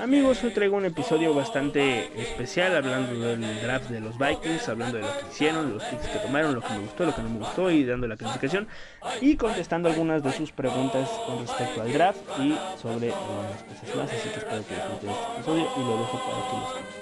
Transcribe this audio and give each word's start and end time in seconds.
Amigos, 0.00 0.42
hoy 0.42 0.50
traigo 0.50 0.76
un 0.76 0.84
episodio 0.84 1.34
bastante 1.34 2.10
especial 2.20 2.74
hablando 2.76 3.20
del 3.20 3.40
draft 3.60 3.88
de 3.90 4.00
los 4.00 4.18
Vikings, 4.18 4.68
hablando 4.68 4.96
de 4.96 5.02
lo 5.04 5.18
que 5.18 5.26
hicieron, 5.30 5.74
los 5.74 5.84
picks 5.84 6.08
que 6.08 6.18
tomaron, 6.18 6.54
lo 6.54 6.60
que 6.60 6.72
me 6.72 6.80
gustó, 6.80 7.04
lo 7.04 7.14
que 7.14 7.22
no 7.22 7.28
me 7.28 7.38
gustó 7.38 7.70
y 7.70 7.84
dando 7.84 8.08
la 8.08 8.16
calificación 8.16 8.66
y 9.20 9.36
contestando 9.36 9.88
algunas 9.88 10.22
de 10.22 10.32
sus 10.32 10.50
preguntas 10.50 11.08
con 11.26 11.40
respecto 11.40 11.82
al 11.82 11.92
draft 11.92 12.20
y 12.40 12.56
sobre 12.80 13.12
algunas 13.12 13.62
cosas 13.62 13.96
más. 13.96 14.12
Así 14.12 14.28
que 14.28 14.38
espero 14.38 14.66
que 14.66 14.74
disfruten 14.74 15.10
este 15.10 15.34
episodio 15.34 15.68
y 15.76 15.80
lo 15.80 15.98
dejo 15.98 16.18
para 16.18 16.48
que 16.48 16.56
los 16.56 16.92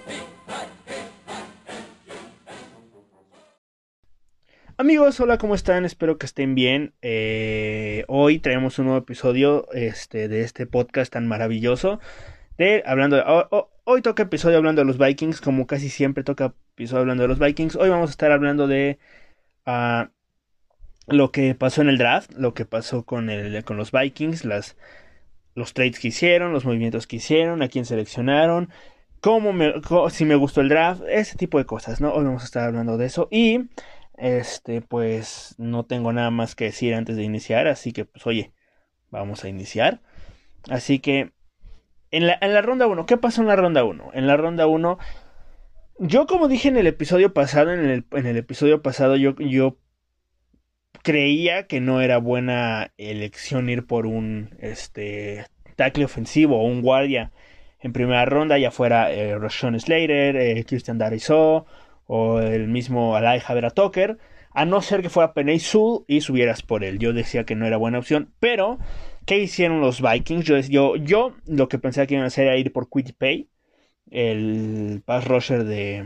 Amigos, 4.80 5.20
hola, 5.20 5.36
¿cómo 5.36 5.54
están? 5.54 5.84
Espero 5.84 6.16
que 6.16 6.24
estén 6.24 6.54
bien. 6.54 6.94
Eh, 7.02 8.04
hoy 8.08 8.38
traemos 8.38 8.78
un 8.78 8.86
nuevo 8.86 8.98
episodio 8.98 9.70
este, 9.72 10.26
de 10.26 10.40
este 10.40 10.66
podcast 10.66 11.12
tan 11.12 11.28
maravilloso. 11.28 12.00
Hablando 12.84 13.16
de, 13.16 13.22
hoy 13.84 14.02
toca 14.02 14.24
episodio 14.24 14.58
hablando 14.58 14.82
de 14.82 14.86
los 14.86 14.98
Vikings, 14.98 15.40
como 15.40 15.66
casi 15.66 15.88
siempre 15.88 16.24
toca 16.24 16.52
episodio 16.74 17.00
hablando 17.00 17.22
de 17.22 17.28
los 17.28 17.38
Vikings. 17.38 17.74
Hoy 17.76 17.88
vamos 17.88 18.10
a 18.10 18.12
estar 18.12 18.32
hablando 18.32 18.66
de 18.66 18.98
uh, 19.66 20.10
lo 21.06 21.32
que 21.32 21.54
pasó 21.54 21.80
en 21.80 21.88
el 21.88 21.96
draft, 21.96 22.32
lo 22.34 22.52
que 22.52 22.66
pasó 22.66 23.06
con, 23.06 23.30
el, 23.30 23.64
con 23.64 23.78
los 23.78 23.92
Vikings, 23.92 24.44
las, 24.44 24.76
los 25.54 25.72
trades 25.72 25.98
que 25.98 26.08
hicieron, 26.08 26.52
los 26.52 26.66
movimientos 26.66 27.06
que 27.06 27.16
hicieron, 27.16 27.62
a 27.62 27.68
quién 27.68 27.86
seleccionaron, 27.86 28.68
cómo 29.22 29.54
si 30.10 30.26
me 30.26 30.34
gustó 30.34 30.60
el 30.60 30.68
draft, 30.68 31.00
ese 31.08 31.38
tipo 31.38 31.56
de 31.56 31.64
cosas, 31.64 32.02
¿no? 32.02 32.12
Hoy 32.12 32.24
vamos 32.24 32.42
a 32.42 32.44
estar 32.44 32.64
hablando 32.64 32.98
de 32.98 33.06
eso 33.06 33.26
y 33.30 33.70
este, 34.18 34.82
pues 34.82 35.54
no 35.56 35.86
tengo 35.86 36.12
nada 36.12 36.30
más 36.30 36.54
que 36.54 36.64
decir 36.64 36.92
antes 36.92 37.16
de 37.16 37.22
iniciar, 37.22 37.68
así 37.68 37.92
que 37.94 38.04
pues 38.04 38.26
oye, 38.26 38.52
vamos 39.08 39.44
a 39.44 39.48
iniciar. 39.48 40.02
Así 40.68 40.98
que 40.98 41.32
en 42.10 42.26
la, 42.26 42.38
en 42.40 42.54
la 42.54 42.62
ronda 42.62 42.86
1, 42.86 43.06
¿qué 43.06 43.16
pasó 43.16 43.42
en 43.42 43.48
la 43.48 43.56
ronda 43.56 43.84
1? 43.84 44.10
En 44.14 44.26
la 44.26 44.36
ronda 44.36 44.66
1, 44.66 44.98
yo 45.98 46.26
como 46.26 46.48
dije 46.48 46.68
en 46.68 46.76
el 46.76 46.86
episodio 46.86 47.32
pasado, 47.34 47.72
en 47.72 47.80
el, 47.80 48.04
en 48.12 48.26
el 48.26 48.36
episodio 48.36 48.82
pasado 48.82 49.16
yo, 49.16 49.34
yo 49.36 49.76
creía 51.02 51.66
que 51.66 51.80
no 51.80 52.00
era 52.00 52.18
buena 52.18 52.92
elección 52.98 53.68
ir 53.68 53.86
por 53.86 54.06
un 54.06 54.56
este, 54.60 55.46
tackle 55.76 56.04
ofensivo 56.04 56.60
o 56.60 56.66
un 56.66 56.82
guardia 56.82 57.32
en 57.80 57.92
primera 57.92 58.24
ronda, 58.24 58.58
ya 58.58 58.70
fuera 58.70 59.10
eh, 59.12 59.36
Slater, 59.48 60.36
eh, 60.36 60.64
Christian 60.66 60.98
Dariso 60.98 61.66
o 62.06 62.40
el 62.40 62.68
mismo 62.68 63.16
Alai 63.16 63.40
Javera 63.40 63.70
Tucker, 63.70 64.18
a 64.52 64.64
no 64.64 64.82
ser 64.82 65.00
que 65.00 65.08
fuera 65.08 65.32
Penny 65.32 65.60
Sul 65.60 66.04
y 66.06 66.20
subieras 66.20 66.62
por 66.62 66.84
él. 66.84 66.98
Yo 66.98 67.12
decía 67.12 67.44
que 67.44 67.54
no 67.54 67.66
era 67.66 67.76
buena 67.76 67.98
opción, 67.98 68.32
pero 68.40 68.78
¿qué 69.30 69.38
hicieron 69.38 69.80
los 69.80 70.02
Vikings? 70.02 70.44
Yo, 70.44 70.58
yo, 70.58 70.96
yo 70.96 71.36
lo 71.46 71.68
que 71.68 71.78
pensé 71.78 72.04
que 72.04 72.14
iban 72.14 72.24
a 72.24 72.26
hacer 72.26 72.48
era 72.48 72.56
ir 72.56 72.72
por 72.72 72.90
Quitty 72.90 73.12
Pay, 73.12 73.48
el 74.10 75.02
pass 75.04 75.24
rusher 75.24 75.62
de, 75.62 76.04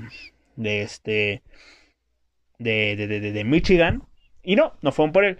de 0.56 0.82
este 0.82 1.42
de, 2.58 2.96
de, 2.96 3.06
de, 3.08 3.32
de, 3.32 3.44
Michigan, 3.44 4.02
y 4.42 4.56
no, 4.56 4.74
no 4.82 4.92
fueron 4.92 5.12
por 5.12 5.24
él. 5.24 5.38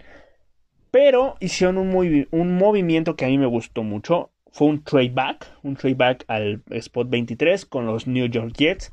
Pero 0.89 1.35
hicieron 1.39 1.77
un, 1.77 1.89
muy, 1.89 2.27
un 2.31 2.57
movimiento 2.57 3.15
que 3.15 3.25
a 3.25 3.27
mí 3.27 3.37
me 3.37 3.45
gustó 3.45 3.83
mucho. 3.83 4.31
Fue 4.51 4.65
un 4.65 4.83
trade 4.83 5.11
back, 5.13 5.45
un 5.61 5.75
trade 5.75 5.93
back 5.93 6.25
al 6.27 6.63
spot 6.71 7.07
23 7.07 7.67
con 7.67 7.85
los 7.85 8.07
New 8.07 8.25
York 8.27 8.55
Jets. 8.57 8.91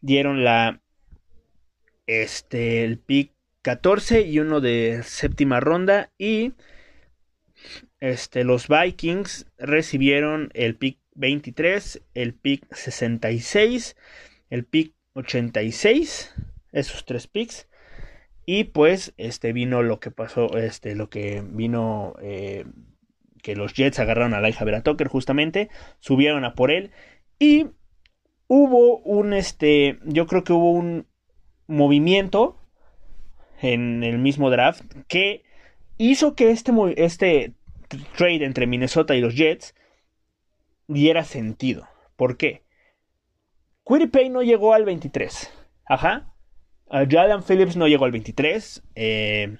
Dieron 0.00 0.44
la 0.44 0.80
este, 2.06 2.84
el 2.84 3.00
pick 3.00 3.32
14 3.62 4.20
y 4.20 4.38
uno 4.38 4.60
de 4.60 5.00
séptima 5.02 5.58
ronda. 5.58 6.12
Y 6.18 6.52
este, 8.02 8.42
los 8.42 8.66
Vikings 8.66 9.46
recibieron 9.58 10.50
el 10.54 10.74
pick 10.74 10.98
23, 11.14 12.02
el 12.14 12.34
pick 12.34 12.66
66, 12.74 13.96
el 14.50 14.64
pick 14.64 14.92
86, 15.12 16.34
esos 16.72 17.04
tres 17.04 17.28
picks. 17.28 17.68
Y 18.44 18.64
pues 18.64 19.14
este 19.18 19.52
vino 19.52 19.84
lo 19.84 20.00
que 20.00 20.10
pasó, 20.10 20.58
este, 20.58 20.96
lo 20.96 21.10
que 21.10 21.44
vino 21.46 22.14
eh, 22.20 22.64
que 23.40 23.54
los 23.54 23.72
Jets 23.72 24.00
agarraron 24.00 24.34
a 24.34 24.40
Laija 24.40 24.64
Vera 24.64 24.82
Tucker 24.82 25.06
justamente, 25.06 25.70
subieron 26.00 26.44
a 26.44 26.56
por 26.56 26.72
él 26.72 26.90
y 27.38 27.68
hubo 28.48 28.98
un 28.98 29.32
este, 29.32 30.00
yo 30.06 30.26
creo 30.26 30.42
que 30.42 30.52
hubo 30.52 30.72
un 30.72 31.06
movimiento 31.68 32.58
en 33.60 34.02
el 34.02 34.18
mismo 34.18 34.50
draft 34.50 34.82
que 35.06 35.44
hizo 35.98 36.34
que 36.34 36.50
este, 36.50 36.72
este 36.96 37.54
trade 38.16 38.44
entre 38.44 38.66
Minnesota 38.66 39.14
y 39.14 39.20
los 39.20 39.34
Jets 39.34 39.74
diera 40.88 41.24
sentido. 41.24 41.88
¿Por 42.16 42.36
qué? 42.36 42.62
Pay 43.84 44.30
no 44.30 44.42
llegó 44.42 44.74
al 44.74 44.84
23. 44.84 45.52
Ajá. 45.86 46.32
Uh, 46.86 47.06
Jalen 47.08 47.42
Phillips 47.42 47.76
no 47.76 47.88
llegó 47.88 48.04
al 48.04 48.12
23. 48.12 48.82
Eh, 48.94 49.56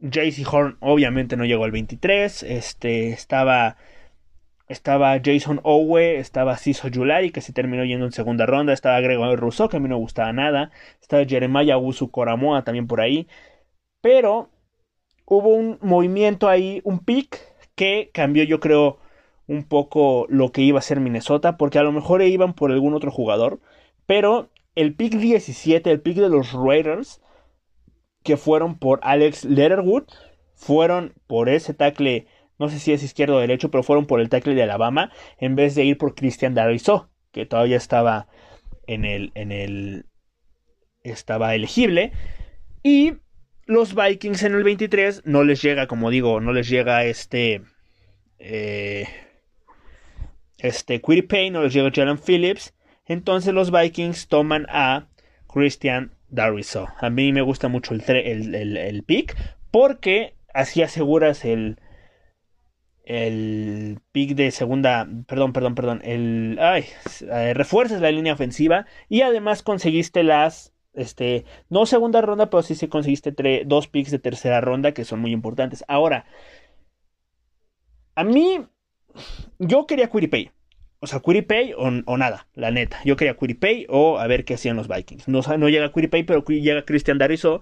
JC 0.00 0.46
Horn 0.52 0.76
obviamente 0.80 1.36
no 1.36 1.44
llegó 1.44 1.64
al 1.64 1.70
23. 1.70 2.42
Este 2.42 3.08
estaba 3.10 3.76
estaba 4.68 5.20
Jason 5.22 5.60
Owe, 5.62 6.18
estaba 6.18 6.56
Ciso 6.56 6.88
Yulari, 6.88 7.30
que 7.30 7.40
se 7.40 7.52
terminó 7.52 7.84
yendo 7.84 8.06
en 8.06 8.12
segunda 8.12 8.46
ronda, 8.46 8.72
estaba 8.72 9.00
Gregorio 9.00 9.36
Rousseau, 9.36 9.68
que 9.68 9.76
a 9.76 9.80
mí 9.80 9.88
no 9.88 9.98
gustaba 9.98 10.32
nada, 10.32 10.70
estaba 11.00 11.24
Jeremiah 11.24 11.76
Usu 11.76 12.10
Koramoa 12.10 12.64
también 12.64 12.86
por 12.86 13.00
ahí, 13.00 13.28
pero 14.00 14.50
hubo 15.24 15.48
un 15.48 15.78
movimiento 15.80 16.48
ahí, 16.48 16.80
un 16.84 16.98
pick 16.98 17.40
que 17.74 18.10
cambió 18.12 18.44
yo 18.44 18.60
creo 18.60 18.98
un 19.46 19.64
poco 19.64 20.26
lo 20.28 20.52
que 20.52 20.62
iba 20.62 20.78
a 20.78 20.82
ser 20.82 21.00
Minnesota, 21.00 21.56
porque 21.56 21.78
a 21.78 21.82
lo 21.82 21.92
mejor 21.92 22.22
iban 22.22 22.54
por 22.54 22.70
algún 22.70 22.94
otro 22.94 23.10
jugador, 23.10 23.60
pero 24.06 24.50
el 24.74 24.94
pick 24.94 25.14
17, 25.14 25.90
el 25.90 26.00
pick 26.00 26.16
de 26.16 26.28
los 26.28 26.52
Raiders, 26.52 27.20
que 28.22 28.36
fueron 28.36 28.78
por 28.78 29.00
Alex 29.02 29.44
Letterwood, 29.44 30.04
fueron 30.54 31.12
por 31.26 31.48
ese 31.48 31.74
tackle 31.74 32.26
no 32.58 32.68
sé 32.68 32.78
si 32.78 32.92
es 32.92 33.02
izquierdo 33.02 33.36
o 33.36 33.40
derecho, 33.40 33.70
pero 33.70 33.82
fueron 33.82 34.06
por 34.06 34.20
el 34.20 34.28
tackle 34.28 34.54
de 34.54 34.62
Alabama 34.62 35.10
en 35.38 35.56
vez 35.56 35.74
de 35.74 35.84
ir 35.84 35.98
por 35.98 36.14
Christian 36.14 36.54
Dariso, 36.54 37.10
que 37.32 37.46
todavía 37.46 37.76
estaba 37.76 38.28
en 38.86 39.04
el, 39.04 39.32
en 39.34 39.50
el, 39.50 40.06
estaba 41.02 41.54
elegible. 41.54 42.12
Y 42.82 43.14
los 43.66 43.94
Vikings 43.94 44.42
en 44.42 44.54
el 44.54 44.64
23 44.64 45.22
no 45.24 45.44
les 45.44 45.62
llega, 45.62 45.86
como 45.86 46.10
digo, 46.10 46.40
no 46.40 46.52
les 46.52 46.68
llega 46.68 47.04
este, 47.04 47.62
eh, 48.38 49.08
este 50.58 51.00
Pay, 51.00 51.50
no 51.50 51.62
les 51.62 51.72
llega 51.72 51.90
Jalen 51.92 52.18
Phillips. 52.18 52.74
Entonces 53.06 53.52
los 53.52 53.70
Vikings 53.70 54.28
toman 54.28 54.66
a 54.68 55.08
Christian 55.46 56.12
Dariso. 56.28 56.88
A 57.00 57.10
mí 57.10 57.32
me 57.32 57.42
gusta 57.42 57.68
mucho 57.68 57.94
el, 57.94 58.02
el, 58.08 58.76
el 58.76 59.02
pick 59.02 59.36
porque 59.70 60.34
así 60.52 60.82
aseguras 60.82 61.44
el, 61.44 61.78
el 63.04 64.00
pick 64.12 64.34
de 64.34 64.50
segunda, 64.50 65.06
perdón, 65.26 65.52
perdón, 65.52 65.74
perdón, 65.74 66.00
el, 66.04 66.58
ay, 66.60 66.86
eh, 67.30 67.54
refuerzas 67.54 68.00
la 68.00 68.10
línea 68.10 68.32
ofensiva 68.32 68.86
y 69.08 69.20
además 69.22 69.62
conseguiste 69.62 70.22
las, 70.22 70.73
este, 70.94 71.44
no 71.68 71.86
segunda 71.86 72.20
ronda, 72.20 72.50
pero 72.50 72.62
sí, 72.62 72.74
sí 72.74 72.88
conseguiste 72.88 73.34
dos 73.66 73.88
picks 73.88 74.10
de 74.10 74.18
tercera 74.18 74.60
ronda 74.60 74.92
que 74.92 75.04
son 75.04 75.20
muy 75.20 75.32
importantes. 75.32 75.84
Ahora, 75.88 76.26
a 78.14 78.24
mí, 78.24 78.66
yo 79.58 79.86
quería 79.86 80.10
Pay 80.10 80.50
O 81.00 81.06
sea, 81.06 81.20
Quiripay 81.20 81.74
o, 81.76 82.16
nada, 82.16 82.46
la 82.54 82.70
neta. 82.70 82.98
Yo 83.04 83.16
quería 83.16 83.36
Pay 83.36 83.86
o 83.88 84.18
a 84.18 84.26
ver 84.26 84.44
qué 84.44 84.54
hacían 84.54 84.76
los 84.76 84.88
Vikings. 84.88 85.28
No, 85.28 85.40
no 85.58 85.68
llega 85.68 85.92
Pay 85.92 86.22
pero 86.22 86.44
llega 86.44 86.84
Christian 86.84 87.18
Dariso 87.18 87.60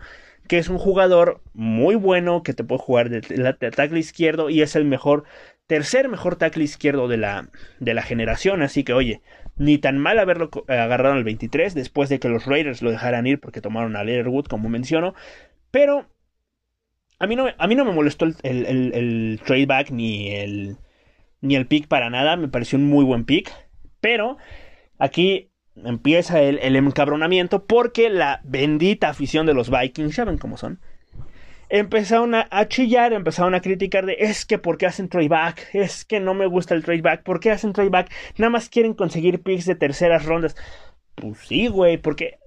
que 0.48 0.58
es 0.58 0.68
un 0.68 0.78
jugador 0.78 1.40
muy 1.54 1.94
bueno 1.94 2.42
que 2.42 2.54
te 2.54 2.64
puede 2.64 2.80
jugar 2.80 3.10
de, 3.10 3.20
tackle 3.70 3.98
izquierdo 3.98 4.50
y 4.50 4.62
es 4.62 4.76
el 4.76 4.84
mejor, 4.84 5.24
tercer 5.66 6.08
mejor 6.08 6.36
tackle 6.36 6.64
izquierdo 6.64 7.08
de 7.08 7.16
la, 7.16 7.48
de 7.80 7.94
la 7.94 8.02
generación. 8.02 8.62
Así 8.62 8.84
que, 8.84 8.92
oye, 8.92 9.22
ni 9.56 9.78
tan 9.78 9.98
mal 9.98 10.18
haberlo 10.18 10.50
agarrado 10.68 11.14
al 11.14 11.24
23 11.24 11.74
después 11.74 12.08
de 12.08 12.18
que 12.18 12.28
los 12.28 12.46
Raiders 12.46 12.82
lo 12.82 12.90
dejaran 12.90 13.26
ir 13.26 13.40
porque 13.40 13.60
tomaron 13.60 13.96
a 13.96 14.04
Leatherwood, 14.04 14.46
como 14.46 14.68
menciono. 14.68 15.14
Pero 15.70 16.06
a 17.18 17.26
mí 17.26 17.36
no, 17.36 17.46
a 17.56 17.66
mí 17.66 17.74
no 17.74 17.84
me 17.84 17.92
molestó 17.92 18.24
el, 18.24 18.36
el, 18.42 18.92
el, 18.94 19.40
trade 19.44 19.66
back 19.66 19.90
ni 19.90 20.30
el, 20.30 20.76
ni 21.40 21.56
el 21.56 21.66
pick 21.66 21.86
para 21.86 22.10
nada. 22.10 22.36
Me 22.36 22.48
pareció 22.48 22.78
un 22.78 22.86
muy 22.86 23.04
buen 23.04 23.24
pick. 23.24 23.52
Pero 24.00 24.38
aquí 24.98 25.50
empieza 25.76 26.42
el, 26.42 26.58
el, 26.58 26.76
encabronamiento 26.76 27.64
porque 27.66 28.10
la 28.10 28.40
bendita 28.44 29.08
afición 29.08 29.46
de 29.46 29.54
los 29.54 29.70
Vikings, 29.70 30.16
ya 30.16 30.24
ven 30.24 30.38
cómo 30.38 30.56
son, 30.56 30.80
empezaron 31.72 32.34
a, 32.34 32.68
chillar, 32.68 33.14
empezaron 33.14 33.54
a 33.54 33.62
criticar 33.62 34.04
de 34.04 34.16
es 34.18 34.44
que 34.44 34.58
por 34.58 34.76
qué 34.76 34.84
hacen 34.84 35.08
back 35.30 35.70
es 35.72 36.04
que 36.04 36.20
no 36.20 36.34
me 36.34 36.44
gusta 36.44 36.74
el 36.74 36.82
back 37.00 37.22
¿por 37.22 37.40
qué 37.40 37.50
hacen 37.50 37.72
back 37.90 38.12
Nada 38.36 38.50
más 38.50 38.68
quieren 38.68 38.92
conseguir 38.92 39.42
picks 39.42 39.64
de 39.64 39.74
terceras 39.74 40.26
rondas. 40.26 40.54
Pues 41.14 41.38
sí, 41.38 41.68
güey, 41.68 41.96
porque 41.96 42.38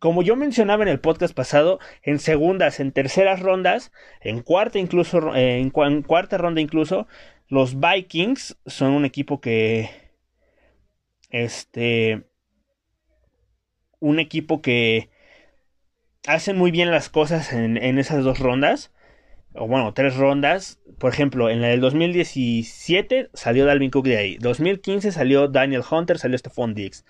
como 0.00 0.22
yo 0.22 0.34
mencionaba 0.34 0.82
en 0.82 0.88
el 0.88 0.98
podcast 0.98 1.32
pasado, 1.32 1.78
en 2.02 2.18
segundas, 2.18 2.80
en 2.80 2.90
terceras 2.90 3.38
rondas, 3.38 3.92
en 4.20 4.42
cuarta 4.42 4.80
incluso, 4.80 5.34
en 5.36 5.70
cuarta 5.70 6.36
ronda 6.36 6.60
incluso, 6.60 7.06
los 7.48 7.78
Vikings 7.78 8.58
son 8.66 8.92
un 8.94 9.04
equipo 9.04 9.40
que 9.40 9.90
este, 11.30 12.24
un 14.00 14.18
equipo 14.18 14.60
que 14.60 15.08
hacen 16.26 16.56
muy 16.56 16.70
bien 16.70 16.90
las 16.90 17.08
cosas 17.08 17.52
en, 17.52 17.76
en 17.76 17.98
esas 17.98 18.24
dos 18.24 18.38
rondas, 18.38 18.92
o 19.54 19.66
bueno, 19.66 19.92
tres 19.94 20.16
rondas. 20.16 20.80
Por 20.98 21.12
ejemplo, 21.12 21.50
en 21.50 21.60
la 21.60 21.68
del 21.68 21.80
2017 21.80 23.30
salió 23.34 23.66
Dalvin 23.66 23.90
Cook 23.90 24.06
de 24.06 24.16
ahí. 24.16 24.38
2015 24.38 25.12
salió 25.12 25.48
Daniel 25.48 25.82
Hunter, 25.88 26.18
salió 26.18 26.38
Stephon 26.38 26.74
Diggs. 26.74 27.04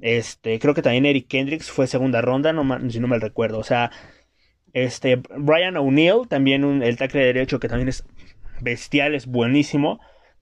Este, 0.00 0.58
creo 0.58 0.74
que 0.74 0.82
también 0.82 1.06
Eric 1.06 1.28
Kendricks 1.28 1.70
fue 1.70 1.86
segunda 1.86 2.22
ronda, 2.22 2.52
no, 2.52 2.90
si 2.90 3.00
no 3.00 3.08
me 3.08 3.18
recuerdo. 3.18 3.58
O 3.58 3.64
sea, 3.64 3.90
este, 4.72 5.20
Brian 5.36 5.76
O'Neill, 5.76 6.28
también 6.28 6.82
el 6.82 6.96
tackle 6.96 7.20
de 7.20 7.26
derecho 7.26 7.60
que 7.60 7.68
también 7.68 7.88
es 7.88 8.04
bestial, 8.60 9.14
es 9.14 9.26
buenísimo 9.26 10.00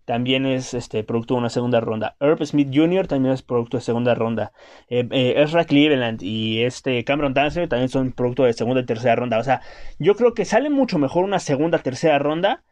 también 0.09 0.47
es 0.47 0.73
este, 0.73 1.05
producto 1.05 1.35
de 1.35 1.41
una 1.41 1.51
segunda 1.51 1.81
ronda. 1.81 2.17
Herb 2.19 2.43
Smith 2.43 2.71
Jr. 2.73 3.07
también 3.07 3.35
es 3.35 3.43
producto 3.43 3.77
de 3.77 3.83
segunda 3.83 4.15
ronda. 4.15 4.53
Eh, 4.89 5.07
eh, 5.11 5.35
Ezra 5.37 5.67
Cleveland 5.67 6.23
y 6.23 6.63
este 6.63 7.05
Cameron 7.05 7.35
Dancer 7.35 7.69
también 7.69 7.91
son 7.91 8.13
producto 8.13 8.45
de 8.45 8.55
segunda 8.55 8.81
y 8.81 8.87
tercera 8.87 9.17
ronda. 9.17 9.39
O 9.39 9.45
sea, 9.45 9.61
yo 9.99 10.15
creo 10.15 10.33
que 10.33 10.47
sale 10.47 10.71
mucho 10.71 10.99
mejor 10.99 11.25
una 11.25 11.41
segunda, 11.41 11.81
tercera 11.81 12.19
ronda 12.19 12.65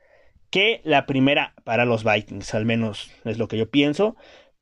que 0.49 0.81
la 0.83 1.05
primera 1.05 1.53
para 1.62 1.85
los 1.85 2.05
Vikings, 2.05 2.55
al 2.55 2.65
menos 2.65 3.11
es 3.27 3.37
lo 3.37 3.49
que 3.49 3.59
yo 3.59 3.69
pienso. 3.69 4.17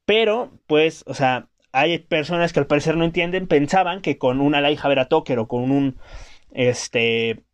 Pero, 0.05 0.59
pues, 0.67 1.05
o 1.07 1.15
sea, 1.15 1.51
hay 1.71 2.01
personas 2.01 2.53
que 2.53 2.59
al 2.59 2.67
parecer 2.67 2.97
no 2.97 3.05
entienden, 3.05 3.47
pensaban 3.47 4.01
que 4.01 4.19
con 4.19 4.41
una 4.41 4.61
Laija 4.61 4.89
Vera 4.89 5.07
Tucker 5.07 5.39
o 5.39 5.47
con 5.47 5.71
un 5.71 5.97
este 6.51 7.45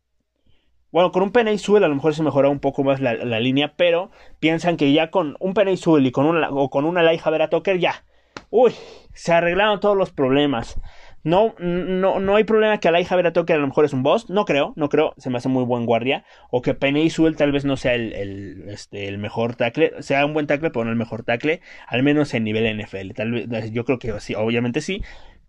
bueno, 0.91 1.11
con 1.11 1.23
un 1.23 1.31
Penny 1.31 1.57
Sewell 1.57 1.83
a 1.83 1.87
lo 1.87 1.95
mejor 1.95 2.13
se 2.13 2.23
mejora 2.23 2.49
un 2.49 2.59
poco 2.59 2.83
más 2.83 2.99
la, 2.99 3.13
línea, 3.39 3.73
pero 3.75 4.11
piensan 4.39 4.77
que 4.77 4.91
ya 4.91 5.09
con 5.09 5.37
un 5.39 5.53
Penny 5.53 5.77
Sewell 5.77 6.05
y 6.05 6.11
con 6.11 6.25
una, 6.25 6.49
o 6.49 6.69
con 6.69 6.85
una 6.85 7.01
Laija 7.03 7.29
Vera 7.29 7.49
Tucker, 7.49 7.79
ya. 7.79 8.03
Uy, 8.49 8.73
se 9.13 9.31
arreglaron 9.31 9.79
todos 9.79 9.97
los 9.97 10.11
problemas. 10.11 10.79
No, 11.23 11.53
no, 11.59 12.19
no 12.19 12.35
hay 12.35 12.43
problema 12.43 12.79
que 12.79 12.87
Alaija 12.87 13.15
Vera 13.15 13.31
Tucker 13.31 13.55
a 13.55 13.59
lo 13.59 13.67
mejor 13.67 13.85
es 13.85 13.93
un 13.93 14.03
boss. 14.03 14.29
No 14.29 14.45
creo, 14.45 14.73
no 14.75 14.89
creo. 14.89 15.13
Se 15.17 15.29
me 15.29 15.37
hace 15.37 15.49
muy 15.49 15.63
buen 15.63 15.85
guardia. 15.85 16.25
O 16.49 16.61
que 16.61 16.73
Penny 16.73 17.09
Sewell 17.09 17.35
tal 17.35 17.51
vez 17.51 17.63
no 17.63 17.77
sea 17.77 17.95
este, 17.95 19.07
el 19.07 19.17
mejor 19.19 19.55
tackle. 19.55 20.01
Sea 20.01 20.25
un 20.25 20.33
buen 20.33 20.47
tackle, 20.47 20.71
pero 20.71 20.85
no 20.85 20.91
el 20.91 20.97
mejor 20.97 21.23
tackle. 21.23 21.61
Al 21.87 22.01
menos 22.03 22.33
en 22.33 22.43
nivel 22.43 22.79
NFL. 22.79 23.11
Tal 23.11 23.31
vez, 23.31 23.71
yo 23.71 23.85
creo 23.85 23.99
que 23.99 24.19
sí, 24.19 24.33
obviamente 24.35 24.81
sí. 24.81 25.03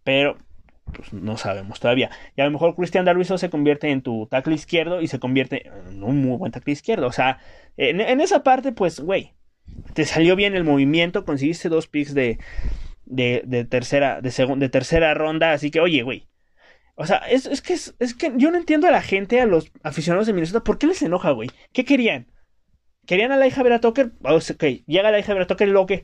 Pero 0.04 0.36
pues 0.92 1.12
no 1.12 1.36
sabemos 1.36 1.80
todavía. 1.80 2.10
Y 2.36 2.40
a 2.40 2.44
lo 2.44 2.50
mejor 2.50 2.74
Cristian 2.74 3.04
Darviso 3.04 3.38
se 3.38 3.50
convierte 3.50 3.90
en 3.90 4.02
tu 4.02 4.26
tackle 4.26 4.54
izquierdo 4.54 5.00
y 5.00 5.08
se 5.08 5.18
convierte 5.18 5.68
en 5.68 6.02
un 6.02 6.22
muy 6.22 6.36
buen 6.36 6.52
tackle 6.52 6.72
izquierdo. 6.72 7.06
O 7.06 7.12
sea, 7.12 7.38
en, 7.76 8.20
esa 8.20 8.42
parte, 8.42 8.72
pues, 8.72 9.00
güey, 9.00 9.32
te 9.94 10.04
salió 10.04 10.36
bien 10.36 10.54
el 10.54 10.64
movimiento, 10.64 11.24
conseguiste 11.24 11.68
dos 11.68 11.86
picks 11.86 12.14
de, 12.14 12.38
de, 13.06 13.66
tercera, 13.68 14.20
de, 14.20 14.30
de 14.56 14.68
tercera 14.68 15.14
ronda, 15.14 15.52
así 15.52 15.70
que, 15.70 15.80
oye, 15.80 16.02
güey. 16.02 16.26
O 16.94 17.06
sea, 17.06 17.18
es, 17.18 17.62
que, 17.62 17.72
es, 17.72 18.14
que 18.14 18.32
yo 18.36 18.50
no 18.50 18.58
entiendo 18.58 18.86
a 18.86 18.90
la 18.90 19.00
gente, 19.00 19.40
a 19.40 19.46
los 19.46 19.72
aficionados 19.82 20.26
de 20.26 20.34
Minnesota, 20.34 20.62
¿por 20.62 20.78
qué 20.78 20.86
les 20.86 21.00
enoja, 21.02 21.30
güey? 21.30 21.50
¿Qué 21.72 21.84
querían? 21.84 22.26
¿Querían 23.06 23.32
a 23.32 23.36
la 23.36 23.46
hija 23.46 23.62
Vera 23.62 23.80
Tucker? 23.80 24.12
Ok, 24.22 24.64
llega 24.86 25.10
la 25.10 25.18
hija 25.18 25.32
Vera 25.32 25.46
Tucker 25.46 25.68
y 25.68 25.86
qué? 25.86 26.02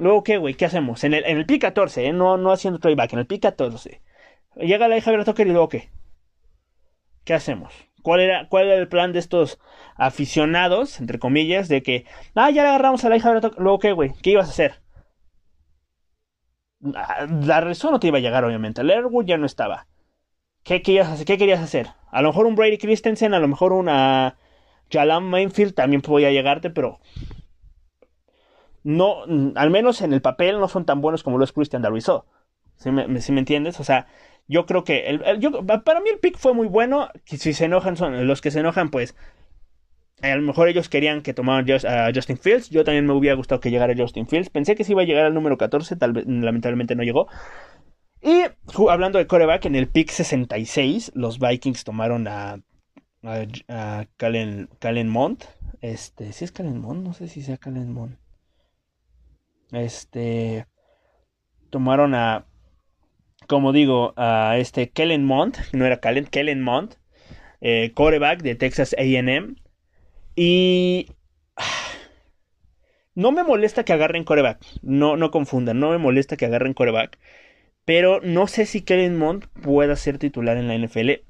Luego, 0.00 0.22
¿qué, 0.22 0.38
güey? 0.38 0.54
¿Qué 0.54 0.64
hacemos? 0.64 1.04
En 1.04 1.12
el, 1.12 1.24
en 1.26 1.36
el 1.36 1.44
pi 1.46 1.58
14, 1.58 2.06
¿eh? 2.06 2.12
No, 2.12 2.38
no 2.38 2.52
haciendo 2.52 2.80
tryback, 2.80 3.12
en 3.12 3.18
el 3.20 3.26
pi 3.26 3.38
14. 3.38 4.00
Llega 4.56 4.88
la 4.88 4.96
hija 4.96 5.12
de 5.12 5.24
Tucker 5.24 5.46
y 5.46 5.50
luego, 5.50 5.68
¿qué? 5.68 5.90
¿Qué 7.24 7.34
hacemos? 7.34 7.74
¿Cuál 8.02 8.20
era, 8.20 8.48
¿Cuál 8.48 8.68
era 8.68 8.76
el 8.76 8.88
plan 8.88 9.12
de 9.12 9.18
estos 9.18 9.58
aficionados, 9.96 11.00
entre 11.00 11.18
comillas, 11.18 11.68
de 11.68 11.82
que, 11.82 12.06
ah, 12.34 12.50
ya 12.50 12.62
le 12.62 12.70
agarramos 12.70 13.04
a 13.04 13.10
la 13.10 13.16
hija 13.16 13.34
de 13.34 13.42
Tucker, 13.42 13.60
luego, 13.60 13.78
¿qué, 13.78 13.92
güey? 13.92 14.12
¿Qué 14.22 14.30
ibas 14.30 14.48
a 14.48 14.52
hacer? 14.52 14.80
Ah, 16.94 17.26
la 17.28 17.60
razón 17.60 17.92
no 17.92 18.00
te 18.00 18.06
iba 18.06 18.16
a 18.16 18.22
llegar, 18.22 18.42
obviamente. 18.44 18.80
El 18.80 18.90
Airwood 18.90 19.26
ya 19.26 19.36
no 19.36 19.44
estaba. 19.44 19.86
¿Qué, 20.62 20.80
querías 20.80 21.24
¿Qué 21.26 21.36
querías 21.36 21.60
hacer? 21.60 21.88
A 22.10 22.22
lo 22.22 22.28
mejor 22.28 22.46
un 22.46 22.54
Brady 22.54 22.78
Christensen, 22.78 23.34
a 23.34 23.38
lo 23.38 23.48
mejor 23.48 23.74
una 23.74 24.38
Jalam 24.90 25.24
Mainfield 25.24 25.74
también 25.74 26.00
podía 26.00 26.30
llegarte, 26.30 26.70
pero 26.70 27.00
no, 28.82 29.24
al 29.54 29.70
menos 29.70 30.00
en 30.02 30.12
el 30.12 30.22
papel 30.22 30.58
no 30.58 30.68
son 30.68 30.84
tan 30.86 31.00
buenos 31.00 31.22
como 31.22 31.38
lo 31.38 31.44
es 31.44 31.52
Christian 31.52 31.82
Darviso. 31.82 32.26
¿Sí 32.76 32.90
me, 32.90 33.06
me 33.06 33.18
entiendes? 33.18 33.78
O 33.80 33.84
sea, 33.84 34.06
yo 34.48 34.66
creo 34.66 34.84
que 34.84 35.08
el, 35.08 35.20
para 35.84 36.00
mí 36.00 36.10
el 36.10 36.18
pick 36.18 36.38
fue 36.38 36.54
muy 36.54 36.66
bueno. 36.66 37.08
Si 37.24 37.52
se 37.52 37.64
enojan 37.66 37.96
son 37.96 38.26
los 38.26 38.40
que 38.40 38.50
se 38.50 38.60
enojan, 38.60 38.90
pues 38.90 39.14
a 40.22 40.34
lo 40.34 40.42
mejor 40.42 40.68
ellos 40.68 40.88
querían 40.88 41.22
que 41.22 41.34
tomaran 41.34 41.66
a 41.86 42.10
Justin 42.14 42.38
Fields. 42.38 42.70
Yo 42.70 42.84
también 42.84 43.06
me 43.06 43.12
hubiera 43.12 43.36
gustado 43.36 43.60
que 43.60 43.70
llegara 43.70 43.94
Justin 43.96 44.26
Fields. 44.26 44.50
Pensé 44.50 44.74
que 44.74 44.84
se 44.84 44.92
iba 44.92 45.02
a 45.02 45.04
llegar 45.04 45.26
al 45.26 45.34
número 45.34 45.58
14, 45.58 45.96
tal 45.96 46.12
vez 46.12 46.26
lamentablemente 46.26 46.94
no 46.96 47.02
llegó. 47.02 47.28
Y 48.22 48.44
hablando 48.88 49.18
de 49.18 49.26
coreback, 49.26 49.66
en 49.66 49.76
el 49.76 49.88
pick 49.88 50.10
66 50.10 51.12
los 51.14 51.38
Vikings 51.38 51.84
tomaron 51.84 52.28
a 52.28 52.60
a, 53.22 53.46
a 53.68 54.06
Calen, 54.16 55.08
Mont. 55.08 55.44
Este, 55.80 56.32
si 56.32 56.44
es 56.44 56.52
Calen 56.52 56.80
Mont, 56.80 57.04
no 57.04 57.12
sé 57.14 57.28
si 57.28 57.42
sea 57.42 57.56
Calen 57.56 57.92
Mont. 57.92 58.16
Este. 59.72 60.66
Tomaron 61.70 62.14
a. 62.14 62.46
Como 63.46 63.72
digo, 63.72 64.12
a 64.16 64.56
este 64.58 64.90
Kellen 64.90 65.24
Mont. 65.24 65.56
No 65.72 65.86
era 65.86 66.00
Kellen, 66.00 66.26
Kellen 66.26 66.62
Mont. 66.62 66.94
Eh, 67.60 67.92
coreback 67.94 68.42
de 68.42 68.54
Texas 68.54 68.94
AM. 68.98 69.56
Y. 70.36 71.08
No 73.16 73.32
me 73.32 73.42
molesta 73.42 73.84
que 73.84 73.92
agarren 73.92 74.24
coreback. 74.24 74.64
No, 74.82 75.16
no 75.16 75.30
confundan. 75.30 75.80
No 75.80 75.90
me 75.90 75.98
molesta 75.98 76.36
que 76.36 76.46
agarren 76.46 76.74
coreback. 76.74 77.18
Pero 77.84 78.20
no 78.22 78.46
sé 78.46 78.66
si 78.66 78.82
Kellen 78.82 79.18
Mont 79.18 79.46
pueda 79.62 79.96
ser 79.96 80.18
titular 80.18 80.56
en 80.56 80.68
la 80.68 80.78
NFL. 80.78 81.22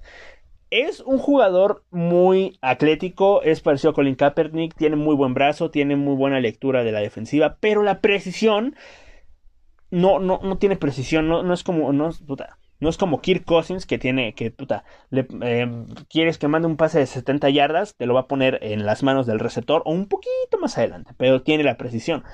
Es 0.70 1.00
un 1.00 1.18
jugador 1.18 1.84
muy 1.90 2.58
atlético, 2.62 3.42
es 3.42 3.60
parecido 3.60 3.90
a 3.90 3.94
Colin 3.94 4.14
Kaepernick, 4.14 4.76
tiene 4.76 4.94
muy 4.94 5.16
buen 5.16 5.34
brazo, 5.34 5.70
tiene 5.70 5.96
muy 5.96 6.14
buena 6.14 6.38
lectura 6.38 6.84
de 6.84 6.92
la 6.92 7.00
defensiva, 7.00 7.56
pero 7.58 7.82
la 7.82 8.00
precisión 8.00 8.76
no, 9.90 10.20
no, 10.20 10.38
no 10.42 10.58
tiene 10.58 10.76
precisión, 10.76 11.28
no, 11.28 11.42
no 11.42 11.54
es 11.54 11.64
como, 11.64 11.92
no, 11.92 12.10
no 12.80 12.88
es 12.88 12.96
como 12.96 13.20
Kirk 13.20 13.44
Cousins 13.44 13.84
que 13.84 13.98
tiene, 13.98 14.34
que 14.34 14.52
puta, 14.52 14.84
le, 15.10 15.26
eh, 15.42 15.86
quieres 16.08 16.38
que 16.38 16.46
mande 16.46 16.68
un 16.68 16.76
pase 16.76 17.00
de 17.00 17.06
70 17.06 17.50
yardas, 17.50 17.96
te 17.96 18.06
lo 18.06 18.14
va 18.14 18.20
a 18.20 18.28
poner 18.28 18.60
en 18.62 18.86
las 18.86 19.02
manos 19.02 19.26
del 19.26 19.40
receptor 19.40 19.82
o 19.84 19.92
un 19.92 20.06
poquito 20.06 20.58
más 20.60 20.78
adelante, 20.78 21.12
pero 21.16 21.42
tiene 21.42 21.64
la 21.64 21.76
precisión. 21.76 22.24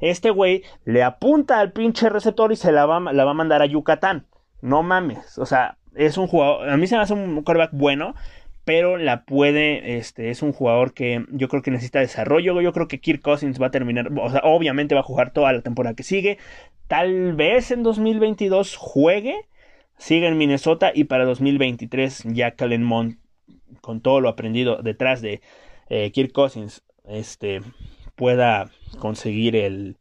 Este 0.00 0.30
güey 0.30 0.62
le 0.84 1.02
apunta 1.02 1.58
al 1.58 1.72
pinche 1.72 2.10
receptor 2.10 2.52
y 2.52 2.56
se 2.56 2.72
la 2.72 2.84
va, 2.84 3.00
la 3.00 3.24
va 3.24 3.30
a 3.30 3.34
mandar 3.34 3.62
a 3.62 3.66
Yucatán. 3.66 4.26
No 4.60 4.82
mames, 4.82 5.38
o 5.38 5.46
sea, 5.46 5.78
es 5.96 6.16
un 6.18 6.26
jugador, 6.26 6.68
a 6.68 6.76
mí 6.76 6.86
se 6.86 6.96
me 6.96 7.02
hace 7.02 7.14
un 7.14 7.42
quarterback 7.42 7.70
bueno, 7.72 8.14
pero 8.64 8.96
la 8.96 9.24
puede, 9.24 9.96
este, 9.96 10.30
es 10.30 10.42
un 10.42 10.52
jugador 10.52 10.92
que 10.92 11.24
yo 11.30 11.48
creo 11.48 11.62
que 11.62 11.70
necesita 11.70 12.00
desarrollo, 12.00 12.60
yo 12.60 12.72
creo 12.72 12.88
que 12.88 13.00
Kirk 13.00 13.22
Cousins 13.22 13.60
va 13.60 13.68
a 13.68 13.70
terminar, 13.70 14.10
o 14.18 14.30
sea, 14.30 14.40
obviamente 14.44 14.94
va 14.94 15.02
a 15.02 15.04
jugar 15.04 15.32
toda 15.32 15.52
la 15.52 15.62
temporada 15.62 15.94
que 15.94 16.02
sigue, 16.02 16.38
tal 16.88 17.34
vez 17.34 17.70
en 17.70 17.82
2022 17.82 18.76
juegue, 18.76 19.36
sigue 19.98 20.26
en 20.26 20.36
Minnesota 20.36 20.90
y 20.94 21.04
para 21.04 21.24
2023 21.24 22.24
ya 22.32 22.54
Mond, 22.80 23.18
con 23.80 24.00
todo 24.00 24.20
lo 24.20 24.28
aprendido 24.28 24.82
detrás 24.82 25.22
de 25.22 25.40
eh, 25.88 26.10
Kirk 26.10 26.32
Cousins, 26.32 26.82
este, 27.04 27.62
pueda 28.16 28.70
conseguir 28.98 29.54
el, 29.54 29.96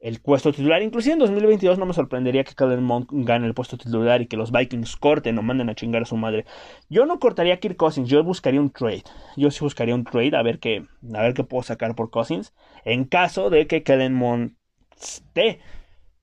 el 0.00 0.20
puesto 0.20 0.52
titular. 0.52 0.82
Inclusive 0.82 1.12
en 1.12 1.18
2022 1.18 1.78
no 1.78 1.86
me 1.86 1.92
sorprendería 1.92 2.42
que 2.44 2.54
Kellen 2.54 2.82
Mond 2.82 3.06
gane 3.10 3.46
el 3.46 3.54
puesto 3.54 3.76
titular 3.76 4.22
y 4.22 4.26
que 4.26 4.36
los 4.36 4.50
Vikings 4.50 4.96
corten 4.96 5.38
o 5.38 5.42
manden 5.42 5.68
a 5.68 5.74
chingar 5.74 6.02
a 6.02 6.06
su 6.06 6.16
madre. 6.16 6.46
Yo 6.88 7.06
no 7.06 7.20
cortaría 7.20 7.54
a 7.54 7.56
Kirk 7.58 7.76
Cousins, 7.76 8.08
yo 8.08 8.24
buscaría 8.24 8.60
un 8.60 8.70
trade. 8.70 9.04
Yo 9.36 9.50
sí 9.50 9.60
buscaría 9.60 9.94
un 9.94 10.04
trade 10.04 10.36
a 10.36 10.42
ver 10.42 10.58
qué, 10.58 10.86
a 11.14 11.22
ver 11.22 11.34
qué 11.34 11.44
puedo 11.44 11.62
sacar 11.62 11.94
por 11.94 12.10
Cousins 12.10 12.54
en 12.84 13.04
caso 13.04 13.50
de 13.50 13.66
que 13.66 13.82
Kellen 13.82 14.14
Mond 14.14 14.52
esté 15.00 15.60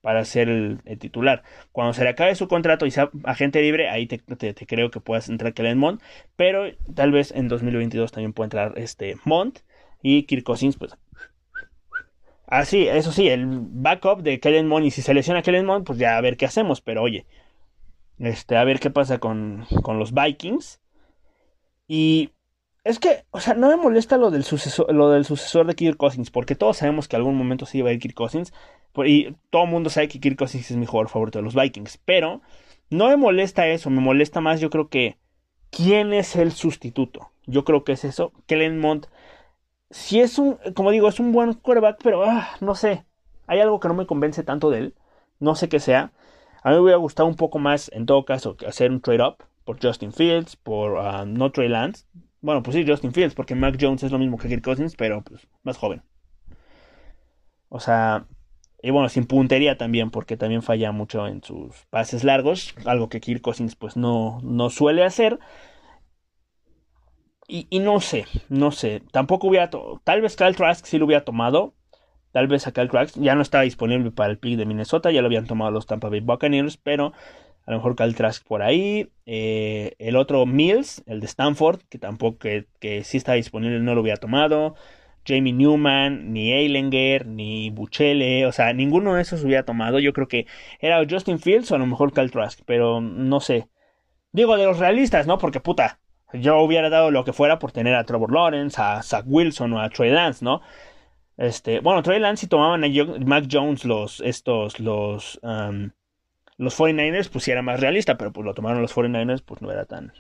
para 0.01 0.23
ser 0.25 0.49
el, 0.49 0.79
titular. 0.99 1.43
Cuando 1.71 1.93
se 1.93 2.03
le 2.03 2.09
acabe 2.09 2.33
su 2.35 2.47
contrato 2.47 2.85
y 2.85 2.91
sea 2.91 3.09
agente 3.25 3.61
libre, 3.61 3.89
ahí 3.89 4.07
te, 4.07 4.19
creo 4.65 4.89
que 4.89 5.01
puedas 5.01 5.29
entrar 5.29 5.53
Kellen 5.53 5.77
Mond, 5.77 6.01
pero 6.35 6.65
tal 6.95 7.11
vez 7.11 7.31
en 7.31 7.47
2022 7.47 8.11
también 8.11 8.33
pueda 8.33 8.45
entrar 8.45 8.73
este 8.77 9.17
Mond 9.25 9.59
y 10.01 10.23
Kirk 10.23 10.43
Cousins 10.43 10.77
pues 10.77 10.95
Ah, 12.47 12.63
sí, 12.65 12.87
eso 12.87 13.11
sí, 13.11 13.27
el 13.27 13.45
backup 13.45 14.21
de 14.21 14.39
Kellen 14.39 14.67
Mond. 14.67 14.85
Y 14.85 14.91
si 14.91 15.01
se 15.01 15.13
lesiona 15.13 15.41
Kellen 15.41 15.65
Mond, 15.65 15.85
pues 15.85 15.99
ya 15.99 16.17
a 16.17 16.21
ver 16.21 16.37
qué 16.37 16.45
hacemos. 16.45 16.81
Pero 16.81 17.03
oye, 17.03 17.25
este, 18.19 18.55
a 18.57 18.63
ver 18.63 18.79
qué 18.79 18.89
pasa 18.89 19.19
con, 19.19 19.65
con 19.83 19.99
los 19.99 20.13
Vikings. 20.13 20.79
Y 21.87 22.31
es 22.83 22.99
que, 22.99 23.25
o 23.31 23.39
sea, 23.41 23.53
no 23.53 23.67
me 23.69 23.75
molesta 23.75 24.17
lo 24.17 24.31
del 24.31 24.43
sucesor, 24.43 24.93
lo 24.93 25.09
del 25.09 25.25
sucesor 25.25 25.67
de 25.67 25.75
Kirk 25.75 25.97
Cousins, 25.97 26.31
porque 26.31 26.55
todos 26.55 26.77
sabemos 26.77 27.07
que 27.07 27.17
algún 27.17 27.35
momento 27.35 27.65
sí 27.65 27.79
iba 27.79 27.89
a 27.89 27.93
ir 27.93 27.99
Kirk 27.99 28.15
Cousins. 28.15 28.53
Y 29.05 29.35
todo 29.51 29.65
el 29.65 29.69
mundo 29.69 29.89
sabe 29.89 30.07
que 30.07 30.19
Kirk 30.19 30.37
Cousins 30.37 30.71
es 30.71 30.77
mi 30.77 30.85
jugador 30.85 31.09
favorito 31.09 31.39
de 31.39 31.43
los 31.43 31.53
Vikings. 31.55 31.99
Pero 32.05 32.41
no 32.89 33.09
me 33.09 33.17
molesta 33.17 33.67
eso, 33.67 33.89
me 33.89 34.01
molesta 34.01 34.41
más, 34.41 34.61
yo 34.61 34.69
creo 34.69 34.89
que. 34.89 35.17
¿Quién 35.69 36.13
es 36.13 36.37
el 36.37 36.53
sustituto? 36.53 37.29
Yo 37.45 37.65
creo 37.65 37.83
que 37.83 37.91
es 37.91 38.05
eso. 38.05 38.31
Kellen 38.45 38.79
Mond 38.79 39.07
si 39.89 40.19
es 40.19 40.37
un, 40.37 40.57
como 40.75 40.91
digo, 40.91 41.07
es 41.07 41.19
un 41.19 41.31
buen 41.31 41.53
quarterback, 41.53 41.99
pero 42.03 42.23
ah, 42.23 42.49
no 42.61 42.75
sé. 42.75 43.05
hay 43.47 43.59
algo 43.59 43.79
que 43.79 43.87
no 43.87 43.93
me 43.93 44.05
convence 44.05 44.43
tanto 44.43 44.69
de 44.69 44.79
él. 44.79 44.95
No 45.39 45.55
sé 45.55 45.69
qué 45.69 45.79
sea. 45.79 46.11
A 46.63 46.69
mí 46.69 46.75
me 46.75 46.81
hubiera 46.81 46.97
gustado 46.97 47.29
un 47.29 47.35
poco 47.35 47.59
más, 47.59 47.89
en 47.93 48.05
todo 48.05 48.25
caso, 48.25 48.57
hacer 48.67 48.91
un 48.91 49.01
trade-up 49.01 49.37
por 49.63 49.81
Justin 49.81 50.11
Fields, 50.11 50.55
por 50.55 50.93
uh, 50.93 51.25
no 51.25 51.51
Trey 51.51 51.69
Lance. 51.69 52.05
Bueno, 52.41 52.63
pues 52.63 52.75
sí, 52.75 52.85
Justin 52.87 53.13
Fields, 53.13 53.35
porque 53.35 53.55
Mac 53.55 53.77
Jones 53.79 54.03
es 54.03 54.11
lo 54.11 54.19
mismo 54.19 54.37
que 54.37 54.47
Kirk 54.47 54.63
Cousins, 54.63 54.95
pero 54.95 55.21
pues, 55.23 55.47
más 55.63 55.77
joven. 55.77 56.03
O 57.69 57.79
sea, 57.79 58.25
y 58.81 58.91
bueno, 58.91 59.09
sin 59.09 59.25
puntería 59.25 59.77
también, 59.77 60.11
porque 60.11 60.37
también 60.37 60.61
falla 60.61 60.91
mucho 60.91 61.27
en 61.27 61.43
sus 61.43 61.75
pases 61.89 62.23
largos, 62.23 62.75
algo 62.85 63.09
que 63.09 63.19
Kirk 63.19 63.41
Cousins 63.41 63.75
pues 63.75 63.97
no, 63.97 64.39
no 64.43 64.69
suele 64.69 65.03
hacer. 65.03 65.39
Y, 67.49 67.79
no 67.79 68.01
sé, 68.01 68.25
no 68.49 68.71
sé, 68.71 69.01
tampoco 69.11 69.47
hubiera, 69.47 69.69
tal 70.03 70.21
vez 70.21 70.35
Kyle 70.35 70.55
Trask 70.55 70.85
sí 70.85 70.97
lo 70.97 71.05
hubiera 71.05 71.23
tomado, 71.23 71.73
tal 72.33 72.47
vez 72.47 72.67
a 72.67 72.73
Kyle 72.73 72.89
Trask 72.89 73.15
ya 73.17 73.35
no 73.35 73.41
estaba 73.41 73.63
disponible 73.63 74.11
para 74.11 74.31
el 74.31 74.37
pick 74.37 74.57
de 74.57 74.65
Minnesota, 74.65 75.11
ya 75.11 75.21
lo 75.21 75.27
habían 75.27 75.47
tomado 75.47 75.71
los 75.71 75.85
Tampa 75.85 76.09
Bay 76.09 76.19
Buccaneers, 76.19 76.75
pero 76.75 77.13
a 77.65 77.71
lo 77.71 77.77
mejor 77.77 77.95
Kyle 77.95 78.15
Trask 78.15 78.45
por 78.45 78.63
ahí, 78.63 79.11
eh, 79.25 79.95
el 79.97 80.17
otro 80.17 80.45
Mills, 80.45 81.03
el 81.05 81.21
de 81.21 81.27
Stanford, 81.27 81.83
que 81.89 81.97
tampoco, 81.99 82.37
que, 82.37 82.67
que 82.81 83.05
sí 83.05 83.15
está 83.15 83.33
disponible, 83.33 83.79
no 83.79 83.95
lo 83.95 84.01
hubiera 84.01 84.19
tomado, 84.19 84.75
Jamie 85.27 85.53
Newman, 85.53 86.33
ni 86.33 86.51
Eilenger, 86.51 87.25
ni 87.27 87.69
Buchele, 87.69 88.45
o 88.45 88.51
sea, 88.51 88.73
ninguno 88.73 89.15
de 89.15 89.21
esos 89.21 89.43
hubiera 89.43 89.63
tomado. 89.63 89.99
Yo 89.99 90.13
creo 90.13 90.27
que 90.27 90.47
era 90.79 91.05
Justin 91.09 91.39
Fields 91.39 91.71
o 91.71 91.75
a 91.75 91.79
lo 91.79 91.85
mejor 91.85 92.13
Cal 92.13 92.31
Trask, 92.31 92.61
pero 92.65 93.01
no 93.01 93.39
sé. 93.41 93.67
Digo 94.31 94.57
de 94.57 94.65
los 94.65 94.79
realistas, 94.79 95.27
¿no? 95.27 95.37
Porque 95.37 95.59
puta, 95.59 95.99
yo 96.33 96.59
hubiera 96.59 96.89
dado 96.89 97.11
lo 97.11 97.23
que 97.23 97.33
fuera 97.33 97.59
por 97.59 97.71
tener 97.71 97.95
a 97.95 98.03
Trevor 98.03 98.31
Lawrence, 98.31 98.81
a 98.81 99.01
Zach 99.01 99.25
Wilson 99.27 99.73
o 99.73 99.81
a 99.81 99.89
Trey 99.89 100.11
Lance, 100.11 100.43
¿no? 100.43 100.61
Este, 101.37 101.79
bueno, 101.79 102.01
Trey 102.01 102.19
Lance 102.19 102.41
si 102.41 102.47
tomaban 102.47 102.83
a 102.83 102.87
Mac 103.25 103.45
Jones 103.49 103.85
los, 103.85 104.21
estos, 104.21 104.79
los, 104.79 105.39
um, 105.43 105.91
los 106.57 106.77
49ers, 106.77 107.29
pues 107.29 107.43
sí 107.43 107.51
era 107.51 107.61
más 107.61 107.79
realista, 107.79 108.17
pero 108.17 108.33
pues 108.33 108.45
lo 108.45 108.53
tomaron 108.53 108.81
los 108.81 108.95
49ers, 108.95 109.43
pues 109.45 109.61
no 109.61 109.71
era 109.71 109.85
tan, 109.85 110.13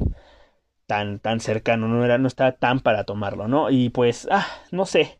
tan, 0.85 1.19
tan 1.19 1.39
cercano, 1.39 1.87
no, 1.87 2.05
era, 2.05 2.17
no 2.17 2.27
estaba 2.27 2.53
tan 2.53 2.79
para 2.79 3.03
tomarlo, 3.03 3.47
¿no? 3.47 3.69
Y 3.69 3.89
pues, 3.89 4.27
ah, 4.31 4.47
no 4.71 4.85
sé. 4.85 5.19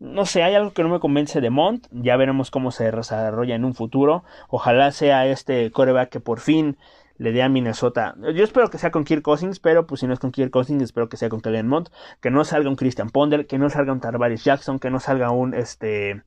No 0.00 0.26
sé, 0.26 0.42
hay 0.42 0.54
algo 0.54 0.74
que 0.74 0.82
no 0.82 0.88
me 0.88 1.00
convence 1.00 1.40
de 1.40 1.50
Mont. 1.50 1.86
Ya 1.90 2.16
veremos 2.16 2.50
cómo 2.50 2.72
se 2.72 2.90
desarrolla 2.90 3.54
en 3.54 3.64
un 3.64 3.74
futuro. 3.74 4.24
Ojalá 4.48 4.90
sea 4.92 5.26
este 5.26 5.70
coreback 5.70 6.10
que 6.10 6.20
por 6.20 6.40
fin 6.40 6.76
le 7.16 7.32
dé 7.32 7.42
a 7.42 7.48
Minnesota. 7.48 8.14
Yo 8.34 8.44
espero 8.44 8.70
que 8.70 8.78
sea 8.78 8.90
con 8.90 9.04
Kirk 9.04 9.22
Cousins, 9.22 9.60
pero 9.60 9.86
pues 9.86 10.00
si 10.00 10.06
no 10.06 10.12
es 10.12 10.18
con 10.18 10.32
Kirk 10.32 10.50
Cousins, 10.50 10.82
espero 10.82 11.08
que 11.08 11.16
sea 11.16 11.28
con 11.28 11.40
Kellen 11.40 11.68
Mont. 11.68 11.88
Que 12.20 12.30
no 12.30 12.44
salga 12.44 12.68
un 12.68 12.76
Christian 12.76 13.10
Ponder, 13.10 13.46
que 13.46 13.58
no 13.58 13.70
salga 13.70 13.92
un 13.92 14.00
Tarvaris 14.00 14.44
Jackson, 14.44 14.78
que 14.78 14.90
no 14.90 15.00
salga 15.00 15.30
un 15.30 15.54
este. 15.54 16.22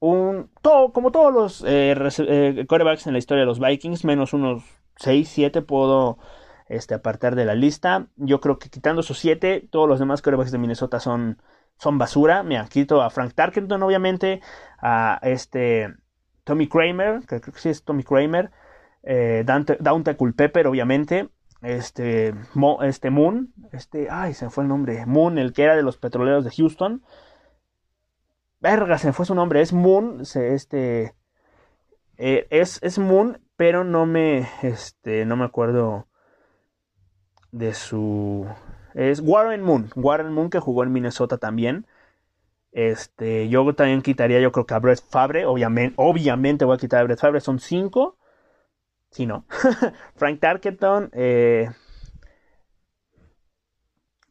Un. 0.00 0.50
Todo, 0.62 0.92
como 0.92 1.12
todos 1.12 1.32
los 1.32 1.64
eh, 1.66 1.94
eh, 2.18 2.64
corebacks 2.68 3.06
en 3.06 3.12
la 3.12 3.18
historia 3.18 3.42
de 3.42 3.46
los 3.46 3.60
Vikings, 3.60 4.04
menos 4.04 4.32
unos 4.32 4.62
6, 4.96 5.28
7 5.28 5.62
puedo 5.62 6.18
este, 6.68 6.94
apartar 6.94 7.34
de 7.34 7.44
la 7.44 7.54
lista. 7.54 8.08
Yo 8.16 8.40
creo 8.40 8.58
que 8.58 8.70
quitando 8.70 9.00
esos 9.02 9.18
siete, 9.18 9.66
todos 9.70 9.88
los 9.88 9.98
demás 9.98 10.22
quarterbacks 10.22 10.52
de 10.52 10.58
Minnesota 10.58 11.00
son, 11.00 11.40
son 11.78 11.98
basura. 11.98 12.42
Me 12.42 12.62
quito 12.68 13.02
a 13.02 13.10
Frank 13.10 13.34
Tarkenton, 13.34 13.82
obviamente, 13.82 14.40
a 14.78 15.18
este 15.22 15.94
Tommy 16.44 16.68
Kramer, 16.68 17.20
que 17.20 17.40
creo 17.40 17.54
que 17.54 17.60
sí 17.60 17.68
es 17.68 17.84
Tommy 17.84 18.02
Kramer, 18.04 18.50
eh, 19.06 19.42
Dante, 19.44 19.76
Dante 19.80 20.16
Culpepper, 20.16 20.66
obviamente, 20.66 21.28
este, 21.62 22.34
este 22.82 23.10
Moon, 23.10 23.52
este, 23.72 24.08
ay, 24.10 24.34
se 24.34 24.46
me 24.46 24.50
fue 24.50 24.64
el 24.64 24.68
nombre, 24.68 25.06
Moon, 25.06 25.38
el 25.38 25.52
que 25.52 25.64
era 25.64 25.76
de 25.76 25.82
los 25.82 25.96
petroleros 25.96 26.44
de 26.44 26.50
Houston. 26.50 27.02
Verga, 28.60 28.98
se 28.98 29.08
me 29.08 29.12
fue 29.12 29.26
su 29.26 29.34
nombre, 29.34 29.60
es 29.60 29.72
Moon, 29.72 30.22
este, 30.34 31.14
eh, 32.16 32.46
es, 32.50 32.78
es 32.82 32.98
Moon, 32.98 33.40
pero 33.56 33.84
no 33.84 34.06
me, 34.06 34.48
este, 34.62 35.24
no 35.26 35.36
me 35.36 35.44
acuerdo 35.44 36.06
de 37.52 37.72
su... 37.74 38.46
Es 38.94 39.20
Warren 39.20 39.62
Moon. 39.62 39.90
Warren 39.96 40.32
Moon 40.32 40.50
que 40.50 40.60
jugó 40.60 40.84
en 40.84 40.92
Minnesota 40.92 41.38
también. 41.38 41.86
Este, 42.72 43.48
yo 43.48 43.72
también 43.74 44.02
quitaría, 44.02 44.40
yo 44.40 44.52
creo 44.52 44.66
que 44.66 44.74
a 44.74 44.78
Brett 44.78 45.00
Fabre. 45.08 45.46
Obviamente, 45.46 45.94
obviamente 45.96 46.64
voy 46.64 46.74
a 46.76 46.78
quitar 46.78 47.00
a 47.00 47.04
Brett 47.04 47.20
Fabre. 47.20 47.40
Son 47.40 47.58
cinco. 47.58 48.16
Si 49.14 49.26
no. 49.26 49.46
Frank 50.16 50.40
Tarkenton. 50.40 51.08
Eh, 51.12 51.70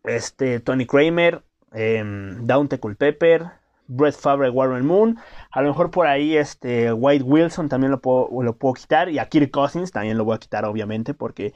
este, 0.03 0.59
Tony 0.59 0.85
Kramer. 0.85 1.41
Eh, 1.71 2.03
Daunte 2.41 2.81
Culpepper. 2.81 3.49
Brett 3.87 4.15
Fabre, 4.15 4.49
Warren 4.49 4.85
Moon. 4.85 5.17
A 5.51 5.61
lo 5.61 5.69
mejor 5.69 5.89
por 5.89 6.07
ahí 6.07 6.35
este 6.35 6.91
White 6.91 7.23
Wilson 7.23 7.69
también 7.69 7.91
lo 7.91 8.01
puedo, 8.01 8.27
lo 8.43 8.57
puedo 8.57 8.73
quitar. 8.73 9.07
Y 9.09 9.19
a 9.19 9.29
Kirk 9.29 9.51
Cousins 9.51 9.93
también 9.93 10.17
lo 10.17 10.25
voy 10.25 10.35
a 10.35 10.39
quitar, 10.39 10.65
obviamente, 10.65 11.13
porque 11.13 11.53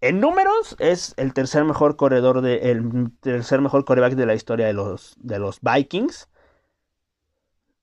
en 0.00 0.18
números 0.20 0.76
es 0.78 1.12
el 1.18 1.34
tercer 1.34 1.64
mejor 1.64 1.96
corredor 1.96 2.40
de 2.40 2.70
el 2.70 3.12
tercer 3.20 3.60
mejor 3.60 3.84
coreback 3.84 4.14
de 4.14 4.26
la 4.26 4.34
historia 4.34 4.66
de 4.66 4.72
los 4.72 5.14
de 5.18 5.38
los 5.38 5.60
Vikings. 5.60 6.30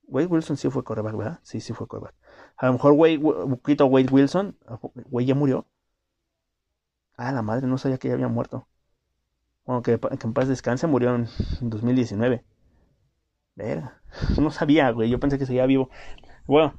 Wade 0.08 0.26
Wilson 0.26 0.56
sí 0.56 0.68
fue 0.68 0.84
coreback, 0.84 1.16
¿verdad? 1.16 1.40
Sí, 1.42 1.60
sí 1.60 1.72
fue 1.72 1.86
coreback. 1.86 2.14
A 2.62 2.66
lo 2.66 2.74
mejor 2.74 2.92
Wade, 2.92 3.18
Wade 3.18 4.08
Wilson, 4.12 4.56
Wade 5.10 5.26
ya 5.26 5.34
murió. 5.34 5.66
Ah, 7.16 7.32
la 7.32 7.42
madre, 7.42 7.66
no 7.66 7.76
sabía 7.76 7.98
que 7.98 8.06
ya 8.06 8.14
había 8.14 8.28
muerto. 8.28 8.68
Bueno, 9.66 9.82
que, 9.82 9.98
en 10.00 10.32
paz 10.32 10.46
descanse, 10.46 10.86
murió 10.86 11.12
en 11.12 11.26
2019. 11.60 12.44
Verga, 13.56 14.00
no 14.40 14.52
sabía, 14.52 14.90
güey, 14.90 15.10
yo 15.10 15.18
pensé 15.18 15.40
que 15.40 15.46
seguía 15.46 15.66
vivo. 15.66 15.90
Bueno, 16.46 16.78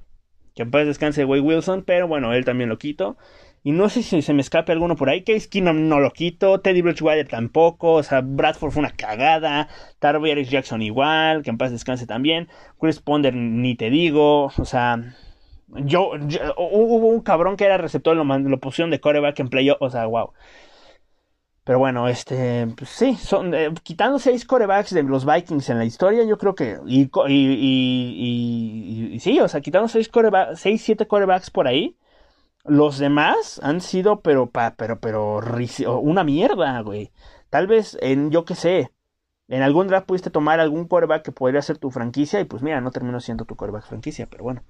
que 0.55 0.61
en 0.63 0.71
paz 0.71 0.85
descanse 0.85 1.25
Wade 1.25 1.41
Wilson, 1.41 1.83
pero 1.83 2.07
bueno, 2.07 2.31
él 2.31 2.45
también 2.45 2.69
lo 2.69 2.77
quito. 2.77 3.17
Y 3.61 3.73
no 3.73 3.89
sé 3.89 4.03
si 4.03 4.21
se 4.21 4.33
me 4.33 4.41
escape 4.41 4.71
alguno 4.71 4.95
por 4.95 5.09
ahí. 5.09 5.25
Case 5.25 5.49
Keenum 5.49 5.89
no 5.89 5.99
lo 5.99 6.11
quito. 6.11 6.61
Teddy 6.61 6.81
Bridgewater 6.81 7.27
tampoco. 7.27 7.95
O 7.95 8.03
sea, 8.03 8.21
Bradford 8.21 8.71
fue 8.71 8.79
una 8.81 8.91
cagada. 8.91 9.67
Tarvier 9.99 10.43
Jackson 10.45 10.81
igual. 10.81 11.43
Que 11.43 11.49
en 11.49 11.57
paz 11.57 11.71
descanse 11.71 12.05
también. 12.07 12.47
Chris 12.79 12.99
Ponder 12.99 13.35
ni 13.35 13.75
te 13.75 13.89
digo. 13.89 14.45
O 14.45 14.65
sea, 14.65 15.15
yo, 15.67 16.11
hubo 16.57 17.07
un 17.07 17.21
cabrón 17.21 17.57
que 17.57 17.65
era 17.65 17.77
receptor. 17.77 18.15
Lo, 18.15 18.23
lo 18.23 18.59
pusieron 18.59 18.91
de 18.91 18.99
coreback 18.99 19.39
en 19.39 19.49
playoff. 19.49 19.77
O 19.81 19.89
sea, 19.89 20.05
wow. 20.05 20.31
Pero 21.63 21.79
bueno, 21.79 22.09
este, 22.09 22.67
pues 22.75 22.89
sí, 22.89 23.15
son, 23.15 23.53
eh, 23.53 23.73
quitando 23.83 24.19
seis 24.19 24.43
corebacks 24.45 24.93
de 24.93 25.03
los 25.03 25.25
Vikings 25.25 25.69
en 25.69 25.77
la 25.77 25.85
historia, 25.85 26.25
yo 26.25 26.37
creo 26.37 26.55
que, 26.55 26.77
y, 26.85 27.09
y, 27.29 29.13
y, 29.13 29.19
sí, 29.21 29.39
o 29.39 29.47
sea, 29.47 29.61
quitando 29.61 29.87
seis, 29.87 30.09
corebacks, 30.09 30.59
seis, 30.59 30.81
siete 30.83 31.07
corebacks 31.07 31.49
por 31.51 31.67
ahí, 31.67 31.97
los 32.65 32.97
demás 32.99 33.59
han 33.63 33.81
sido, 33.81 34.21
pero, 34.21 34.49
pa, 34.49 34.75
pero, 34.77 34.99
pero, 34.99 35.39
una 36.01 36.23
mierda, 36.25 36.81
güey. 36.81 37.11
Tal 37.49 37.67
vez 37.67 37.97
en, 38.01 38.31
yo 38.31 38.45
qué 38.45 38.55
sé, 38.55 38.91
en 39.47 39.61
algún 39.61 39.87
draft 39.87 40.07
pudiste 40.07 40.29
tomar 40.31 40.59
algún 40.59 40.87
quarterback 40.87 41.23
que 41.23 41.31
podría 41.31 41.61
ser 41.61 41.77
tu 41.77 41.91
franquicia 41.91 42.39
y 42.41 42.45
pues 42.45 42.63
mira, 42.63 42.81
no 42.81 42.91
terminó 42.91 43.19
siendo 43.19 43.45
tu 43.45 43.55
quarterback 43.55 43.85
franquicia, 43.87 44.27
pero 44.29 44.43
bueno. 44.43 44.63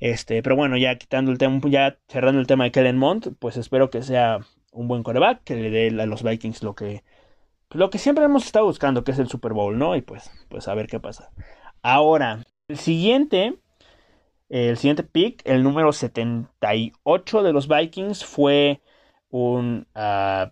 Este, 0.00 0.42
pero 0.42 0.56
bueno, 0.56 0.76
ya 0.76 0.96
quitando 0.96 1.30
el 1.30 1.38
tema, 1.38 1.60
ya 1.68 1.98
cerrando 2.08 2.40
el 2.40 2.46
tema 2.46 2.64
de 2.64 2.72
Kellen 2.72 2.98
Mond, 2.98 3.36
pues 3.38 3.56
espero 3.56 3.90
que 3.90 4.02
sea 4.02 4.40
un 4.72 4.88
buen 4.88 5.02
quarterback, 5.02 5.42
que 5.44 5.56
le 5.56 5.70
dé 5.70 6.02
a 6.02 6.06
los 6.06 6.22
Vikings 6.22 6.62
lo 6.62 6.74
que, 6.74 7.02
lo 7.70 7.90
que 7.90 7.98
siempre 7.98 8.24
hemos 8.24 8.46
estado 8.46 8.66
buscando, 8.66 9.04
que 9.04 9.12
es 9.12 9.18
el 9.18 9.28
Super 9.28 9.52
Bowl, 9.52 9.78
¿no? 9.78 9.96
Y 9.96 10.02
pues, 10.02 10.30
pues 10.48 10.68
a 10.68 10.74
ver 10.74 10.86
qué 10.86 11.00
pasa. 11.00 11.30
Ahora, 11.82 12.44
el 12.68 12.78
siguiente 12.78 13.58
el 14.48 14.78
siguiente 14.78 15.02
pick, 15.02 15.42
el 15.44 15.62
número 15.62 15.92
78 15.92 17.42
de 17.42 17.52
los 17.52 17.68
Vikings, 17.68 18.24
fue 18.24 18.80
un 19.30 19.86
uh, 19.94 20.50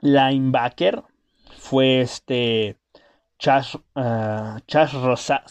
linebacker. 0.00 1.02
Fue 1.58 2.00
este 2.00 2.76
Chas, 3.38 3.74
uh, 3.74 4.60
Chas 4.66 4.92
Rosa. 4.92 5.42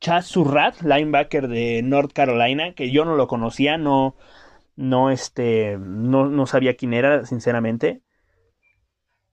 Chas 0.00 0.26
Surrat, 0.26 0.80
linebacker 0.82 1.48
de 1.48 1.82
North 1.82 2.12
Carolina, 2.12 2.74
que 2.74 2.90
yo 2.90 3.04
no 3.04 3.16
lo 3.16 3.26
conocía, 3.26 3.78
no, 3.78 4.16
no, 4.76 5.10
este, 5.10 5.78
no, 5.78 6.28
no 6.28 6.46
sabía 6.46 6.76
quién 6.76 6.94
era, 6.94 7.24
sinceramente. 7.26 8.02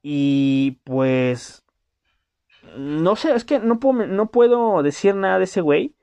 Y 0.01 0.79
pues 0.83 1.63
no 2.77 3.15
sé, 3.15 3.33
es 3.33 3.43
que 3.45 3.59
no 3.59 3.79
puedo, 3.79 4.05
no 4.05 4.31
puedo 4.31 4.83
decir 4.83 5.15
nada 5.15 5.37
de 5.37 5.45
ese 5.45 5.61
güey. 5.61 5.95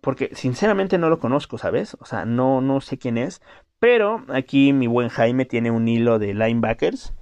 Porque 0.00 0.30
sinceramente 0.34 0.96
no 0.96 1.10
lo 1.10 1.18
conozco, 1.18 1.58
¿sabes? 1.58 1.96
O 2.00 2.04
sea, 2.04 2.24
no, 2.24 2.60
no 2.60 2.80
sé 2.80 2.98
quién 2.98 3.18
es. 3.18 3.40
Pero 3.80 4.24
aquí 4.28 4.72
mi 4.72 4.86
buen 4.86 5.08
Jaime 5.08 5.44
tiene 5.44 5.70
un 5.70 5.88
hilo 5.88 6.18
de 6.18 6.34
linebackers. 6.34 7.14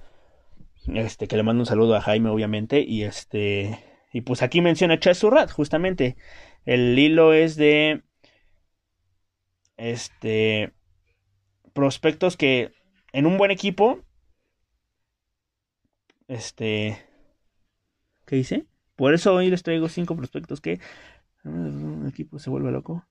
Este, 0.87 1.27
que 1.27 1.37
le 1.37 1.43
mando 1.43 1.61
un 1.61 1.65
saludo 1.65 1.95
a 1.95 2.01
Jaime, 2.01 2.29
obviamente. 2.29 2.81
Y 2.81 3.03
este. 3.03 3.83
Y 4.17 4.21
pues 4.21 4.41
aquí 4.41 4.61
menciona 4.61 4.99
Chess 4.99 5.19
Surrat, 5.19 5.51
justamente. 5.51 6.17
El 6.65 6.97
hilo 6.97 7.33
es 7.33 7.55
de. 7.55 8.01
Este. 9.77 10.73
Prospectos 11.71 12.35
que. 12.35 12.73
En 13.13 13.27
un 13.27 13.37
buen 13.37 13.51
equipo. 13.51 13.99
Este. 16.27 16.97
¿Qué 18.25 18.37
dice? 18.37 18.65
Por 18.95 19.13
eso 19.13 19.35
hoy 19.35 19.51
les 19.51 19.61
traigo 19.61 19.87
cinco 19.87 20.15
prospectos 20.15 20.61
que 20.61 20.79
un 21.43 22.07
equipo 22.07 22.39
se 22.39 22.49
vuelve 22.49 22.71
loco. 22.71 23.07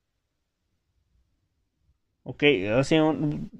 Ok, 2.24 2.42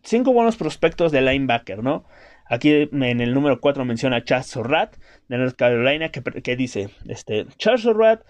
cinco 0.03 0.33
buenos 0.33 0.57
prospectos 0.57 1.13
de 1.13 1.21
linebacker, 1.23 1.85
¿no? 1.85 2.07
Aquí 2.49 2.89
en 2.93 3.21
el 3.21 3.35
número 3.35 3.61
4 3.61 3.85
menciona 3.85 4.23
Chas 4.25 4.47
Surratt 4.47 4.97
de 5.29 5.39
North 5.39 5.57
Carolina 5.57 6.11
que, 6.11 6.57
dice, 6.57 6.91
este, 7.09 7.47
Charles 7.59 7.83
Surratt 7.83 8.25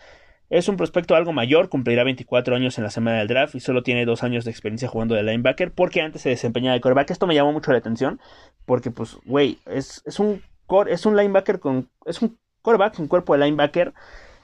es 0.48 0.68
un 0.68 0.76
prospecto 0.76 1.16
algo 1.16 1.32
mayor, 1.32 1.68
cumplirá 1.68 2.04
24 2.04 2.54
años 2.54 2.78
en 2.78 2.84
la 2.84 2.90
semana 2.90 3.18
del 3.18 3.28
draft 3.28 3.54
y 3.54 3.60
solo 3.60 3.82
tiene 3.82 4.04
dos 4.04 4.22
años 4.22 4.44
de 4.44 4.52
experiencia 4.52 4.88
jugando 4.88 5.14
de 5.14 5.22
linebacker 5.22 5.72
porque 5.72 6.00
antes 6.00 6.22
se 6.22 6.28
desempeñaba 6.28 6.74
de 6.74 6.80
coreback. 6.80 7.10
Esto 7.10 7.26
me 7.26 7.34
llamó 7.34 7.52
mucho 7.52 7.72
la 7.72 7.78
atención 7.78 8.20
porque, 8.64 8.90
pues, 8.90 9.16
güey, 9.24 9.58
es, 9.66 10.02
es, 10.06 10.20
un, 10.20 10.42
es 10.88 11.04
un 11.04 11.16
linebacker 11.16 11.58
con... 11.58 11.90
Es 12.04 12.22
un 12.22 12.38
coreback 12.62 12.96
con 12.96 13.08
cuerpo 13.08 13.36
de 13.36 13.44
linebacker 13.44 13.92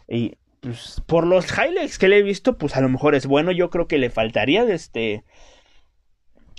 y 0.09 0.37
pues, 0.61 1.01
por 1.07 1.27
los 1.27 1.47
highlights 1.57 1.99
que 1.99 2.09
le 2.09 2.19
he 2.19 2.23
visto, 2.23 2.59
pues 2.59 2.77
a 2.77 2.81
lo 2.81 2.89
mejor 2.89 3.15
es 3.15 3.27
bueno. 3.27 3.53
Yo 3.53 3.71
creo 3.71 3.87
que 3.87 3.99
le 3.99 4.11
faltaría 4.11 4.65
de 4.65 4.75
este... 4.75 5.25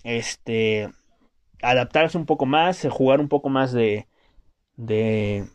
Este 0.06 0.90
adaptarse 1.64 2.18
un 2.18 2.26
poco 2.26 2.46
más, 2.46 2.88
jugar 2.92 3.20
un 3.20 3.30
poco 3.30 3.50
más 3.50 3.74
de, 3.74 4.08
de, 4.78 5.46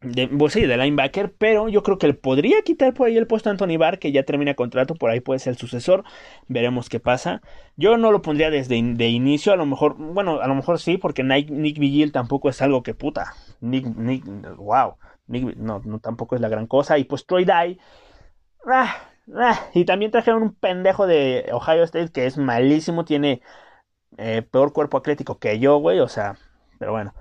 de, 0.00 0.28
pues 0.28 0.52
sí, 0.52 0.62
de 0.62 0.76
linebacker, 0.76 1.34
pero 1.38 1.68
yo 1.68 1.82
creo 1.82 1.98
que 1.98 2.06
le 2.08 2.14
podría 2.14 2.60
quitar 2.62 2.92
por 2.92 3.08
ahí 3.08 3.16
el 3.16 3.26
puesto 3.26 3.48
a 3.48 3.52
Anthony 3.52 3.78
Barr, 3.78 3.98
que 3.98 4.12
ya 4.12 4.22
termina 4.24 4.54
contrato, 4.54 4.94
por 4.94 5.10
ahí 5.10 5.20
puede 5.20 5.38
ser 5.40 5.52
el 5.52 5.56
sucesor, 5.58 6.04
veremos 6.46 6.88
qué 6.90 7.00
pasa. 7.00 7.40
Yo 7.76 7.96
no 7.96 8.12
lo 8.12 8.20
pondría 8.22 8.50
desde 8.50 8.80
de 8.82 9.08
inicio, 9.08 9.52
a 9.52 9.56
lo 9.56 9.66
mejor, 9.66 9.96
bueno, 9.96 10.40
a 10.40 10.46
lo 10.46 10.54
mejor 10.54 10.78
sí, 10.78 10.98
porque 10.98 11.22
Nick, 11.24 11.50
Nick 11.50 11.78
Vigil 11.78 12.12
tampoco 12.12 12.50
es 12.50 12.60
algo 12.60 12.82
que 12.82 12.94
puta, 12.94 13.34
Nick, 13.60 13.86
Nick, 13.86 14.24
wow, 14.56 14.96
Nick, 15.26 15.56
no, 15.56 15.80
no 15.84 15.98
tampoco 16.00 16.34
es 16.34 16.40
la 16.42 16.48
gran 16.48 16.66
cosa, 16.66 16.98
y 16.98 17.04
pues 17.04 17.26
Troy 17.26 17.44
Dye, 17.46 17.78
ah, 18.66 18.96
ah, 19.36 19.60
y 19.74 19.84
también 19.84 20.10
trajeron 20.10 20.42
un 20.42 20.54
pendejo 20.54 21.06
de 21.06 21.48
Ohio 21.52 21.84
State 21.84 22.12
que 22.12 22.26
es 22.26 22.38
malísimo, 22.38 23.04
tiene 23.04 23.42
eh, 24.18 24.42
peor 24.42 24.72
cuerpo 24.72 24.98
atlético 24.98 25.38
que 25.38 25.58
yo, 25.58 25.78
güey, 25.78 26.00
o 26.00 26.08
sea, 26.08 26.36
pero 26.78 26.92
bueno. 26.92 27.14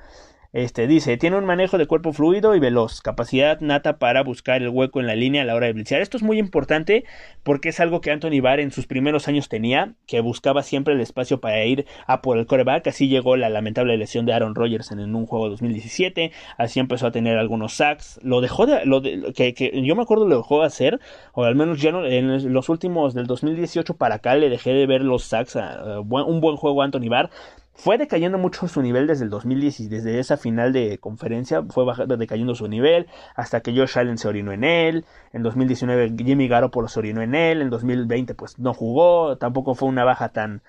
Este 0.54 0.86
dice, 0.86 1.18
tiene 1.18 1.36
un 1.36 1.46
manejo 1.46 1.80
de 1.80 1.88
cuerpo 1.88 2.14
fluido 2.14 2.54
y 2.54 2.60
veloz, 2.60 3.02
capacidad 3.02 3.60
nata 3.60 3.98
para 3.98 4.22
buscar 4.22 4.62
el 4.62 4.70
hueco 4.70 5.00
en 5.00 5.08
la 5.08 5.16
línea 5.16 5.42
a 5.42 5.46
la 5.46 5.56
hora 5.56 5.66
de 5.66 5.74
blitzear. 5.74 6.00
Esto 6.00 6.16
es 6.16 6.22
muy 6.22 6.38
importante 6.38 7.06
porque 7.42 7.70
es 7.70 7.80
algo 7.80 8.02
que 8.02 8.12
Anthony 8.12 8.40
Barr 8.40 8.60
en 8.60 8.70
sus 8.70 8.86
primeros 8.86 9.28
años 9.28 9.50
tenía, 9.50 9.96
que 10.06 10.22
buscaba 10.22 10.62
siempre 10.62 10.94
el 10.94 11.02
espacio 11.02 11.42
para 11.42 11.66
ir 11.66 11.88
a 12.06 12.22
por 12.22 12.38
el 12.38 12.46
coreback. 12.46 12.86
Así 12.86 13.08
llegó 13.08 13.36
la 13.36 13.50
lamentable 13.50 13.98
lesión 13.98 14.28
de 14.28 14.34
Aaron 14.34 14.54
Rodgers 14.54 14.92
en, 14.92 15.16
un 15.16 15.26
juego 15.26 15.50
2017. 15.50 16.32
Así 16.60 16.80
empezó 16.80 17.08
a 17.08 17.12
tener 17.12 17.40
algunos 17.40 17.74
sacks. 17.74 18.20
Lo 18.22 18.40
dejó 18.40 18.68
de, 18.68 18.86
lo 18.86 19.02
que, 19.02 19.56
que, 19.56 19.82
yo 19.84 19.96
me 19.96 20.04
acuerdo 20.04 20.28
lo 20.28 20.38
dejó 20.38 20.60
de 20.60 20.68
hacer, 20.68 21.00
o 21.34 21.46
al 21.46 21.56
menos 21.56 21.82
ya 21.82 21.92
no, 21.92 22.06
en 22.06 22.54
los 22.54 22.70
últimos 22.70 23.16
del 23.16 23.26
2018 23.26 23.96
para 23.96 24.16
acá 24.16 24.36
le 24.36 24.50
dejé 24.50 24.72
de 24.72 24.86
ver 24.86 25.02
los 25.02 25.24
sacks. 25.24 25.56
un 25.56 26.42
buen 26.42 26.58
juego 26.58 26.84
a 26.84 26.86
Anthony 26.86 27.10
Barr 27.10 27.32
fue 27.76 27.98
decayendo 27.98 28.38
mucho 28.38 28.68
su 28.68 28.82
nivel 28.82 29.08
desde 29.08 29.24
el 29.24 29.30
2010 29.32 29.80
y 29.82 29.88
desde 29.88 30.20
esa 30.20 30.38
final 30.38 30.74
de 30.74 31.00
conferencia 31.00 31.64
fue 31.64 31.86
decayendo 32.18 32.54
su 32.54 32.68
nivel 32.68 33.08
hasta 33.36 33.62
que 33.62 33.76
Josh 33.76 33.98
Allen 33.98 34.18
se 34.18 34.28
orinó 34.28 34.52
en 34.52 34.64
él. 34.64 35.06
En 35.34 35.42
2019 35.42 36.14
Jimmy 36.18 36.48
Garoppolo 36.48 36.88
se 36.88 37.00
orinó 37.00 37.22
en 37.22 37.34
él. 37.34 37.62
En 37.62 37.70
2020 37.72 38.36
pues 38.36 38.60
no 38.60 38.74
jugó. 38.74 39.38
Tampoco 39.38 39.74
fue 39.74 39.90
una 39.90 40.04
baja 40.04 40.30
tan 40.30 40.62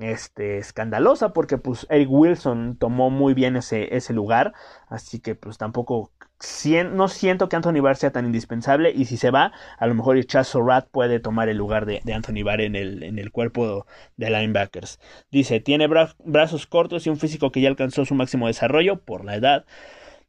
este, 0.00 0.58
escandalosa 0.58 1.32
porque 1.32 1.58
pues 1.58 1.86
Eric 1.90 2.08
Wilson 2.10 2.76
tomó 2.76 3.10
muy 3.10 3.34
bien 3.34 3.56
ese, 3.56 3.96
ese 3.96 4.12
lugar. 4.12 4.52
Así 4.88 5.20
que 5.20 5.34
pues 5.34 5.58
tampoco 5.58 6.10
no 6.90 7.08
siento 7.08 7.48
que 7.48 7.56
Anthony 7.56 7.80
Barr 7.80 7.96
sea 7.96 8.10
tan 8.10 8.26
indispensable 8.26 8.90
y 8.90 9.06
si 9.06 9.16
se 9.16 9.30
va, 9.30 9.52
a 9.78 9.86
lo 9.86 9.94
mejor 9.94 10.22
Chaz 10.26 10.54
Rat 10.54 10.86
puede 10.90 11.18
tomar 11.18 11.48
el 11.48 11.56
lugar 11.56 11.86
de, 11.86 12.02
Anthony 12.12 12.44
Barr 12.44 12.60
en 12.60 12.76
el, 12.76 13.02
en 13.02 13.18
el, 13.18 13.32
cuerpo 13.32 13.86
de 14.16 14.30
linebackers. 14.30 15.00
Dice, 15.30 15.60
tiene 15.60 15.88
brazos 15.88 16.66
cortos 16.66 17.06
y 17.06 17.10
un 17.10 17.16
físico 17.16 17.50
que 17.50 17.62
ya 17.62 17.68
alcanzó 17.68 18.04
su 18.04 18.14
máximo 18.14 18.48
desarrollo 18.48 19.00
por 19.00 19.24
la 19.24 19.36
edad. 19.36 19.64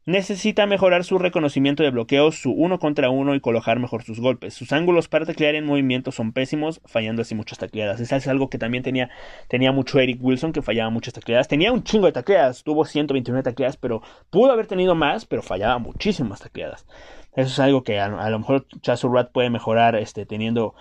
Necesita 0.07 0.65
mejorar 0.67 1.03
su 1.03 1.19
reconocimiento 1.19 1.83
de 1.83 1.89
bloqueo, 1.89 2.31
su 2.31 2.53
uno 2.53 2.79
contra 2.79 3.09
uno 3.09 3.35
y 3.35 3.41
colocar 3.41 3.77
mejor 3.77 4.03
sus 4.03 4.21
golpes. 4.21 4.53
Sus 4.53 4.71
ángulos 4.71 5.09
para 5.09 5.25
taclear 5.25 5.55
en 5.55 5.65
movimiento 5.65 6.13
son 6.13 6.31
pésimos, 6.31 6.79
fallando 6.85 7.23
así 7.23 7.35
muchas 7.35 7.57
tacleadas. 7.57 7.99
Eso 7.99 8.15
es 8.15 8.27
algo 8.29 8.49
que 8.49 8.57
también 8.57 8.85
tenía, 8.85 9.09
tenía 9.49 9.73
mucho 9.73 9.99
Eric 9.99 10.23
Wilson, 10.23 10.53
que 10.53 10.61
fallaba 10.61 10.89
muchas 10.91 11.13
tacleadas. 11.13 11.49
Tenía 11.49 11.73
un 11.73 11.83
chingo 11.83 12.05
de 12.05 12.13
tacleadas, 12.13 12.63
tuvo 12.63 12.85
129 12.85 13.43
tacleadas, 13.43 13.75
pero 13.75 14.01
pudo 14.29 14.53
haber 14.53 14.67
tenido 14.67 14.95
más, 14.95 15.25
pero 15.25 15.41
fallaba 15.41 15.77
muchísimas 15.77 16.39
tacleadas. 16.39 16.87
Eso 17.35 17.49
es 17.49 17.59
algo 17.59 17.83
que 17.83 17.99
a, 17.99 18.29
lo 18.29 18.39
mejor 18.39 18.65
Chasurrat 18.79 19.33
puede 19.33 19.49
mejorar 19.49 19.97
este, 19.97 20.25
teniendo 20.25 20.73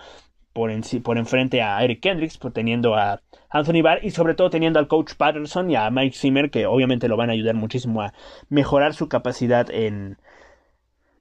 por, 0.57 0.71
en, 0.71 0.81
por 1.03 1.19
enfrente 1.19 1.61
a 1.61 1.83
Eric 1.83 1.99
Kendricks, 1.99 2.39
por 2.39 2.51
teniendo 2.51 2.95
a 2.95 3.21
Anthony 3.51 3.83
Barr 3.83 4.03
y 4.03 4.09
sobre 4.09 4.33
todo 4.33 4.49
teniendo 4.49 4.79
al 4.79 4.87
coach 4.87 5.13
Patterson 5.13 5.69
y 5.69 5.75
a 5.75 5.87
Mike 5.91 6.17
Zimmer 6.17 6.49
que 6.49 6.65
obviamente 6.65 7.07
lo 7.07 7.15
van 7.15 7.29
a 7.29 7.33
ayudar 7.33 7.53
muchísimo 7.53 8.01
a 8.01 8.11
mejorar 8.49 8.95
su 8.95 9.07
capacidad 9.07 9.69
en, 9.69 10.17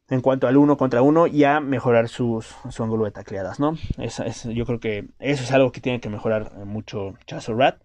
en 0.08 0.22
cuanto 0.22 0.48
al 0.48 0.56
uno 0.56 0.78
contra 0.78 1.02
uno 1.02 1.26
y 1.26 1.44
a 1.44 1.60
mejorar 1.60 2.08
sus, 2.08 2.56
su 2.70 2.82
ángulo 2.82 3.04
de 3.04 3.10
tacleadas, 3.10 3.60
¿no? 3.60 3.76
Es, 3.98 4.44
yo 4.44 4.64
creo 4.64 4.80
que 4.80 5.08
eso 5.18 5.44
es 5.44 5.52
algo 5.52 5.70
que 5.70 5.82
tiene 5.82 6.00
que 6.00 6.08
mejorar 6.08 6.54
mucho 6.64 7.12
Chazo 7.26 7.52
Rat. 7.52 7.82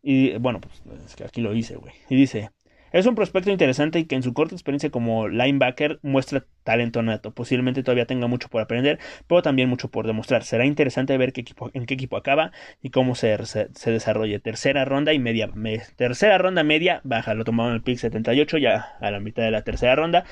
Y 0.00 0.38
bueno, 0.38 0.62
pues 0.62 0.82
es 1.04 1.14
que 1.14 1.24
aquí 1.24 1.42
lo 1.42 1.52
hice, 1.52 1.76
güey. 1.76 1.92
Y 2.08 2.16
dice, 2.16 2.52
es 2.94 3.06
un 3.06 3.16
prospecto 3.16 3.50
interesante 3.50 3.98
y 3.98 4.04
que 4.04 4.14
en 4.14 4.22
su 4.22 4.32
corta 4.34 4.54
experiencia 4.54 4.88
como 4.88 5.26
linebacker 5.26 5.98
muestra 6.02 6.44
talento 6.62 7.02
nato. 7.02 7.32
Posiblemente 7.32 7.82
todavía 7.82 8.06
tenga 8.06 8.28
mucho 8.28 8.48
por 8.48 8.62
aprender, 8.62 9.00
pero 9.26 9.42
también 9.42 9.68
mucho 9.68 9.90
por 9.90 10.06
demostrar. 10.06 10.44
Será 10.44 10.64
interesante 10.64 11.18
ver 11.18 11.32
en 11.36 11.86
qué 11.86 11.94
equipo 11.94 12.16
acaba 12.16 12.52
y 12.82 12.90
cómo 12.90 13.16
se, 13.16 13.36
se, 13.46 13.90
desarrolle. 13.90 14.38
Tercera 14.38 14.84
ronda 14.84 15.12
y 15.12 15.18
media. 15.18 15.50
tercera 15.96 16.38
ronda 16.38 16.62
media 16.62 17.00
baja. 17.02 17.34
Lo 17.34 17.42
tomaron 17.42 17.74
el 17.74 17.82
pick 17.82 17.98
78 17.98 18.58
ya 18.58 18.96
a 19.00 19.10
la 19.10 19.18
mitad 19.18 19.42
de 19.42 19.50
la 19.50 19.62
tercera 19.62 19.96
ronda. 19.96 20.24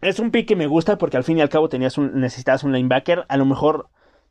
Es 0.00 0.18
un 0.18 0.30
pick 0.30 0.48
que 0.48 0.56
me 0.56 0.66
gusta 0.66 0.96
porque 0.96 1.18
al 1.18 1.24
fin 1.24 1.36
y 1.36 1.42
al 1.42 1.50
cabo 1.50 1.68
tenías 1.68 1.98
necesitabas 1.98 2.64
un 2.64 2.72
linebacker. 2.72 3.26
A 3.28 3.36
lo 3.36 3.44
mejor 3.44 3.90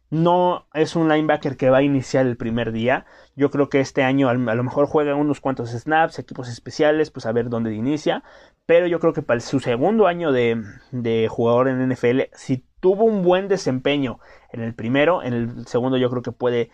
no 0.10 0.67
es 0.74 0.96
un 0.96 1.10
linebacker 1.10 1.58
que 1.58 1.70
va 1.70 1.80
a 1.80 1.84
iniciar 1.84 2.26
el 2.26 2.38
primer 2.38 2.72
día. 2.72 3.06
Yo 3.36 3.52
creo 3.52 3.70
que 3.70 3.82
este 3.82 4.04
año 4.04 4.30
a 4.30 4.34
lo 4.34 4.63
mejor 4.63 4.88
juega 4.88 5.15
unos 5.15 5.41
cuantos 5.41 5.72
snaps, 5.72 6.20
equipos 6.20 6.48
especiales, 6.50 7.12
pues 7.12 7.26
a 7.26 7.34
ver 7.34 7.50
dónde 7.50 7.74
inicia. 7.74 8.24
Pero 8.65 8.88
yo 8.88 9.00
creo 9.00 9.13
que 9.13 9.22
para 9.22 9.39
su 9.41 9.60
segundo 9.60 10.08
año 10.08 10.32
de, 10.32 11.28
jugador 11.30 11.67
en 11.67 11.89
NFL, 11.89 12.22
si 12.34 12.65
tuvo 12.80 13.04
un 13.04 13.22
buen 13.22 13.48
desempeño 13.48 14.20
en 14.52 14.62
el 14.62 14.74
primero, 14.74 15.24
en 15.24 15.34
el 15.34 15.67
segundo 15.67 15.98
yo 15.98 16.10
creo 16.10 16.22
que 16.22 16.32
puede 16.32 16.70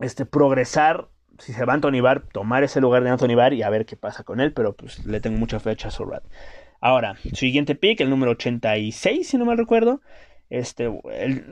este, 0.00 0.26
progresar. 0.26 1.08
Si 1.38 1.52
se 1.52 1.64
va 1.64 1.72
Anthony 1.72 2.00
Barr, 2.00 2.28
tomar 2.30 2.62
ese 2.62 2.80
lugar 2.80 3.02
de 3.02 3.10
Anthony 3.10 3.34
Barr 3.34 3.54
y 3.54 3.62
a 3.62 3.70
ver 3.70 3.86
qué 3.86 3.96
pasa 3.96 4.22
con 4.22 4.40
él, 4.40 4.52
pero 4.52 4.76
pues 4.76 5.04
le 5.04 5.20
tengo 5.20 5.36
mucha 5.38 5.58
fecha 5.58 5.88
a 5.88 5.90
Surratt. 5.90 6.24
Ahora, 6.80 7.16
siguiente 7.32 7.74
pick, 7.74 8.00
el 8.02 8.10
número 8.10 8.32
86, 8.32 9.26
si 9.26 9.38
no 9.38 9.46
me 9.46 9.56
recuerdo. 9.56 10.00
Este, 10.50 10.90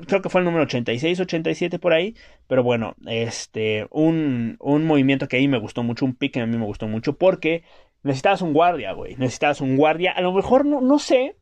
creo 0.07 0.23
que 0.23 0.29
fue 0.29 0.41
el 0.41 0.45
número 0.45 0.65
86, 0.65 1.21
87 1.21 1.79
por 1.79 1.93
ahí. 1.93 2.15
Pero 2.47 2.63
bueno, 2.63 2.95
este, 3.07 3.87
un, 3.91 4.57
un 4.61 4.85
movimiento 4.85 5.29
que 5.29 5.37
ahí 5.37 5.49
me 5.49 5.59
gustó 5.59 5.83
mucho, 5.83 6.05
un 6.05 6.15
pick 6.15 6.35
que 6.35 6.41
a 6.41 6.47
mí 6.47 6.57
me 6.57 6.67
gustó 6.67 6.89
mucho 6.89 7.17
porque 7.17 7.65
necesitabas 8.03 8.43
un 8.43 8.53
guardia, 8.53 8.93
güey. 8.93 9.17
Necesitabas 9.17 9.61
un 9.61 9.77
guardia. 9.77 10.13
A 10.13 10.21
lo 10.21 10.33
mejor 10.33 10.65
no, 10.65 10.81
no 10.81 10.99
sé 10.99 11.37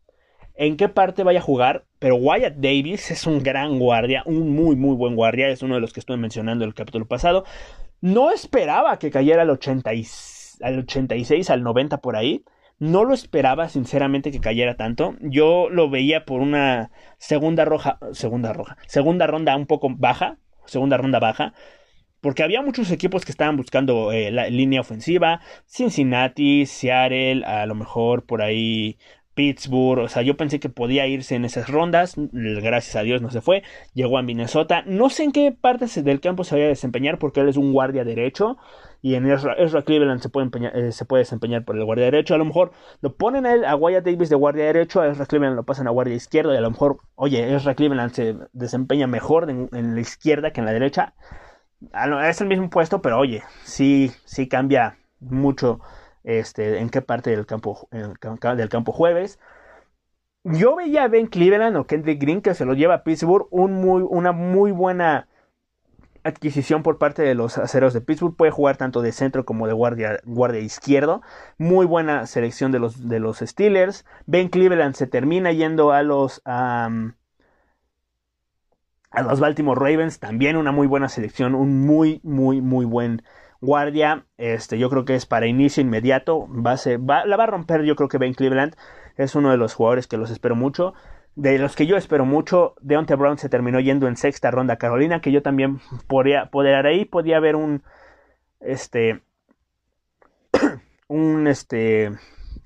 en 0.55 0.77
qué 0.77 0.89
parte 0.89 1.23
vaya 1.23 1.39
a 1.39 1.43
jugar, 1.43 1.87
pero 1.99 2.17
Wyatt 2.17 2.57
Davis 2.57 3.11
es 3.11 3.27
un 3.27 3.43
gran 3.43 3.79
guardia, 3.79 4.23
un 4.27 4.51
muy, 4.51 4.77
muy 4.77 4.95
buen 4.95 5.17
guardia. 5.17 5.49
Es 5.49 5.63
uno 5.63 5.75
de 5.75 5.81
los 5.81 5.93
que 5.93 6.01
estuve 6.01 6.17
mencionando 6.17 6.65
en 6.65 6.69
el 6.69 6.75
capítulo 6.75 7.07
pasado. 7.07 7.45
No 8.01 8.31
esperaba 8.31 8.99
que 8.99 9.11
cayera 9.11 9.43
al, 9.43 9.51
80 9.51 9.91
al 10.63 10.79
86, 10.81 11.51
al 11.51 11.63
90 11.63 12.01
por 12.01 12.17
ahí. 12.17 12.45
No 12.81 13.05
lo 13.05 13.13
esperaba, 13.13 13.69
sinceramente, 13.69 14.33
que 14.33 14.41
cayera 14.41 14.75
tanto. 14.75 15.15
Yo 15.21 15.69
lo 15.69 15.91
veía 15.91 16.25
por 16.25 16.41
una 16.41 16.91
segunda 17.19 17.67
roja, 17.67 17.99
segunda 18.13 18.55
roja, 18.55 18.79
segunda 18.87 19.27
ronda 19.27 19.55
un 19.55 19.67
poco 19.67 19.91
baja, 19.91 20.39
segunda 20.65 20.97
ronda 20.97 21.19
baja, 21.19 21.53
porque 22.23 22.43
había 22.43 22.63
muchos 22.63 22.91
equipos 22.91 23.27
que 23.27 23.33
estaban 23.33 23.59
buscando 23.59 24.13
eh, 24.13 24.31
la 24.31 24.49
línea 24.49 24.81
ofensiva, 24.81 25.43
Cincinnati, 25.67 26.65
Seattle, 26.65 27.45
a 27.45 27.67
lo 27.67 27.75
mejor 27.75 28.25
por 28.25 28.41
ahí 28.41 28.99
Pittsburgh, 29.41 30.01
o 30.01 30.09
sea, 30.09 30.21
yo 30.21 30.37
pensé 30.37 30.61
que 30.61 30.69
podía 30.69 31.07
irse 31.07 31.35
en 31.35 31.47
esas 31.47 31.67
rondas, 31.71 32.15
gracias 32.19 32.95
a 32.95 33.01
Dios 33.01 33.23
no 33.23 33.31
se 33.31 33.41
fue, 33.41 33.63
llegó 33.95 34.19
a 34.19 34.23
Minnesota, 34.23 34.83
no 34.85 35.09
sé 35.09 35.25
en 35.25 35.33
qué 35.33 35.51
partes 35.51 36.05
del 36.05 36.21
campo 36.21 36.45
se 36.45 36.57
vaya 36.57 36.67
a 36.67 36.69
desempeñar 36.69 37.19
porque 37.19 37.41
él 37.41 37.49
es 37.49 37.57
un 37.57 37.73
guardia 37.73 38.05
derecho 38.05 38.59
y 39.01 39.15
en 39.15 39.25
Ezra, 39.31 39.57
Cleveland 39.83 40.21
se 40.21 40.29
puede, 40.29 40.51
eh, 40.75 40.93
se 40.93 41.07
puede, 41.07 41.23
desempeñar 41.23 41.65
por 41.65 41.75
el 41.79 41.87
guardia 41.87 42.05
derecho, 42.05 42.35
a 42.35 42.37
lo 42.37 42.45
mejor 42.45 42.73
lo 43.01 43.17
ponen 43.17 43.47
a, 43.47 43.55
él, 43.55 43.65
a 43.65 43.77
Wyatt 43.77 44.05
Davis 44.05 44.29
de 44.29 44.37
guardia 44.37 44.67
derecho, 44.67 45.01
a 45.01 45.09
Ezra 45.09 45.25
Cleveland 45.25 45.57
lo 45.57 45.65
pasan 45.65 45.87
a 45.87 45.91
guardia 45.91 46.15
izquierdo 46.15 46.53
y 46.53 46.59
a 46.59 46.61
lo 46.61 46.71
mejor, 46.71 46.99
oye, 47.15 47.55
Ezra 47.55 47.75
Cleveland 47.75 48.13
se 48.13 48.37
desempeña 48.53 49.07
mejor 49.07 49.49
en, 49.49 49.95
la 49.95 50.01
izquierda 50.03 50.51
que 50.51 50.61
en 50.61 50.67
la 50.67 50.75
derecha, 50.75 51.15
es 52.29 52.41
el 52.43 52.47
mismo 52.47 52.69
puesto, 52.69 53.01
pero 53.01 53.19
oye, 53.19 53.43
sí, 53.65 54.13
sí 54.27 54.49
cambia 54.49 54.99
mucho 55.19 55.81
este, 56.25 56.79
en 56.79 56.91
qué 56.91 57.03
parte 57.03 57.31
del 57.31 57.47
campo, 57.47 57.89
del 57.91 58.69
campo 58.69 58.93
jueves. 58.93 59.39
Yo 60.45 60.75
veía 60.77 61.05
a 61.05 61.09
Ben 61.09 61.27
Cleveland 61.27 61.77
o 61.77 61.87
Kendrick 61.87 62.21
Green 62.21 62.41
que 62.41 62.55
se 62.55 62.65
lo 62.65 62.75
lleva 62.75 62.95
a 62.95 63.05
Pittsburgh, 63.05 63.47
una 63.51 64.33
muy 64.33 64.73
buena 64.73 65.29
adquisición 66.25 66.83
por 66.83 66.99
parte 66.99 67.23
de 67.23 67.35
los 67.35 67.59
aceros 67.59 67.93
de 67.93 68.01
Pittsburgh. 68.01 68.37
Puede 68.37 68.51
jugar 68.51 68.77
tanto 68.77 69.03
de 69.03 69.13
centro 69.13 69.45
como 69.45 69.67
de 69.67 69.73
guardia, 69.73 70.21
guardia 70.25 70.61
izquierdo. 70.61 71.23
Muy 71.59 71.87
buena 71.87 72.27
selección 72.27 72.73
de 72.73 72.79
los, 72.79 73.09
de 73.09 73.21
los 73.21 73.39
Steelers. 73.39 74.05
Ben 74.27 74.49
Cleveland 74.49 74.95
se 74.95 75.07
termina 75.07 75.53
yendo 75.53 75.93
a 75.93 76.03
los, 76.03 76.43
a 76.45 76.91
los 79.23 79.41
Baltimore 79.41 79.79
Ravens. 79.79 80.21
También 80.21 80.57
una 80.57 80.73
muy 80.73 80.87
buena 80.87 81.09
selección. 81.09 81.55
Un 81.55 81.87
muy, 81.87 82.21
muy, 82.23 82.61
muy 82.61 82.85
buen 82.85 83.23
guardia. 83.61 84.27
Este, 84.39 84.79
yo 84.79 84.91
creo 84.91 85.05
que 85.05 85.15
es 85.15 85.27
para 85.27 85.47
inicio 85.47 85.83
inmediato. 85.83 86.49
Va 86.49 86.73
a 86.73 87.27
la 87.27 87.37
va 87.37 87.45
a 87.45 87.47
romper 87.47 87.83
yo 87.83 87.97
creo 87.97 88.09
que 88.09 88.19
Ben 88.19 88.35
Cleveland. 88.35 88.75
Es 89.17 89.35
uno 89.35 89.51
de 89.51 89.57
los 89.57 89.75
jugadores 89.75 90.07
que 90.07 90.17
los 90.17 90.31
espero 90.31 90.57
mucho 90.57 90.95
de 91.37 91.59
los 91.59 91.77
que 91.77 91.87
yo 91.87 91.97
espero 91.97 92.25
mucho, 92.25 92.75
Deontay 92.81 93.17
Brown 93.17 93.39
se 93.39 93.49
terminó 93.49 93.81
yendo 93.81 94.09
en 94.09 94.17
sexta 94.17 94.51
ronda 94.51 94.77
Carolina, 94.77 95.21
que 95.21 95.33
yo 95.33 95.43
también 95.43 95.81
podría, 96.07 96.47
poder 96.47 96.87
ahí, 96.87 97.05
podía 97.05 97.37
haber 97.37 97.57
un, 97.57 97.83
este, 98.61 99.23
un, 101.09 101.47
este, 101.47 102.13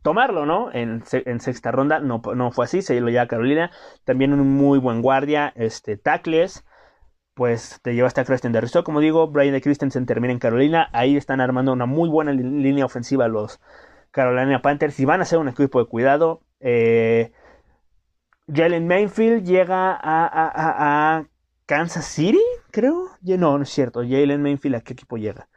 tomarlo, 0.02 0.46
¿no? 0.46 0.72
En, 0.72 1.04
en, 1.12 1.40
sexta 1.40 1.70
ronda, 1.70 2.00
no, 2.00 2.20
no 2.34 2.50
fue 2.50 2.64
así, 2.64 2.82
se 2.82 3.00
lo 3.00 3.08
lleva 3.08 3.22
a 3.22 3.28
Carolina, 3.28 3.70
también 4.04 4.32
un 4.32 4.56
muy 4.56 4.78
buen 4.78 5.02
guardia, 5.02 5.52
este, 5.56 5.96
tackles, 5.96 6.64
pues 7.34 7.80
te 7.82 7.94
llevaste 7.94 8.20
a 8.20 8.24
Kristen 8.24 8.52
de 8.52 8.82
como 8.84 9.00
digo, 9.00 9.28
Brian 9.28 9.52
de 9.52 9.60
Christensen 9.60 10.06
termina 10.06 10.32
en 10.32 10.38
Carolina, 10.38 10.88
ahí 10.92 11.16
están 11.16 11.40
armando 11.40 11.72
una 11.72 11.86
muy 11.86 12.08
buena 12.08 12.32
línea 12.32 12.84
ofensiva 12.84 13.28
los 13.28 13.60
Carolina 14.10 14.62
Panthers 14.62 14.98
y 15.00 15.04
van 15.04 15.20
a 15.20 15.24
ser 15.24 15.38
un 15.38 15.48
equipo 15.48 15.80
de 15.80 15.86
cuidado, 15.86 16.40
eh, 16.60 17.32
Jalen 18.52 18.86
Mainfield 18.86 19.44
llega 19.44 19.98
a, 20.00 21.24
Kansas 21.66 22.04
City, 22.04 22.42
creo. 22.70 23.08
No, 23.22 23.56
no 23.56 23.62
es 23.62 23.70
cierto. 23.70 24.00
Jalen 24.00 24.42
Mainfield, 24.42 24.76
¿a 24.76 24.80
qué 24.82 24.92
equipo 24.92 25.16
llega? 25.16 25.48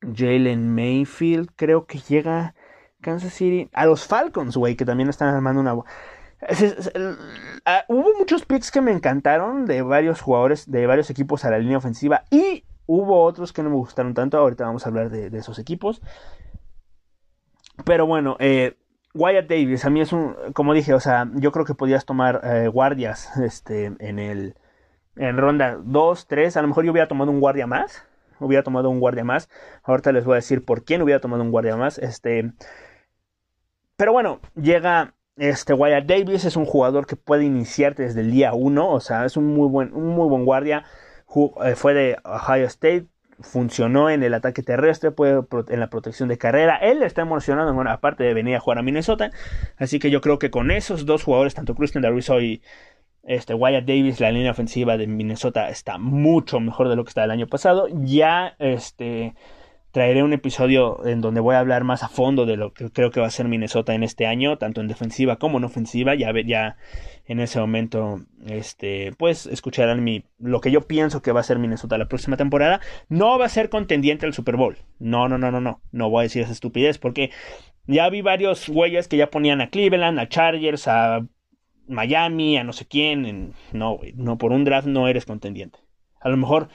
Jalen 0.00 0.74
Mayfield, 0.74 1.50
creo 1.56 1.86
que 1.86 1.98
llega 1.98 2.40
a 2.40 2.54
Kansas 3.02 3.34
City. 3.34 3.68
A 3.74 3.84
los 3.84 4.06
Falcons, 4.06 4.56
güey, 4.56 4.76
que 4.76 4.86
también 4.86 5.10
están 5.10 5.28
armando 5.28 5.60
una. 5.60 5.74
Ah, 7.66 7.84
hubo 7.88 8.14
muchos 8.18 8.46
picks 8.46 8.70
que 8.70 8.80
me 8.80 8.90
encantaron 8.90 9.66
de 9.66 9.82
varios 9.82 10.22
jugadores, 10.22 10.70
de 10.70 10.86
varios 10.86 11.10
equipos 11.10 11.44
a 11.44 11.50
la 11.50 11.58
línea 11.58 11.76
ofensiva. 11.76 12.24
Y 12.30 12.64
hubo 12.86 13.22
otros 13.22 13.52
que 13.52 13.62
no 13.62 13.68
me 13.68 13.76
gustaron 13.76 14.14
tanto. 14.14 14.38
Ahorita 14.38 14.64
vamos 14.64 14.86
a 14.86 14.88
hablar 14.88 15.10
de, 15.10 15.36
esos 15.36 15.58
equipos. 15.58 16.00
Pero 17.84 18.06
bueno, 18.06 18.36
eh, 18.40 18.78
Wyatt 19.14 19.48
Davis, 19.48 19.84
a 19.84 19.90
mí 19.90 20.00
es 20.00 20.12
un, 20.12 20.34
como 20.54 20.72
dije, 20.72 20.94
o 20.94 21.00
sea, 21.00 21.28
yo 21.34 21.50
creo 21.52 21.64
que 21.64 21.74
podías 21.74 22.04
tomar 22.04 22.40
eh, 22.44 22.68
guardias 22.68 23.36
este, 23.38 23.86
en 23.86 24.18
el, 24.18 24.54
en 25.16 25.36
ronda 25.36 25.78
2, 25.82 26.26
3, 26.26 26.56
a 26.56 26.62
lo 26.62 26.68
mejor 26.68 26.84
yo 26.84 26.92
hubiera 26.92 27.08
tomado 27.08 27.30
un 27.30 27.40
guardia 27.40 27.66
más, 27.66 28.04
hubiera 28.38 28.62
tomado 28.62 28.88
un 28.90 29.00
guardia 29.00 29.24
más, 29.24 29.48
ahorita 29.82 30.12
les 30.12 30.24
voy 30.24 30.34
a 30.34 30.36
decir 30.36 30.64
por 30.64 30.84
quién 30.84 31.02
hubiera 31.02 31.20
tomado 31.20 31.42
un 31.42 31.50
guardia 31.50 31.76
más, 31.76 31.98
este, 31.98 32.52
pero 33.96 34.12
bueno, 34.12 34.40
llega 34.54 35.14
este 35.40 35.72
Wyatt 35.72 36.04
Davis, 36.04 36.44
es 36.44 36.56
un 36.56 36.66
jugador 36.66 37.06
que 37.06 37.16
puede 37.16 37.44
iniciarte 37.44 38.02
desde 38.02 38.20
el 38.20 38.30
día 38.30 38.52
1, 38.52 38.90
o 38.90 39.00
sea, 39.00 39.24
es 39.24 39.36
un 39.38 39.46
muy 39.46 39.68
buen, 39.68 39.94
un 39.94 40.08
muy 40.08 40.28
buen 40.28 40.44
guardia, 40.44 40.84
eh, 41.64 41.74
fue 41.76 41.94
de 41.94 42.18
Ohio 42.24 42.66
State, 42.66 43.06
funcionó 43.40 44.10
en 44.10 44.22
el 44.22 44.34
ataque 44.34 44.62
terrestre, 44.62 45.12
puede 45.12 45.42
en 45.68 45.80
la 45.80 45.88
protección 45.88 46.28
de 46.28 46.36
carrera. 46.36 46.76
Él 46.76 47.02
está 47.02 47.22
emocionado, 47.22 47.78
aparte 47.88 48.22
de 48.22 48.34
venir 48.34 48.56
a 48.56 48.60
jugar 48.60 48.78
a 48.78 48.82
Minnesota. 48.82 49.30
Así 49.78 49.98
que 49.98 50.10
yo 50.10 50.20
creo 50.20 50.38
que 50.38 50.50
con 50.50 50.70
esos 50.70 51.06
dos 51.06 51.24
jugadores, 51.24 51.54
tanto 51.54 51.74
Christian 51.74 52.02
Darviso 52.02 52.38
y 52.42 52.62
este, 53.22 53.54
Wyatt 53.54 53.86
Davis, 53.86 54.20
la 54.20 54.30
línea 54.30 54.50
ofensiva 54.50 54.98
de 54.98 55.06
Minnesota 55.06 55.70
está 55.70 55.96
mucho 55.96 56.60
mejor 56.60 56.90
de 56.90 56.96
lo 56.96 57.04
que 57.04 57.08
está 57.10 57.24
el 57.24 57.30
año 57.30 57.46
pasado. 57.46 57.86
Ya 57.90 58.56
este, 58.58 59.34
traeré 59.92 60.22
un 60.22 60.32
episodio 60.32 61.04
en 61.04 61.20
donde 61.20 61.40
voy 61.40 61.56
a 61.56 61.58
hablar 61.58 61.84
más 61.84 62.02
a 62.02 62.08
fondo 62.08 62.46
de 62.46 62.56
lo 62.56 62.72
que 62.72 62.90
creo 62.90 63.10
que 63.10 63.20
va 63.20 63.26
a 63.26 63.30
ser 63.30 63.48
Minnesota 63.48 63.94
en 63.94 64.02
este 64.02 64.26
año, 64.26 64.56
tanto 64.58 64.80
en 64.80 64.88
defensiva 64.88 65.36
como 65.36 65.58
en 65.58 65.64
ofensiva. 65.64 66.14
Ya, 66.14 66.32
ya 66.46 66.76
en 67.26 67.40
ese 67.40 67.58
momento, 67.58 68.20
este, 68.46 69.12
pues 69.18 69.46
escucharán 69.46 70.04
mi, 70.04 70.24
lo 70.38 70.60
que 70.60 70.70
yo 70.70 70.86
pienso 70.86 71.22
que 71.22 71.32
va 71.32 71.40
a 71.40 71.44
ser 71.44 71.58
Minnesota 71.58 71.98
la 71.98 72.08
próxima 72.08 72.36
temporada. 72.36 72.80
No 73.08 73.38
va 73.38 73.46
a 73.46 73.50
ser 73.50 73.68
contendiente 73.68 74.26
al 74.26 74.34
Super 74.34 74.56
Bowl. 74.56 74.78
No, 74.98 75.28
no, 75.28 75.38
no, 75.38 75.50
no, 75.50 75.60
no. 75.60 75.82
No 75.90 76.10
voy 76.10 76.20
a 76.20 76.22
decir 76.24 76.42
esa 76.42 76.52
estupidez 76.52 76.98
porque 76.98 77.30
ya 77.86 78.08
vi 78.10 78.22
varios 78.22 78.68
güeyes 78.68 79.08
que 79.08 79.16
ya 79.16 79.30
ponían 79.30 79.60
a 79.60 79.70
Cleveland, 79.70 80.20
a 80.20 80.28
Chargers, 80.28 80.86
a 80.86 81.26
Miami, 81.88 82.56
a 82.58 82.64
no 82.64 82.72
sé 82.72 82.86
quién. 82.86 83.54
no, 83.72 83.98
no, 84.14 84.38
por 84.38 84.52
un 84.52 84.64
draft 84.64 84.86
no 84.86 85.08
eres 85.08 85.26
contendiente. 85.26 85.80
A 86.20 86.28
lo 86.28 86.36
mejor, 86.36 86.68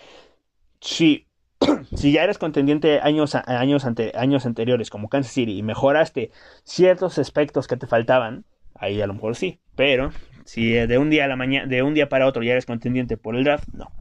sí 0.82 1.28
si 1.95 2.12
ya 2.12 2.23
eres 2.23 2.38
contendiente 2.38 2.99
años, 3.01 3.36
años, 3.36 3.86
años 4.15 4.45
anteriores 4.45 4.89
como 4.89 5.10
Kansas 5.10 5.34
City 5.34 5.58
y 5.58 5.63
mejoraste 5.63 6.32
ciertos 6.63 7.17
aspectos 7.17 7.67
que 7.67 7.78
te 7.78 7.88
faltaban, 7.88 8.45
ahí 8.75 9.01
a 9.01 9.08
lo 9.08 9.13
mejor 9.13 9.36
sí. 9.36 9.60
Pero 9.75 10.12
si 10.45 10.71
de 10.71 10.97
un 10.97 11.10
día 11.10 11.25
a 11.25 11.28
la 11.28 11.36
mañana, 11.36 11.67
de 11.67 11.84
un 11.84 11.93
día 11.93 12.10
para 12.10 12.28
otro 12.28 12.43
ya 12.43 12.51
eres 12.51 12.65
contendiente 12.65 13.17
por 13.17 13.36
el 13.36 13.43
draft, 13.43 13.67
no. 13.73 13.91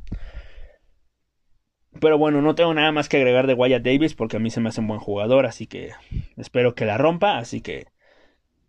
Pero 2.00 2.18
bueno, 2.18 2.42
no 2.42 2.54
tengo 2.54 2.74
nada 2.74 2.92
más 2.92 3.08
que 3.08 3.16
agregar 3.16 3.46
de 3.46 3.54
Wyatt 3.54 3.82
Davis 3.82 4.14
porque 4.14 4.36
a 4.36 4.40
mí 4.40 4.50
se 4.50 4.60
me 4.60 4.68
hace 4.68 4.80
un 4.80 4.88
buen 4.88 5.00
jugador, 5.00 5.46
así 5.46 5.66
que 5.66 5.92
espero 6.36 6.74
que 6.74 6.86
la 6.86 6.98
rompa. 6.98 7.38
Así 7.38 7.60
que, 7.60 7.86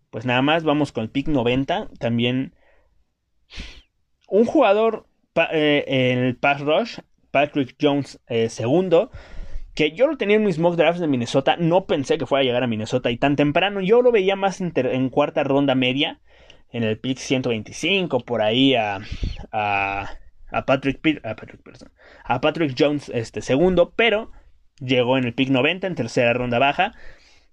pues 0.10 0.25
nada 0.25 0.41
más, 0.41 0.63
vamos 0.63 0.91
con 0.91 1.03
el 1.03 1.10
pick 1.10 1.27
90. 1.27 1.89
También 1.99 2.53
un 4.27 4.45
jugador 4.45 5.08
eh, 5.51 5.84
en 5.88 6.19
el 6.19 6.38
pass 6.38 6.62
rush 6.62 6.99
Patrick 7.36 7.76
Jones 7.82 8.21
eh, 8.28 8.48
segundo. 8.48 9.12
Que 9.74 9.91
yo 9.91 10.08
lo 10.08 10.15
tenía 10.15 10.38
en 10.38 10.45
mis 10.45 10.58
mock 10.58 10.78
drafts 10.78 11.02
de 11.02 11.08
Minnesota. 11.08 11.58
No 11.58 11.86
pensé 11.86 12.17
que 12.17 12.26
fuera 12.26 12.43
a 12.43 12.45
llegar 12.45 12.63
a 12.63 12.67
Minnesota 12.67 13.12
y 13.12 13.17
tan 13.17 13.36
temprano. 13.36 13.82
Yo 13.82 14.02
lo 14.02 14.13
veía 14.13 14.38
más 14.38 14.62
en, 14.62 15.10
cuarta 15.10 15.43
ronda 15.43 15.76
media. 15.76 16.21
En 16.71 16.84
el 16.84 16.98
pick 16.98 17.17
125. 17.17 18.21
Por 18.21 18.41
ahí 18.41 18.74
a. 18.76 19.02
Patrick, 20.65 21.21
a 21.26 21.36
a 22.24 22.39
Patrick 22.39 22.74
Jones 22.80 23.12
este, 23.13 23.41
segundo. 23.41 23.91
Pero 23.98 24.32
llegó 24.80 25.17
en 25.17 25.26
el 25.26 25.34
pick 25.34 25.50
90. 25.50 25.88
En 25.88 25.95
tercera 25.95 26.32
ronda 26.32 26.58
baja. 26.58 26.93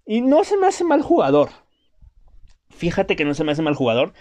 Y 0.07 0.21
no 0.21 0.45
se 0.45 0.57
me 0.57 0.69
hace 0.69 0.85
mal 0.85 1.03
jugador. 1.03 1.49
Fíjate 2.71 3.17
que 3.17 3.25
no 3.25 3.35
se 3.35 3.43
me 3.43 3.51
hace 3.51 3.63
mal 3.63 3.75
jugador. 3.75 4.13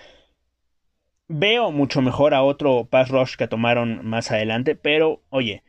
Veo 1.33 1.71
mucho 1.71 2.01
mejor 2.01 2.33
a 2.33 2.43
otro 2.43 2.87
pass 2.89 3.07
rush 3.07 3.35
que 3.37 3.47
tomaron 3.47 4.05
más 4.05 4.31
adelante, 4.31 4.75
pero 4.75 5.21
oye, 5.29 5.63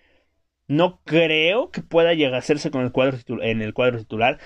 no 0.66 1.00
creo 1.04 1.70
que 1.70 1.82
pueda 1.82 2.14
llegar 2.14 2.34
a 2.34 2.38
hacerse 2.38 2.72
con 2.72 2.82
el 2.82 2.90
cuadro 2.90 3.18
en 3.42 3.62
el 3.62 3.72
cuadro 3.72 3.98
titular. 3.98 4.38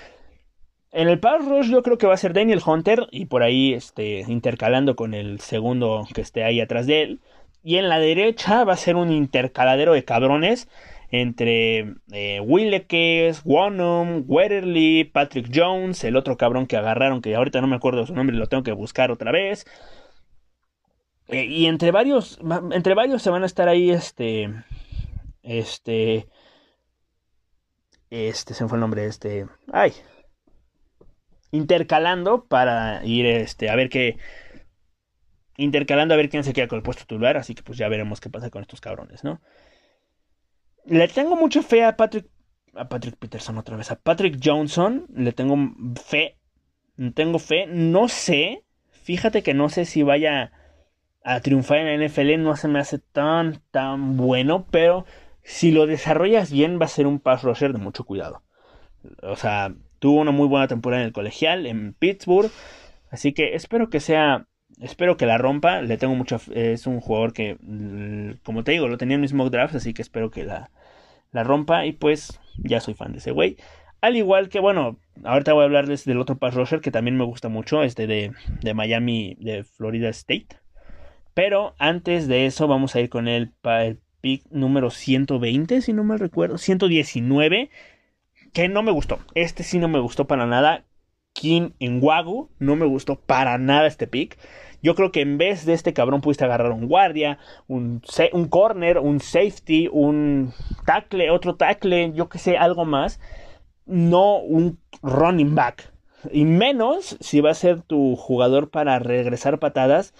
En 0.91 1.07
el 1.07 1.19
pass 1.19 1.43
rush 1.43 1.71
yo 1.71 1.81
creo 1.81 1.97
que 1.97 2.05
va 2.05 2.13
a 2.13 2.17
ser 2.17 2.33
Daniel 2.33 2.61
Hunter 2.63 3.07
y 3.11 3.25
por 3.25 3.41
ahí 3.41 3.73
este, 3.73 4.25
intercalando 4.27 4.95
con 4.95 5.15
el 5.15 5.39
segundo 5.39 6.07
que 6.13 6.21
esté 6.21 6.43
ahí 6.43 6.61
atrás 6.61 6.85
de 6.85 7.01
él. 7.01 7.19
Y 7.63 7.77
en 7.77 7.89
la 7.89 7.99
derecha 7.99 8.63
va 8.63 8.73
a 8.73 8.77
ser 8.77 8.95
un 8.95 9.11
intercaladero 9.11 9.93
de 9.93 10.05
cabrones 10.05 10.69
entre 11.09 11.95
eh, 12.11 12.41
Willekes, 12.41 13.41
Wonum, 13.43 14.23
Wetterly, 14.27 15.05
Patrick 15.05 15.49
Jones, 15.51 16.03
el 16.03 16.15
otro 16.15 16.37
cabrón 16.37 16.67
que 16.67 16.77
agarraron, 16.77 17.21
que 17.21 17.35
ahorita 17.35 17.59
no 17.59 17.67
me 17.67 17.75
acuerdo 17.75 18.05
su 18.05 18.13
nombre, 18.13 18.35
lo 18.35 18.45
tengo 18.45 18.61
que 18.63 18.71
buscar 18.71 19.09
otra 19.09 19.31
vez. 19.31 19.65
Eh, 21.27 21.45
y 21.45 21.65
entre 21.65 21.91
varios, 21.91 22.39
entre 22.71 22.93
varios 22.93 23.21
se 23.21 23.29
van 23.29 23.43
a 23.43 23.47
estar 23.47 23.67
ahí, 23.67 23.91
este, 23.91 24.49
este, 25.43 26.27
este, 28.09 28.53
se 28.53 28.63
me 28.63 28.69
fue 28.69 28.77
el 28.77 28.81
nombre, 28.81 29.05
este, 29.05 29.47
ay, 29.73 29.91
intercalando 31.51 32.45
para 32.45 33.05
ir, 33.05 33.25
este, 33.25 33.69
a 33.69 33.75
ver 33.75 33.89
qué, 33.89 34.17
intercalando 35.57 36.13
a 36.13 36.17
ver 36.17 36.29
quién 36.29 36.45
se 36.45 36.53
queda 36.53 36.69
con 36.69 36.77
el 36.77 36.83
puesto 36.83 37.03
titular, 37.03 37.35
así 37.35 37.55
que 37.55 37.63
pues 37.63 37.77
ya 37.77 37.89
veremos 37.89 38.21
qué 38.21 38.29
pasa 38.29 38.49
con 38.49 38.61
estos 38.61 38.79
cabrones, 38.79 39.25
¿no? 39.25 39.41
Le 40.85 41.09
tengo 41.09 41.35
mucha 41.35 41.61
fe 41.61 41.83
a 41.83 41.97
Patrick, 41.97 42.27
a 42.73 42.87
Patrick 42.87 43.17
Peterson 43.17 43.57
otra 43.57 43.75
vez, 43.75 43.91
a 43.91 43.99
Patrick 43.99 44.39
Johnson, 44.41 45.07
le 45.13 45.33
tengo 45.33 45.57
fe, 46.01 46.37
tengo 47.15 47.39
fe, 47.39 47.65
no 47.67 48.07
sé, 48.07 48.63
fíjate 48.91 49.43
que 49.43 49.53
no 49.53 49.67
sé 49.67 49.83
si 49.83 50.03
vaya 50.03 50.53
a 51.27 51.41
triunfar 51.41 51.79
en 51.79 51.99
la 51.99 52.07
NFL 52.07 52.41
no 52.41 52.55
se 52.55 52.69
me 52.69 52.79
hace 52.79 52.99
tan, 52.99 53.61
tan 53.71 54.15
bueno, 54.15 54.65
pero 54.71 55.05
si 55.43 55.71
lo 55.71 55.85
desarrollas 55.85 56.53
bien 56.53 56.79
va 56.79 56.85
a 56.85 56.87
ser 56.87 57.05
un 57.05 57.19
pass 57.19 57.43
rusher 57.43 57.73
de 57.73 57.79
mucho 57.79 58.05
cuidado. 58.05 58.43
O 59.23 59.35
sea, 59.35 59.75
tuvo 59.99 60.21
una 60.21 60.31
muy 60.31 60.47
buena 60.47 60.69
temporada 60.69 61.01
en 61.01 61.07
el 61.07 61.13
colegial, 61.13 61.65
en 61.65 61.93
Pittsburgh, 61.93 62.49
así 63.11 63.33
que 63.33 63.55
espero 63.55 63.89
que 63.89 63.99
sea, 63.99 64.47
espero 64.79 65.17
que 65.17 65.25
la 65.25 65.37
rompa, 65.37 65.81
le 65.81 65.97
tengo 65.97 66.15
mucho, 66.15 66.39
es 66.53 66.87
un 66.87 67.01
jugador 67.01 67.33
que, 67.33 67.57
mm, 67.59 68.39
como 68.45 68.63
te 68.63 68.71
digo, 68.71 68.87
lo 68.87 68.97
tenía 68.97 69.15
en 69.15 69.21
mis 69.21 69.33
mock 69.33 69.51
drafts, 69.51 69.75
así 69.75 69.93
que 69.93 70.03
espero 70.03 70.31
que 70.31 70.45
la, 70.45 70.71
la 71.33 71.43
rompa 71.43 71.85
y 71.85 71.91
pues 71.91 72.39
ya 72.57 72.79
soy 72.79 72.93
fan 72.93 73.11
de 73.11 73.17
ese 73.17 73.31
güey. 73.31 73.57
Al 73.99 74.15
igual 74.15 74.47
que, 74.47 74.61
bueno, 74.61 74.97
ahorita 75.25 75.51
voy 75.51 75.63
a 75.63 75.65
hablarles 75.65 76.05
del 76.05 76.21
otro 76.21 76.37
pass 76.37 76.53
rusher 76.53 76.79
que 76.79 76.91
también 76.91 77.17
me 77.17 77.25
gusta 77.25 77.49
mucho, 77.49 77.83
este 77.83 78.07
de, 78.07 78.31
de 78.61 78.73
Miami, 78.73 79.35
de 79.41 79.65
Florida 79.65 80.07
State. 80.07 80.55
Pero 81.37 81.75
antes 81.77 82.27
de 82.27 82.47
eso 82.47 82.67
vamos 82.67 82.95
a 82.95 82.99
ir 82.99 83.11
con 83.11 83.27
el, 83.27 83.53
el 83.63 83.99
pick 84.21 84.49
número 84.49 84.89
120, 84.89 85.83
si 85.83 85.93
no 85.93 86.03
me 86.03 86.17
recuerdo, 86.17 86.57
119, 86.57 87.69
que 88.53 88.67
no 88.69 88.81
me 88.81 88.91
gustó. 88.91 89.19
Este 89.35 89.61
sí 89.61 89.77
no 89.77 89.87
me 89.87 89.99
gustó 89.99 90.25
para 90.25 90.47
nada. 90.47 90.85
King 91.33 91.73
en 91.79 92.03
Wagu, 92.03 92.49
no 92.57 92.75
me 92.75 92.87
gustó 92.87 93.19
para 93.19 93.59
nada 93.59 93.85
este 93.85 94.07
pick. 94.07 94.39
Yo 94.81 94.95
creo 94.95 95.11
que 95.11 95.21
en 95.21 95.37
vez 95.37 95.63
de 95.63 95.73
este 95.73 95.93
cabrón 95.93 96.21
pudiste 96.21 96.43
agarrar 96.43 96.71
un 96.71 96.87
guardia, 96.87 97.37
un, 97.67 98.01
un 98.33 98.47
corner, 98.47 98.97
un 98.97 99.19
safety, 99.19 99.89
un 99.91 100.53
tackle, 100.87 101.29
otro 101.29 101.55
tackle, 101.55 102.13
yo 102.13 102.29
que 102.29 102.39
sé, 102.39 102.57
algo 102.57 102.83
más. 102.83 103.19
No 103.85 104.39
un 104.39 104.79
running 105.03 105.53
back. 105.53 105.93
Y 106.31 106.45
menos 106.45 107.15
si 107.19 107.41
va 107.41 107.51
a 107.51 107.53
ser 107.53 107.83
tu 107.83 108.15
jugador 108.15 108.71
para 108.71 108.97
regresar 108.97 109.59
patadas. 109.59 110.15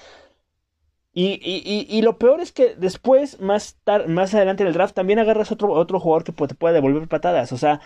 Y, 1.19 1.39
y, 1.41 1.87
y, 1.89 2.01
lo 2.03 2.19
peor 2.19 2.41
es 2.41 2.51
que 2.51 2.75
después, 2.75 3.41
más, 3.41 3.75
más 4.07 4.35
adelante 4.35 4.61
en 4.61 4.67
el 4.67 4.75
draft, 4.75 4.93
también 4.93 5.17
agarras 5.17 5.51
otro, 5.51 5.73
otro 5.73 5.99
jugador 5.99 6.23
que 6.23 6.31
te 6.31 6.53
puede 6.53 6.75
devolver 6.75 7.07
patadas. 7.07 7.51
O 7.53 7.57
sea, 7.57 7.81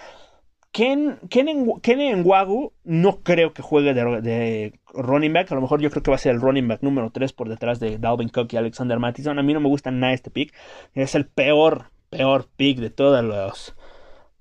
Ken, 0.74 1.18
Ken, 1.30 1.48
en, 1.48 2.28
Wagu 2.28 2.74
no 2.84 3.22
creo 3.24 3.54
que 3.54 3.62
juegue 3.62 3.94
de, 3.94 4.74
running 4.94 5.32
back. 5.32 5.50
A 5.50 5.56
lo 5.56 5.62
mejor 5.62 5.80
yo 5.80 5.90
creo 5.90 6.04
que 6.04 6.12
va 6.12 6.16
a 6.16 6.20
ser 6.20 6.36
el 6.36 6.42
running 6.42 6.68
back 6.68 6.82
número 6.82 7.10
3 7.10 7.32
por 7.32 7.48
detrás 7.48 7.80
de 7.80 7.98
Dalvin 7.98 8.28
Cook 8.28 8.50
y 8.52 8.58
Alexander 8.58 9.00
Mattison. 9.00 9.40
A 9.40 9.44
mí 9.44 9.54
no 9.54 9.62
me 9.62 9.70
gusta 9.70 9.92
nada 9.92 10.12
este 10.12 10.30
pick. 10.30 10.54
Es 10.94 11.16
el 11.16 11.26
peor, 11.26 11.86
peor 12.10 12.50
pick 12.58 12.80
de 12.80 12.90
todos 12.90 13.24
los, 13.24 13.78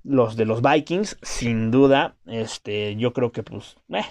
los 0.02 0.34
de 0.34 0.46
los 0.46 0.62
Vikings. 0.62 1.16
Sin 1.22 1.70
duda. 1.70 2.16
Este, 2.26 2.96
yo 2.96 3.12
creo 3.12 3.30
que 3.30 3.44
pues... 3.44 3.76
Eh, 3.90 4.02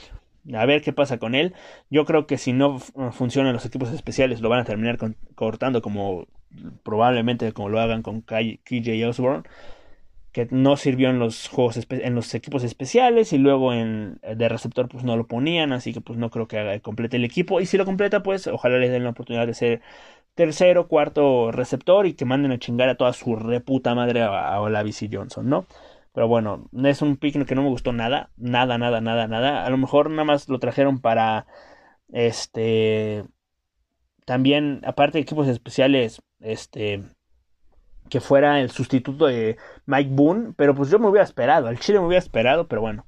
a 0.53 0.65
ver 0.65 0.81
qué 0.81 0.93
pasa 0.93 1.17
con 1.19 1.35
él. 1.35 1.53
Yo 1.89 2.05
creo 2.05 2.27
que 2.27 2.37
si 2.37 2.53
no 2.53 2.79
funcionan 2.79 3.53
los 3.53 3.65
equipos 3.65 3.91
especiales 3.91 4.41
lo 4.41 4.49
van 4.49 4.59
a 4.61 4.65
terminar 4.65 4.97
cortando 5.35 5.81
como 5.81 6.27
probablemente 6.83 7.51
como 7.53 7.69
lo 7.69 7.79
hagan 7.79 8.01
con 8.01 8.21
KJ 8.21 9.07
Osborne 9.07 9.43
que 10.31 10.47
no 10.51 10.77
sirvió 10.77 11.09
en 11.09 11.19
los 11.19 11.47
juegos 11.47 11.79
en 11.89 12.15
los 12.15 12.33
equipos 12.35 12.63
especiales 12.63 13.33
y 13.33 13.37
luego 13.37 13.73
en 13.73 14.19
de 14.21 14.49
receptor 14.49 14.87
pues 14.87 15.03
no 15.03 15.17
lo 15.17 15.27
ponían 15.27 15.73
así 15.73 15.93
que 15.93 16.01
pues 16.01 16.19
no 16.19 16.29
creo 16.29 16.47
que 16.47 16.59
haga, 16.59 16.79
complete 16.79 17.17
el 17.17 17.25
equipo. 17.25 17.61
Y 17.61 17.65
si 17.65 17.77
lo 17.77 17.85
completa 17.85 18.23
pues 18.23 18.47
ojalá 18.47 18.77
le 18.77 18.89
den 18.89 19.03
la 19.03 19.11
oportunidad 19.11 19.47
de 19.47 19.53
ser 19.53 19.81
tercero 20.35 20.87
cuarto 20.87 21.51
receptor 21.51 22.05
y 22.05 22.13
que 22.13 22.25
manden 22.25 22.51
a 22.51 22.59
chingar 22.59 22.89
a 22.89 22.95
toda 22.95 23.13
su 23.13 23.35
reputa 23.35 23.95
madre 23.95 24.21
a, 24.21 24.55
a 24.55 24.69
la 24.69 24.83
BC 24.83 25.09
Johnson 25.11 25.49
no 25.49 25.65
pero 26.19 26.27
bueno 26.27 26.69
es 26.83 27.01
un 27.01 27.15
pick 27.15 27.45
que 27.45 27.55
no 27.55 27.63
me 27.63 27.69
gustó 27.69 27.93
nada 27.93 28.29
nada 28.35 28.77
nada 28.77 28.99
nada 28.99 29.29
nada 29.29 29.65
a 29.65 29.69
lo 29.69 29.77
mejor 29.77 30.09
nada 30.09 30.25
más 30.25 30.49
lo 30.49 30.59
trajeron 30.59 30.99
para 30.99 31.47
este 32.11 33.23
también 34.25 34.81
aparte 34.83 35.17
de 35.17 35.21
equipos 35.21 35.47
especiales 35.47 36.21
este 36.41 37.05
que 38.09 38.19
fuera 38.19 38.59
el 38.59 38.69
sustituto 38.69 39.27
de 39.27 39.55
Mike 39.85 40.09
Boone, 40.11 40.53
pero 40.57 40.75
pues 40.75 40.89
yo 40.89 40.99
me 40.99 41.07
hubiera 41.07 41.23
esperado, 41.23 41.67
al 41.67 41.79
Chile 41.79 42.01
me 42.01 42.07
hubiera 42.07 42.21
esperado, 42.21 42.67
pero 42.67 42.81
bueno, 42.81 43.07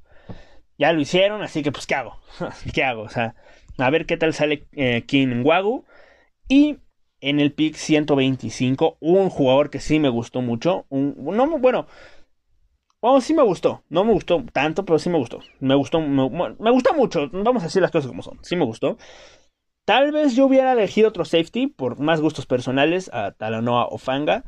ya 0.77 0.93
lo 0.93 1.01
hicieron, 1.01 1.41
así 1.41 1.63
que 1.63 1.73
pues 1.73 1.87
¿qué 1.87 1.95
hago? 1.95 2.17
¿Qué 2.73 2.85
hago? 2.85 3.01
O 3.01 3.09
sea, 3.09 3.35
a 3.77 3.89
ver 3.89 4.05
qué 4.05 4.15
tal 4.15 4.33
sale 4.33 4.67
eh, 4.71 5.03
King 5.05 5.43
Wagu. 5.43 5.83
Y 6.47 6.77
en 7.19 7.41
el 7.41 7.51
pick 7.51 7.75
125, 7.75 8.97
un 9.01 9.29
jugador 9.29 9.69
que 9.69 9.81
sí 9.81 9.99
me 9.99 10.09
gustó 10.09 10.41
mucho, 10.41 10.85
un, 10.89 11.15
no, 11.17 11.59
bueno, 11.59 11.87
bueno, 13.01 13.21
sí 13.21 13.33
me 13.33 13.43
gustó, 13.43 13.83
no 13.89 14.03
me 14.03 14.13
gustó 14.13 14.43
tanto, 14.53 14.85
pero 14.85 14.99
sí 14.99 15.09
me 15.09 15.17
gustó, 15.17 15.39
me 15.59 15.75
gustó, 15.75 15.99
me, 16.01 16.71
gustó 16.71 16.93
mucho, 16.93 17.29
vamos 17.31 17.63
a 17.63 17.65
decir 17.65 17.81
las 17.81 17.91
cosas 17.91 18.09
como 18.09 18.21
son, 18.21 18.39
sí 18.43 18.55
me 18.55 18.65
gustó. 18.65 18.97
Tal 19.85 20.11
vez 20.11 20.35
yo 20.35 20.45
hubiera 20.45 20.73
elegido 20.73 21.09
otro 21.09 21.25
safety 21.25 21.67
por 21.67 21.99
más 21.99 22.21
gustos 22.21 22.45
personales 22.45 23.09
a 23.13 23.31
Talanoa 23.31 23.87
Ofanga 23.87 24.43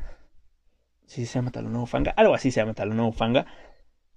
si 1.05 1.25
se 1.25 1.35
llama 1.35 1.51
Talón 1.51 1.87
Fanga, 1.87 2.11
algo 2.17 2.33
así 2.33 2.51
se 2.51 2.59
llama 2.59 2.73
Talón 2.73 3.13
Fanga. 3.13 3.45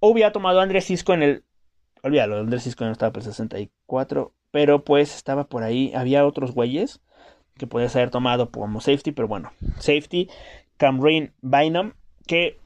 Hubiera 0.00 0.32
tomado 0.32 0.60
a 0.60 0.62
Andrés 0.62 0.86
Cisco 0.86 1.14
en 1.14 1.22
el. 1.22 1.44
Olvídalo, 2.02 2.38
Andrés 2.38 2.64
Cisco 2.64 2.84
no 2.84 2.92
estaba 2.92 3.12
por 3.12 3.22
el 3.22 3.28
64, 3.28 4.34
pero 4.50 4.84
pues 4.84 5.14
estaba 5.14 5.44
por 5.44 5.62
ahí. 5.62 5.92
Había 5.94 6.26
otros 6.26 6.52
güeyes 6.52 7.00
que 7.58 7.66
podías 7.66 7.96
haber 7.96 8.10
tomado 8.10 8.50
como 8.50 8.80
safety, 8.80 9.12
pero 9.12 9.28
bueno, 9.28 9.52
safety, 9.78 10.28
Camryn 10.76 11.32
Bynum, 11.40 11.92
que 12.26 12.58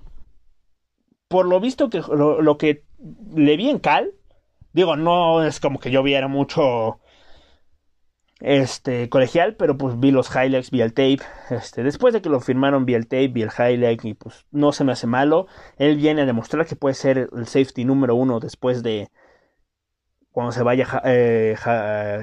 por 1.30 1.46
lo 1.46 1.60
visto 1.60 1.90
que 1.90 2.02
lo 2.10 2.58
que 2.58 2.82
le 3.36 3.56
vi 3.56 3.70
en 3.70 3.78
Cal, 3.78 4.10
digo, 4.72 4.96
no 4.96 5.44
es 5.44 5.60
como 5.60 5.78
que 5.78 5.92
yo 5.92 6.02
viera 6.02 6.26
mucho 6.26 6.98
este 8.40 9.08
colegial, 9.08 9.54
pero 9.54 9.78
pues 9.78 10.00
vi 10.00 10.10
los 10.10 10.28
highlights, 10.34 10.72
vi 10.72 10.80
el 10.80 10.92
tape, 10.92 11.20
este, 11.50 11.84
después 11.84 12.12
de 12.12 12.20
que 12.20 12.30
lo 12.30 12.40
firmaron 12.40 12.84
vi 12.84 12.94
el 12.94 13.06
tape, 13.06 13.28
vi 13.28 13.42
el 13.42 13.50
highlight 13.56 14.04
y 14.04 14.14
pues 14.14 14.44
no 14.50 14.72
se 14.72 14.82
me 14.82 14.90
hace 14.90 15.06
malo, 15.06 15.46
él 15.76 15.96
viene 15.96 16.22
a 16.22 16.26
demostrar 16.26 16.66
que 16.66 16.74
puede 16.74 16.96
ser 16.96 17.30
el 17.32 17.46
safety 17.46 17.84
número 17.84 18.16
uno 18.16 18.40
después 18.40 18.82
de 18.82 19.08
cuando 20.32 20.52
se 20.52 20.62
vaya 20.62 20.86
eh, 21.04 21.56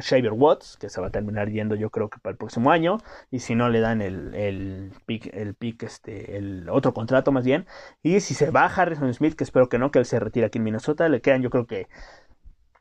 Shaver 0.02 0.32
Watts, 0.32 0.78
que 0.78 0.90
se 0.90 1.02
va 1.02 1.08
a 1.08 1.10
terminar 1.12 1.50
yendo 1.50 1.76
yo 1.76 1.90
creo 1.90 2.10
que 2.10 2.20
para 2.20 2.32
el 2.32 2.38
próximo 2.38 2.72
año, 2.72 3.00
y 3.32 3.40
si 3.40 3.56
no 3.56 3.70
le 3.70 3.80
dan 3.82 4.02
el, 4.02 4.34
el 4.34 4.92
pick, 5.06 5.34
el 5.34 5.56
pick, 5.56 5.84
este, 5.84 6.38
el 6.38 6.70
otro 6.70 6.94
contrato 6.94 7.32
más 7.32 7.46
bien, 7.46 7.66
y 8.04 8.20
si 8.22 8.34
se 8.34 8.50
va 8.52 8.66
Harrison 8.66 9.14
Smith, 9.14 9.36
que 9.36 9.44
espero 9.44 9.70
que 9.70 9.78
no, 9.78 9.92
que 9.92 10.00
él 10.00 10.06
se 10.06 10.20
retire 10.20 10.46
aquí 10.46 10.58
en 10.58 10.64
Minnesota, 10.64 11.10
le 11.10 11.22
quedan 11.22 11.42
yo 11.42 11.50
creo 11.50 11.68
que 11.68 11.88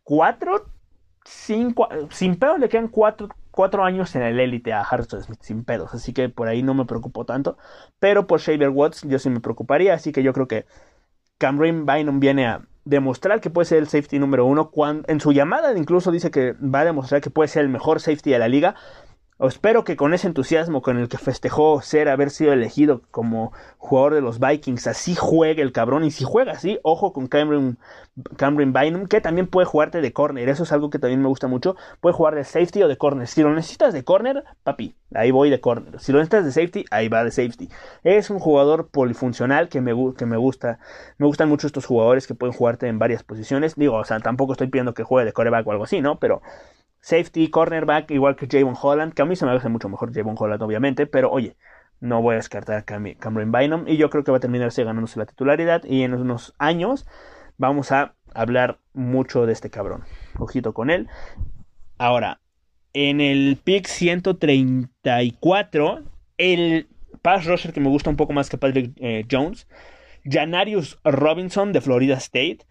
cuatro 0.05 0.67
cinco, 1.27 1.89
sin 2.11 2.37
pedos 2.37 2.59
le 2.59 2.69
quedan 2.69 2.89
cuatro, 2.89 3.29
cuatro 3.51 3.85
años 3.85 4.15
en 4.17 4.23
el 4.23 4.39
élite 4.41 4.73
a 4.73 4.83
Harrison 4.83 5.23
Smith, 5.23 5.41
sin 5.43 5.65
pedos. 5.65 5.95
Así 5.95 6.13
que 6.13 6.29
por 6.29 6.49
ahí 6.49 6.63
no 6.63 6.75
me 6.75 6.85
preocupo 6.85 7.25
tanto. 7.25 7.57
Pero 7.99 8.27
por 8.27 8.41
Shaver 8.41 8.71
Watts 8.71 9.03
yo 9.03 9.19
sí 9.19 9.31
me 9.31 9.41
preocuparía. 9.41 9.95
Así 9.95 10.13
que 10.13 10.23
yo 10.23 10.33
creo 10.33 10.49
que 10.49 10.67
Cameron 11.39 11.87
Bynum 11.87 12.21
viene 12.21 12.47
a 12.47 12.63
demostrar 12.87 13.41
que 13.41 13.51
puede 13.51 13.67
ser 13.67 13.79
el 13.79 13.89
safety 13.89 14.19
número 14.19 14.47
uno. 14.47 14.71
En 15.07 15.21
su 15.21 15.33
llamada 15.33 15.77
incluso 15.77 16.11
dice 16.11 16.31
que 16.31 16.55
va 16.55 16.81
a 16.81 16.85
demostrar 16.87 17.21
que 17.21 17.31
puede 17.31 17.49
ser 17.49 17.63
el 17.63 17.69
mejor 17.69 18.01
safety 18.01 18.31
de 18.31 18.39
la 18.39 18.49
liga 18.49 18.77
espero 19.41 19.85
que 19.85 19.97
con 19.97 20.15
ese 20.15 20.27
entusiasmo 20.27 20.81
con 20.81 20.99
el 20.99 21.09
que 21.09 21.19
festejó 21.19 21.83
ser 21.83 22.09
haber 22.09 22.31
sido 22.31 22.53
elegido 22.53 23.03
como 23.11 23.53
jugador 23.77 24.15
de 24.15 24.21
los 24.23 24.41
Vikings, 24.41 24.87
así 24.87 25.15
juegue 25.15 25.61
el 25.61 25.73
cabrón. 25.73 26.05
Y 26.05 26.11
si 26.11 26.25
juega 26.25 26.53
así, 26.53 26.79
ojo 26.83 27.13
con 27.13 27.27
Cameron, 27.27 27.79
Cameron 28.37 28.73
Bynum, 28.73 29.07
que 29.07 29.21
también 29.21 29.47
puede 29.47 29.67
jugarte 29.67 30.01
de 30.01 30.13
corner. 30.13 30.49
Eso 30.49 30.63
es 30.63 30.73
algo 30.73 30.89
que 30.89 30.99
también 30.99 31.21
me 31.21 31.29
gusta 31.29 31.49
mucho. 31.49 31.77
Puede 32.01 32.15
jugar 32.15 32.35
de 32.35 32.45
safety 32.45 32.83
o 32.83 32.89
de 32.89 32.97
corner. 32.97 33.27
Si 33.27 33.43
lo 33.43 33.55
necesitas 33.55 33.93
de 33.93 34.05
corner, 34.05 34.45
papi, 34.63 34.95
ahí 35.15 35.31
voy 35.31 35.51
de 35.51 35.61
corner. 35.61 36.01
Si 36.01 36.13
lo 36.13 36.19
necesitas 36.19 36.47
de 36.47 36.53
safety, 36.53 36.85
ahí 36.91 37.09
va 37.09 37.23
de 37.23 37.31
safety. 37.31 37.69
Es 38.05 38.31
un 38.31 38.39
jugador 38.39 38.89
polifuncional 38.89 39.69
que 39.69 39.83
me, 39.83 39.93
que 40.17 40.25
me 40.25 40.39
gusta. 40.39 40.79
Me 41.19 41.27
gustan 41.27 41.51
mucho 41.51 41.67
estos 41.67 41.85
jugadores 41.85 42.27
que 42.27 42.35
pueden 42.35 42.57
jugarte 42.57 42.89
en 42.89 42.99
varias 42.99 43.23
posiciones. 43.23 43.75
Digo, 43.77 43.97
o 43.97 44.05
sea, 44.05 44.19
tampoco 44.21 44.53
estoy 44.53 44.69
pidiendo 44.69 44.95
que 44.95 45.03
juegue 45.03 45.27
de 45.27 45.33
coreback 45.33 45.67
o 45.67 45.73
algo 45.73 45.85
así, 45.85 46.01
¿no? 46.01 46.19
Pero 46.19 46.41
Safety, 47.07 47.49
cornerback, 47.51 48.11
igual 48.11 48.35
que 48.35 48.49
Javon 48.51 48.75
Holland, 48.83 49.15
que 49.15 49.23
a 49.23 49.27
mí 49.27 49.37
se 49.37 49.47
me 49.47 49.53
hace 49.53 49.69
mucho 49.69 49.89
mejor 49.89 50.13
Javon 50.13 50.35
Holland, 50.37 50.61
obviamente, 50.61 51.07
pero 51.07 51.31
oye, 51.31 51.57
no 52.01 52.21
voy 52.21 52.33
a 52.33 52.39
descartar 52.39 52.79
a 52.79 52.83
Cameron 52.83 53.53
Bynum 53.53 53.87
y 53.87 53.97
yo 53.97 54.11
creo 54.11 54.25
que 54.25 54.33
va 54.33 54.39
a 54.39 54.41
terminarse 54.41 54.83
ganándose 54.83 55.21
la 55.21 55.27
titularidad 55.27 55.85
y 55.85 56.03
en 56.03 56.15
unos 56.15 56.57
años 56.59 57.07
vamos 57.59 57.93
a 57.93 58.17
hablar 58.35 58.81
mucho 58.93 59.47
de 59.47 59.53
este 59.53 59.71
cabrón. 59.71 60.03
Ojito 60.37 60.75
con 60.75 60.91
él. 60.91 61.07
Ahora, 61.97 62.41
en 62.93 63.21
el 63.21 63.57
pick 63.63 63.87
134, 63.87 66.03
el 66.39 66.89
pass 67.23 67.47
rusher 67.47 67.73
que 67.73 67.79
me 67.79 67.89
gusta 67.89 68.11
un 68.11 68.17
poco 68.17 68.33
más 68.33 68.51
que 68.51 68.59
Patrick 68.59 68.95
eh, 68.97 69.25
Jones, 69.31 69.69
Janarius 70.25 70.99
Robinson 71.05 71.73
de 71.73 71.81
Florida 71.81 72.17
State, 72.17 72.67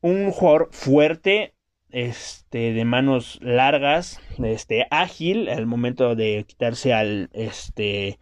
un 0.00 0.32
jugador 0.32 0.70
fuerte, 0.72 1.54
este, 1.90 2.72
de 2.72 2.84
manos 2.84 3.38
largas, 3.42 4.20
este, 4.42 4.86
ágil 4.90 5.48
al 5.48 5.66
momento 5.66 6.14
de 6.14 6.44
quitarse 6.46 6.92
al, 6.92 7.30
este, 7.32 8.18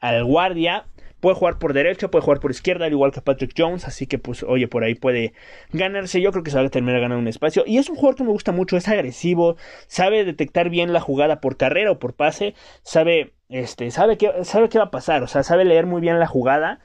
al 0.00 0.24
guardia. 0.24 0.86
Puede 1.20 1.36
jugar 1.36 1.58
por 1.60 1.72
derecha, 1.72 2.10
puede 2.10 2.24
jugar 2.24 2.40
por 2.40 2.50
izquierda, 2.50 2.86
al 2.86 2.92
igual 2.92 3.12
que 3.12 3.20
Patrick 3.20 3.52
Jones. 3.56 3.86
Así 3.86 4.08
que, 4.08 4.18
pues, 4.18 4.42
oye, 4.42 4.66
por 4.66 4.82
ahí 4.82 4.96
puede 4.96 5.34
ganarse. 5.72 6.20
Yo 6.20 6.32
creo 6.32 6.42
que 6.42 6.50
se 6.50 6.58
va 6.58 6.66
a 6.66 6.68
terminar 6.68 7.00
ganando 7.00 7.20
un 7.20 7.28
espacio. 7.28 7.62
Y 7.64 7.78
es 7.78 7.88
un 7.88 7.94
jugador 7.94 8.16
que 8.16 8.24
me 8.24 8.30
gusta 8.30 8.50
mucho, 8.50 8.76
es 8.76 8.88
agresivo, 8.88 9.56
sabe 9.86 10.24
detectar 10.24 10.68
bien 10.68 10.92
la 10.92 11.00
jugada 11.00 11.40
por 11.40 11.56
carrera 11.56 11.92
o 11.92 11.98
por 12.00 12.14
pase, 12.14 12.54
sabe, 12.82 13.34
este, 13.48 13.92
sabe 13.92 14.18
qué, 14.18 14.32
sabe 14.42 14.68
qué 14.68 14.78
va 14.78 14.86
a 14.86 14.90
pasar, 14.90 15.22
o 15.22 15.28
sea, 15.28 15.44
sabe 15.44 15.64
leer 15.64 15.86
muy 15.86 16.00
bien 16.00 16.18
la 16.18 16.26
jugada 16.26 16.80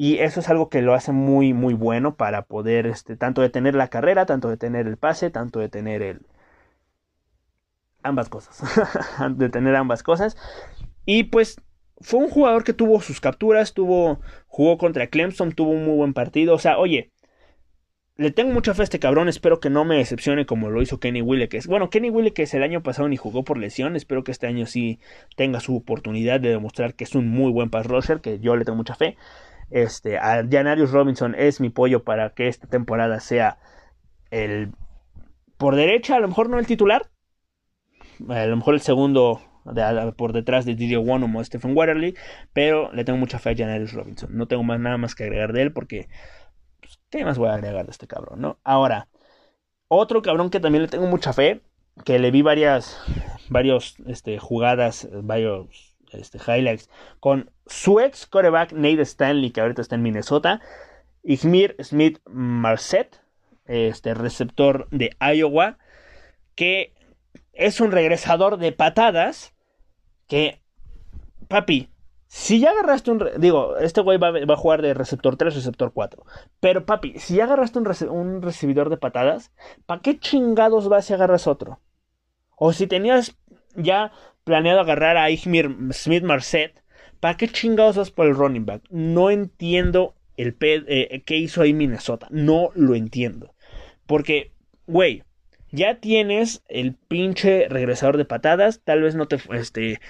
y 0.00 0.20
eso 0.20 0.38
es 0.38 0.48
algo 0.48 0.68
que 0.68 0.80
lo 0.80 0.94
hace 0.94 1.10
muy, 1.10 1.52
muy 1.54 1.74
bueno 1.74 2.14
para 2.14 2.42
poder, 2.42 2.86
este, 2.86 3.16
tanto 3.16 3.42
detener 3.42 3.74
la 3.74 3.88
carrera, 3.88 4.26
tanto 4.26 4.48
detener 4.48 4.86
el 4.86 4.96
pase, 4.96 5.28
tanto 5.30 5.58
detener 5.58 6.02
el... 6.02 6.20
ambas 8.04 8.28
cosas. 8.28 8.62
detener 9.36 9.74
ambas 9.74 10.04
cosas. 10.04 10.36
Y 11.04 11.24
pues 11.24 11.60
fue 12.00 12.20
un 12.20 12.28
jugador 12.28 12.62
que 12.62 12.74
tuvo 12.74 13.00
sus 13.00 13.20
capturas, 13.20 13.74
tuvo, 13.74 14.20
jugó 14.46 14.78
contra 14.78 15.08
Clemson, 15.08 15.50
tuvo 15.50 15.72
un 15.72 15.84
muy 15.84 15.96
buen 15.96 16.14
partido. 16.14 16.54
O 16.54 16.60
sea, 16.60 16.78
oye, 16.78 17.10
le 18.16 18.30
tengo 18.30 18.52
mucha 18.52 18.74
fe 18.74 18.82
a 18.82 18.84
este 18.84 19.00
cabrón, 19.00 19.28
espero 19.28 19.58
que 19.58 19.68
no 19.68 19.84
me 19.84 19.96
decepcione 19.96 20.46
como 20.46 20.70
lo 20.70 20.80
hizo 20.80 21.00
Kenny 21.00 21.24
es 21.50 21.66
Bueno, 21.66 21.90
Kenny 21.90 22.12
es 22.36 22.54
el 22.54 22.62
año 22.62 22.84
pasado 22.84 23.08
ni 23.08 23.16
jugó 23.16 23.42
por 23.42 23.58
lesión, 23.58 23.96
espero 23.96 24.22
que 24.22 24.30
este 24.30 24.46
año 24.46 24.66
sí 24.66 25.00
tenga 25.34 25.58
su 25.58 25.74
oportunidad 25.74 26.38
de 26.38 26.50
demostrar 26.50 26.94
que 26.94 27.02
es 27.02 27.16
un 27.16 27.26
muy 27.26 27.50
buen 27.50 27.68
pass 27.68 27.86
rusher, 27.86 28.20
que 28.20 28.38
yo 28.38 28.54
le 28.54 28.64
tengo 28.64 28.76
mucha 28.76 28.94
fe. 28.94 29.16
Este, 29.70 30.18
a 30.18 30.46
Janarius 30.48 30.92
Robinson 30.92 31.34
es 31.34 31.60
mi 31.60 31.70
pollo 31.70 32.02
para 32.04 32.30
que 32.30 32.48
esta 32.48 32.66
temporada 32.66 33.20
sea 33.20 33.58
el 34.30 34.72
por 35.56 35.74
derecha, 35.74 36.16
a 36.16 36.20
lo 36.20 36.28
mejor 36.28 36.48
no 36.48 36.58
el 36.58 36.66
titular, 36.66 37.10
a 38.28 38.46
lo 38.46 38.56
mejor 38.56 38.74
el 38.74 38.80
segundo 38.80 39.40
por 40.16 40.32
detrás 40.32 40.64
de 40.64 40.74
Didier 40.74 41.00
Wonum 41.00 41.36
o 41.36 41.44
Stephen 41.44 41.76
Waterley, 41.76 42.14
pero 42.52 42.92
le 42.92 43.04
tengo 43.04 43.18
mucha 43.18 43.38
fe 43.38 43.50
a 43.50 43.56
Janarius 43.56 43.92
Robinson. 43.92 44.30
No 44.32 44.46
tengo 44.46 44.62
más 44.62 44.80
nada 44.80 44.96
más 44.96 45.14
que 45.14 45.24
agregar 45.24 45.52
de 45.52 45.62
él 45.62 45.72
porque 45.72 46.08
pues, 46.80 46.98
¿qué 47.10 47.24
más 47.24 47.38
voy 47.38 47.48
a 47.48 47.54
agregar 47.54 47.84
de 47.84 47.90
este 47.90 48.06
cabrón, 48.06 48.40
no? 48.40 48.58
Ahora, 48.64 49.08
otro 49.88 50.22
cabrón 50.22 50.50
que 50.50 50.60
también 50.60 50.82
le 50.82 50.88
tengo 50.88 51.06
mucha 51.06 51.32
fe, 51.32 51.60
que 52.04 52.18
le 52.18 52.30
vi 52.30 52.42
varias 52.42 52.98
varios 53.50 53.96
este, 54.06 54.38
jugadas, 54.38 55.08
varios 55.12 55.87
este, 56.12 56.38
highlights 56.38 56.88
con 57.20 57.50
su 57.66 58.00
ex 58.00 58.26
coreback 58.26 58.72
Nate 58.72 59.02
Stanley, 59.02 59.50
que 59.50 59.60
ahorita 59.60 59.82
está 59.82 59.94
en 59.94 60.02
Minnesota, 60.02 60.60
Igmir 61.22 61.76
Smith 61.80 62.20
Marset, 62.26 63.20
este 63.66 64.14
receptor 64.14 64.88
de 64.90 65.16
Iowa, 65.20 65.78
que 66.54 66.94
es 67.52 67.80
un 67.80 67.92
regresador 67.92 68.56
de 68.56 68.72
patadas, 68.72 69.52
que, 70.26 70.60
papi, 71.48 71.90
si 72.28 72.60
ya 72.60 72.70
agarraste 72.70 73.10
un... 73.10 73.26
Digo, 73.38 73.76
este 73.78 74.02
güey 74.02 74.18
va, 74.18 74.28
a 74.28 74.56
jugar 74.56 74.82
de 74.82 74.94
receptor 74.94 75.36
3, 75.36 75.54
receptor 75.54 75.92
4. 75.92 76.24
Pero 76.60 76.84
papi, 76.84 77.18
si 77.18 77.36
ya 77.36 77.44
agarraste 77.44 77.78
un, 77.78 77.88
un 78.10 78.42
recibidor 78.42 78.90
de 78.90 78.98
patadas, 78.98 79.50
¿para 79.86 80.02
qué 80.02 80.18
chingados 80.18 80.88
vas 80.88 81.06
si 81.06 81.14
agarras 81.14 81.46
otro? 81.46 81.80
O 82.56 82.72
si 82.72 82.86
tenías 82.86 83.36
ya 83.74 84.12
planeado 84.44 84.80
agarrar 84.80 85.16
a 85.16 85.30
Igmir 85.30 85.70
Smith 85.92 86.22
Marset, 86.22 86.82
¿para 87.20 87.36
qué 87.36 87.48
chingados 87.48 87.96
vas 87.96 88.10
por 88.10 88.26
el 88.26 88.34
running 88.34 88.66
back? 88.66 88.82
No 88.90 89.30
entiendo 89.30 90.14
el 90.38 90.56
eh, 90.60 91.22
qué 91.26 91.36
hizo 91.36 91.62
ahí 91.62 91.74
Minnesota. 91.74 92.28
No 92.30 92.70
lo 92.74 92.94
entiendo. 92.94 93.54
Porque, 94.06 94.52
güey, 94.86 95.24
ya 95.70 96.00
tienes 96.00 96.62
el 96.68 96.94
pinche 96.94 97.68
regresador 97.68 98.16
de 98.16 98.24
patadas. 98.24 98.80
Tal 98.84 99.02
vez 99.02 99.14
no 99.14 99.26
te. 99.26 99.38
Este. 99.52 100.00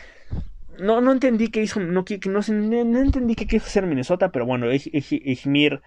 No, 0.79 1.01
no 1.01 1.11
entendí 1.11 1.49
qué 1.49 1.63
hizo. 1.63 1.81
No, 1.81 2.05
no, 2.05 3.01
entendí 3.01 3.35
qué 3.35 3.47
quiso 3.47 3.67
hacer 3.67 3.87
Minnesota. 3.87 4.31
Pero 4.31 4.47
bueno, 4.47 4.69
Ijmir 4.73 5.81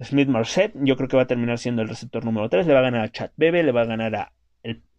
Smith 0.00 0.28
Marset. 0.28 0.72
Yo 0.76 0.96
creo 0.96 1.08
que 1.08 1.16
va 1.16 1.24
a 1.24 1.26
terminar 1.26 1.58
siendo 1.58 1.82
el 1.82 1.88
receptor 1.88 2.24
número 2.24 2.48
3. 2.48 2.66
Le 2.66 2.72
va 2.72 2.78
a 2.78 2.82
ganar 2.82 3.02
a 3.02 3.12
Chad 3.12 3.30
Bebe. 3.36 3.62
Le 3.64 3.72
va 3.72 3.82
a 3.82 3.86
ganar 3.86 4.14
a 4.14 4.32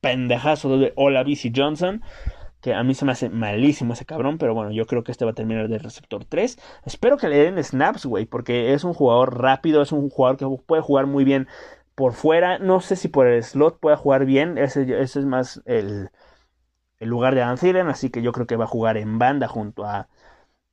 pendejazo 0.02 0.78
de 0.78 0.94
Ola 0.96 1.24
BC 1.24 1.52
Johnson. 1.56 2.02
Que 2.62 2.74
a 2.74 2.84
mí 2.84 2.94
se 2.94 3.06
me 3.06 3.14
hace 3.14 3.30
malísimo 3.30 3.94
ese 3.94 4.06
cabrón. 4.06 4.38
Pero 4.38 4.54
bueno, 4.54 4.72
yo 4.72 4.86
creo 4.86 5.04
que 5.04 5.12
este 5.12 5.26
va 5.26 5.32
a 5.32 5.36
terminar 5.36 5.70
de 5.70 5.80
receptor 5.80 6.26
3. 6.26 6.58
Espero 6.86 7.18
que 7.18 7.30
le 7.30 7.38
den 7.38 7.64
snaps, 7.64 8.06
güey. 8.06 8.26
Porque 8.26 8.74
es 8.74 8.84
un 8.84 8.94
jugador 8.94 9.42
rápido. 9.42 9.82
Es 9.82 9.92
un 9.92 10.10
jugador 10.10 10.38
que 10.38 10.46
puede 10.66 10.82
jugar 10.82 11.06
muy 11.08 11.24
bien 11.24 11.48
por 11.96 12.14
fuera. 12.14 12.60
No 12.60 12.82
sé 12.82 12.96
si 12.96 13.08
por 13.08 13.28
el 13.28 13.44
slot 13.44 13.80
pueda 13.80 13.96
jugar 13.96 14.26
bien. 14.26 14.58
Ese, 14.58 15.02
es 15.02 15.16
más 15.26 15.62
el, 15.66 16.10
el, 17.00 17.10
lugar 17.10 17.36
de 17.36 17.44
Adam 17.44 17.58
Thielen. 17.58 17.88
Así 17.88 18.10
que 18.10 18.22
yo 18.22 18.34
creo 18.34 18.48
que 18.48 18.58
va 18.58 18.66
a 18.66 18.68
jugar 18.68 18.98
en 18.98 19.20
banda 19.20 19.48
junto 19.48 19.86
a, 19.86 20.10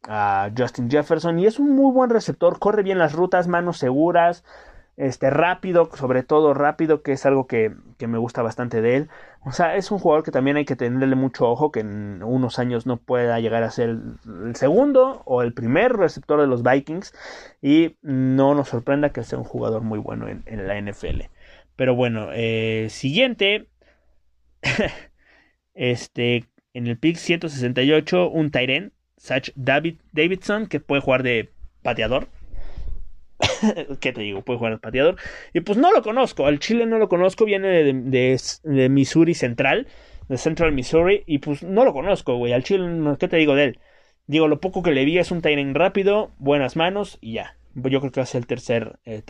a 0.09 0.51
Justin 0.57 0.91
Jefferson. 0.91 1.39
Y 1.39 1.47
es 1.47 1.61
un 1.61 1.77
muy 1.77 1.93
buen 1.93 2.11
receptor. 2.11 2.59
Corre 2.59 2.83
bien 2.83 2.99
las 2.99 3.13
rutas, 3.13 3.47
manos 3.47 3.79
seguras 3.79 4.45
este, 4.97 5.29
rápido, 5.31 5.91
sobre 5.95 6.23
todo 6.23 6.55
rápido, 6.55 7.03
que 7.03 7.13
es 7.13 7.27
algo 7.27 7.47
que, 7.47 7.73
me 8.07 8.19
gusta 8.19 8.43
bastante 8.43 8.81
de 8.81 8.97
él. 8.97 9.09
O 9.45 9.53
sea, 9.53 9.77
es 9.77 9.91
un 9.91 9.99
jugador 9.99 10.25
que 10.25 10.31
también 10.31 10.57
hay 10.57 10.65
que 10.65 10.77
tenerle 10.77 11.17
mucho 11.17 11.49
ojo, 11.49 11.71
que 11.71 11.81
en 11.81 12.23
unos 12.23 12.59
años 12.59 12.87
no 12.87 12.97
pueda 12.97 13.39
llegar 13.41 13.63
a 13.63 13.71
ser 13.71 13.91
el 13.91 14.57
segundo 14.57 15.23
o 15.25 15.43
el 15.43 15.53
primer 15.53 15.93
receptor 15.93 16.41
de 16.41 16.47
los 16.47 16.63
Vikings 16.63 17.15
y 17.63 17.97
no 18.03 18.55
nos 18.55 18.69
sorprenda 18.69 19.11
que 19.11 19.23
sea 19.23 19.39
un 19.39 19.45
jugador 19.45 19.83
muy 19.83 19.99
bueno 19.99 20.29
en, 20.29 20.67
la 20.67 20.81
NFL. 20.81 21.23
Pero 21.77 21.95
bueno, 21.95 22.29
eh, 22.33 22.89
siguiente, 22.91 23.69
este, 25.75 26.47
en 26.73 26.87
el 26.87 26.99
pick 26.99 27.17
168, 27.17 28.31
un 28.31 28.51
Tyren, 28.51 28.93
Sach 29.19 29.51
David 29.55 29.97
Davidson, 30.13 30.67
que 30.67 30.81
puede 30.81 31.03
jugar 31.03 31.23
de 31.23 31.53
pateador 31.83 32.29
¿Qué 34.01 34.13
te 34.13 34.23
digo? 34.23 34.43
Puede 34.43 34.59
jugar 34.59 34.73
al 34.75 34.81
pateador. 34.81 35.17
Y 35.53 35.61
pues 35.61 35.79
no 35.79 35.93
lo 35.93 36.03
conozco. 36.03 36.47
Al 36.47 36.59
Chile 36.59 36.87
no 36.87 36.99
lo 36.99 37.09
conozco. 37.09 37.45
Viene 37.45 37.69
de, 37.69 38.89
Missouri 38.89 39.35
Central. 39.35 39.87
De 40.29 40.39
Central 40.39 40.73
Missouri. 40.73 41.23
Y 41.27 41.39
pues 41.39 41.63
no 41.63 41.85
lo 41.85 41.93
conozco, 41.93 42.37
güey. 42.37 42.53
Al 42.53 42.65
Chile, 42.65 43.17
¿qué 43.19 43.29
te 43.29 43.37
digo 43.37 43.55
de 43.55 43.65
él? 43.65 43.79
Digo, 44.27 44.49
lo 44.49 44.61
poco 44.61 44.83
que 44.83 44.93
le 44.93 45.05
vi 45.05 45.19
es 45.19 45.31
un 45.31 45.43
Tyrant 45.43 45.77
rápido. 45.77 46.33
Buenas 46.39 46.77
manos. 46.77 47.19
Y 47.21 47.35
ya. 47.35 47.57
Yo 47.75 48.01
creo 48.01 48.11
que 48.11 48.21
va 48.21 48.25
a 48.25 48.27
ser 48.27 48.41
el 48.41 48.47
tercer 48.47 48.99
eh, 49.05 49.23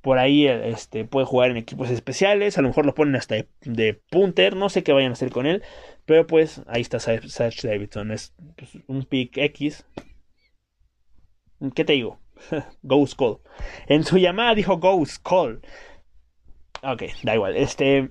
Por 0.00 0.18
ahí 0.18 0.46
este, 0.46 1.04
puede 1.04 1.26
jugar 1.26 1.50
en 1.50 1.58
equipos 1.58 1.90
especiales. 1.90 2.56
A 2.56 2.62
lo 2.62 2.68
mejor 2.68 2.86
lo 2.86 2.94
ponen 2.94 3.16
hasta 3.16 3.36
de, 3.60 4.00
punter. 4.10 4.56
No 4.56 4.70
sé 4.70 4.82
qué 4.82 4.92
vayan 4.92 5.10
a 5.10 5.14
hacer 5.14 5.30
con 5.30 5.46
él. 5.46 5.62
Pero 6.06 6.26
pues 6.26 6.62
ahí 6.66 6.80
está 6.80 6.98
Satch 6.98 7.62
Davidson. 7.62 8.10
Es 8.10 8.34
pues, 8.56 8.70
un 8.86 9.04
pick 9.04 9.36
X. 9.36 9.84
¿Qué 11.74 11.84
te 11.84 11.92
digo? 11.92 12.18
Go 12.82 13.06
Skull. 13.06 13.38
En 13.86 14.04
su 14.04 14.18
llamada 14.18 14.54
dijo 14.54 14.78
Go 14.78 15.04
Skull. 15.04 15.62
Ok, 16.82 17.02
da 17.22 17.34
igual. 17.34 17.56
Este. 17.56 18.10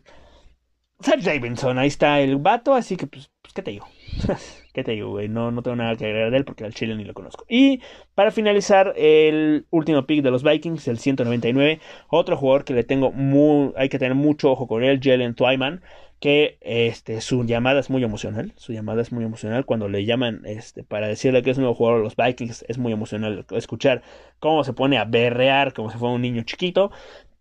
Seth 1.02 1.22
Davidson, 1.24 1.80
ahí 1.80 1.88
está 1.88 2.20
el 2.20 2.38
vato, 2.38 2.76
así 2.76 2.96
que 2.96 3.08
pues, 3.08 3.32
pues 3.42 3.56
¿qué 3.56 3.64
te 3.64 3.72
digo? 3.72 3.88
¿Qué 4.74 4.84
te 4.84 4.92
digo, 4.92 5.10
güey? 5.10 5.28
No, 5.28 5.50
no 5.50 5.64
tengo 5.64 5.76
nada 5.76 5.96
que 5.96 6.06
agregar 6.06 6.30
de 6.30 6.38
él 6.38 6.46
porque 6.46 6.64
al 6.64 6.76
chile 6.76 6.96
ni 6.96 7.04
lo 7.04 7.16
conozco. 7.16 7.44
Y 7.50 7.82
para 8.14 8.30
finalizar, 8.30 8.94
el 8.96 9.66
último 9.72 10.06
pick 10.06 10.22
de 10.22 10.30
los 10.30 10.44
Vikings, 10.44 10.88
el 10.88 11.00
199. 11.00 11.80
Otro 12.08 12.38
jugador 12.38 12.64
que 12.64 12.74
le 12.74 12.84
tengo 12.84 13.12
muy. 13.12 13.74
Hay 13.76 13.90
que 13.90 13.98
tener 13.98 14.16
mucho 14.16 14.52
ojo 14.52 14.68
con 14.68 14.84
él, 14.84 15.00
Jalen 15.02 15.34
Twyman 15.34 15.82
que 16.22 16.60
este, 16.62 17.20
su 17.20 17.44
llamada 17.46 17.80
es 17.80 17.90
muy 17.90 18.04
emocional. 18.04 18.54
Su 18.56 18.74
llamada 18.74 19.02
es 19.02 19.12
muy 19.12 19.26
emocional. 19.26 19.66
Cuando 19.66 19.90
le 19.90 20.06
llaman 20.06 20.44
este, 20.46 20.84
para 20.84 21.08
decirle 21.08 21.42
que 21.42 21.50
es 21.50 21.58
un 21.58 21.64
nuevo 21.64 21.76
jugador 21.76 22.00
de 22.00 22.04
los 22.06 22.16
Vikings, 22.16 22.64
es 22.68 22.78
muy 22.78 22.94
emocional 22.94 23.44
escuchar 23.52 24.04
cómo 24.40 24.64
se 24.64 24.74
pone 24.74 25.00
a 25.00 25.06
berrear 25.06 25.74
como 25.74 25.90
si 25.92 25.98
fuera 25.98 26.14
un 26.14 26.22
niño 26.22 26.44
chiquito. 26.44 26.92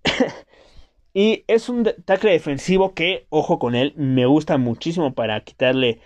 y 1.14 1.44
es 1.46 1.68
un 1.68 1.84
tackle 2.06 2.32
defensivo 2.32 2.94
que, 2.94 3.26
ojo 3.28 3.58
con 3.58 3.74
él, 3.74 3.92
me 3.96 4.24
gusta 4.24 4.56
muchísimo 4.56 5.12
para 5.12 5.38
quitarle 5.42 6.00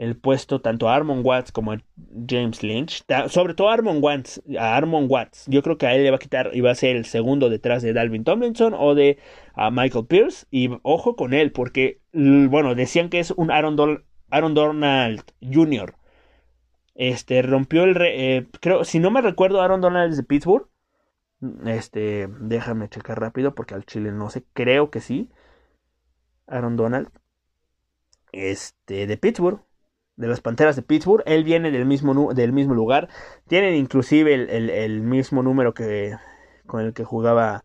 el 0.00 0.16
puesto 0.16 0.62
tanto 0.62 0.88
a 0.88 0.96
Armon 0.96 1.20
Watts 1.22 1.52
como 1.52 1.72
a 1.72 1.82
James 2.26 2.62
Lynch. 2.62 3.04
Sobre 3.28 3.52
todo 3.52 3.68
a 3.68 3.74
Armon 3.74 4.02
Watts, 4.02 4.42
a 4.58 4.74
Armon 4.74 5.04
Watts. 5.10 5.44
Yo 5.46 5.62
creo 5.62 5.76
que 5.76 5.86
a 5.86 5.94
él 5.94 6.04
le 6.04 6.10
va 6.10 6.16
a 6.16 6.20
quitar 6.20 6.52
y 6.54 6.62
va 6.62 6.70
a 6.70 6.74
ser 6.74 6.96
el 6.96 7.04
segundo 7.04 7.50
detrás 7.50 7.82
de 7.82 7.92
Dalvin 7.92 8.24
Tomlinson 8.24 8.72
o 8.74 8.94
de 8.94 9.18
Michael 9.70 10.06
Pierce. 10.06 10.46
Y 10.50 10.70
ojo 10.84 11.16
con 11.16 11.34
él, 11.34 11.52
porque, 11.52 12.00
bueno, 12.14 12.74
decían 12.74 13.10
que 13.10 13.20
es 13.20 13.30
un 13.32 13.50
Aaron, 13.50 13.76
Donald 13.76 15.22
Jr. 15.42 15.94
Este 16.94 17.42
rompió 17.42 17.84
el. 17.84 17.94
Eh, 18.00 18.46
creo, 18.60 18.84
si 18.84 19.00
no 19.00 19.10
me 19.10 19.20
recuerdo, 19.20 19.60
Aaron 19.60 19.82
Donald 19.82 20.12
es 20.12 20.16
de 20.16 20.24
Pittsburgh. 20.24 20.66
Este, 21.66 22.26
déjame 22.40 22.88
checar 22.88 23.20
rápido 23.20 23.54
porque 23.54 23.74
al 23.74 23.84
Chile 23.84 24.12
no 24.12 24.30
sé, 24.30 24.44
creo 24.54 24.90
que 24.90 25.00
sí. 25.00 25.28
Aaron 26.46 26.76
Donald. 26.76 27.10
Este, 28.32 29.06
de 29.06 29.16
Pittsburgh 29.18 29.60
de 30.20 30.28
las 30.28 30.40
Panteras 30.40 30.76
de 30.76 30.82
Pittsburgh. 30.82 31.22
Él 31.26 31.44
viene 31.44 31.70
del 31.70 31.86
mismo, 31.86 32.34
del 32.34 32.52
mismo 32.52 32.74
lugar. 32.74 33.08
Tienen 33.48 33.74
inclusive 33.74 34.34
el, 34.34 35.00
mismo 35.00 35.42
número 35.42 35.72
que 35.72 36.14
con 36.66 36.82
el 36.82 36.92
que 36.92 37.04
jugaba 37.04 37.64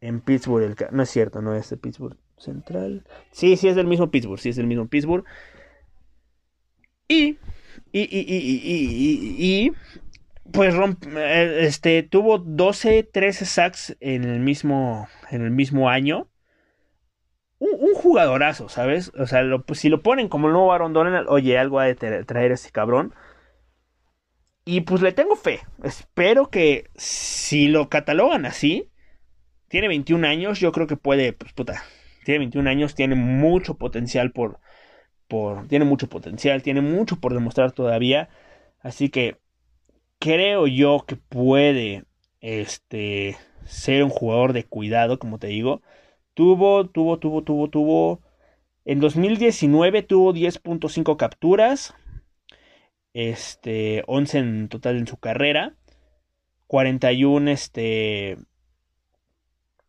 en 0.00 0.20
Pittsburgh. 0.20 0.76
no 0.92 1.02
es 1.02 1.10
cierto, 1.10 1.40
no 1.40 1.54
es 1.54 1.70
de 1.70 1.78
Pittsburgh 1.78 2.16
Central. 2.36 3.04
Sí, 3.32 3.56
sí 3.56 3.68
es 3.68 3.76
del 3.76 3.86
mismo 3.86 4.10
Pittsburgh. 4.10 4.38
Sí 4.38 4.50
es 4.50 4.56
del 4.56 4.66
mismo 4.66 4.86
Pittsburgh. 4.86 5.24
Y, 7.08 7.38
y, 7.90 8.00
y, 8.00 8.24
y, 8.28 9.66
y, 9.66 9.72
pues 10.52 10.74
eh, 11.16 11.58
este, 11.62 12.02
tuvo 12.02 12.38
12, 12.38 13.02
13 13.02 13.46
sacks 13.46 13.96
en 14.00 14.24
el 14.24 14.40
mismo, 14.40 15.08
en 15.30 15.42
el 15.42 15.50
mismo 15.50 15.88
año 15.88 16.29
un, 17.60 17.94
jugadorazo, 17.94 18.68
¿sabes? 18.68 19.12
O 19.18 19.26
sea, 19.26 19.42
pues, 19.64 19.78
si 19.80 19.88
lo 19.88 20.02
ponen 20.02 20.28
como 20.28 20.48
el 20.48 20.54
nuevo 20.54 20.72
Aaron 20.72 20.92
Donald, 20.92 21.26
oye, 21.28 21.58
algo 21.58 21.78
ha 21.78 21.84
de 21.84 21.94
traer 22.24 22.52
ese 22.52 22.70
cabrón. 22.70 23.14
Y 24.64 24.82
pues 24.82 25.02
le 25.02 25.12
tengo 25.12 25.36
fe. 25.36 25.60
Espero 25.82 26.50
que 26.50 26.90
si 26.96 27.68
lo 27.68 27.88
catalogan 27.88 28.46
así, 28.46 28.90
tiene 29.68 29.88
21 29.88 30.26
años, 30.26 30.60
yo 30.60 30.72
creo 30.72 30.86
que 30.86 30.96
puede, 30.96 31.32
pues 31.32 31.52
puta, 31.52 31.82
tiene 32.24 32.38
21 32.40 32.68
años, 32.68 32.94
tiene 32.94 33.14
mucho 33.14 33.74
potencial 33.76 34.32
por, 34.32 34.58
por, 35.28 35.66
tiene 35.68 35.84
mucho 35.84 36.08
potencial, 36.08 36.62
tiene 36.62 36.80
mucho 36.80 37.20
por 37.20 37.34
demostrar 37.34 37.72
todavía. 37.72 38.28
Así 38.80 39.10
que 39.10 39.38
creo 40.18 40.66
yo 40.66 41.04
que 41.06 41.16
puede, 41.16 42.04
este, 42.40 43.36
ser 43.66 44.02
un 44.04 44.10
jugador 44.10 44.52
de 44.52 44.64
cuidado, 44.64 45.18
como 45.18 45.38
te 45.38 45.48
digo. 45.48 45.82
Tuvo, 46.40 46.88
tuvo, 46.88 47.18
tuvo, 47.18 47.42
tuvo, 47.44 47.68
tuvo. 47.68 48.22
En 48.86 48.98
2019 48.98 50.02
tuvo 50.02 50.32
10.5 50.32 51.18
capturas. 51.18 51.92
Este, 53.12 54.04
11 54.06 54.38
en 54.38 54.68
total 54.70 54.96
en 54.96 55.06
su 55.06 55.18
carrera. 55.18 55.74
41 56.66 57.50
este, 57.50 58.38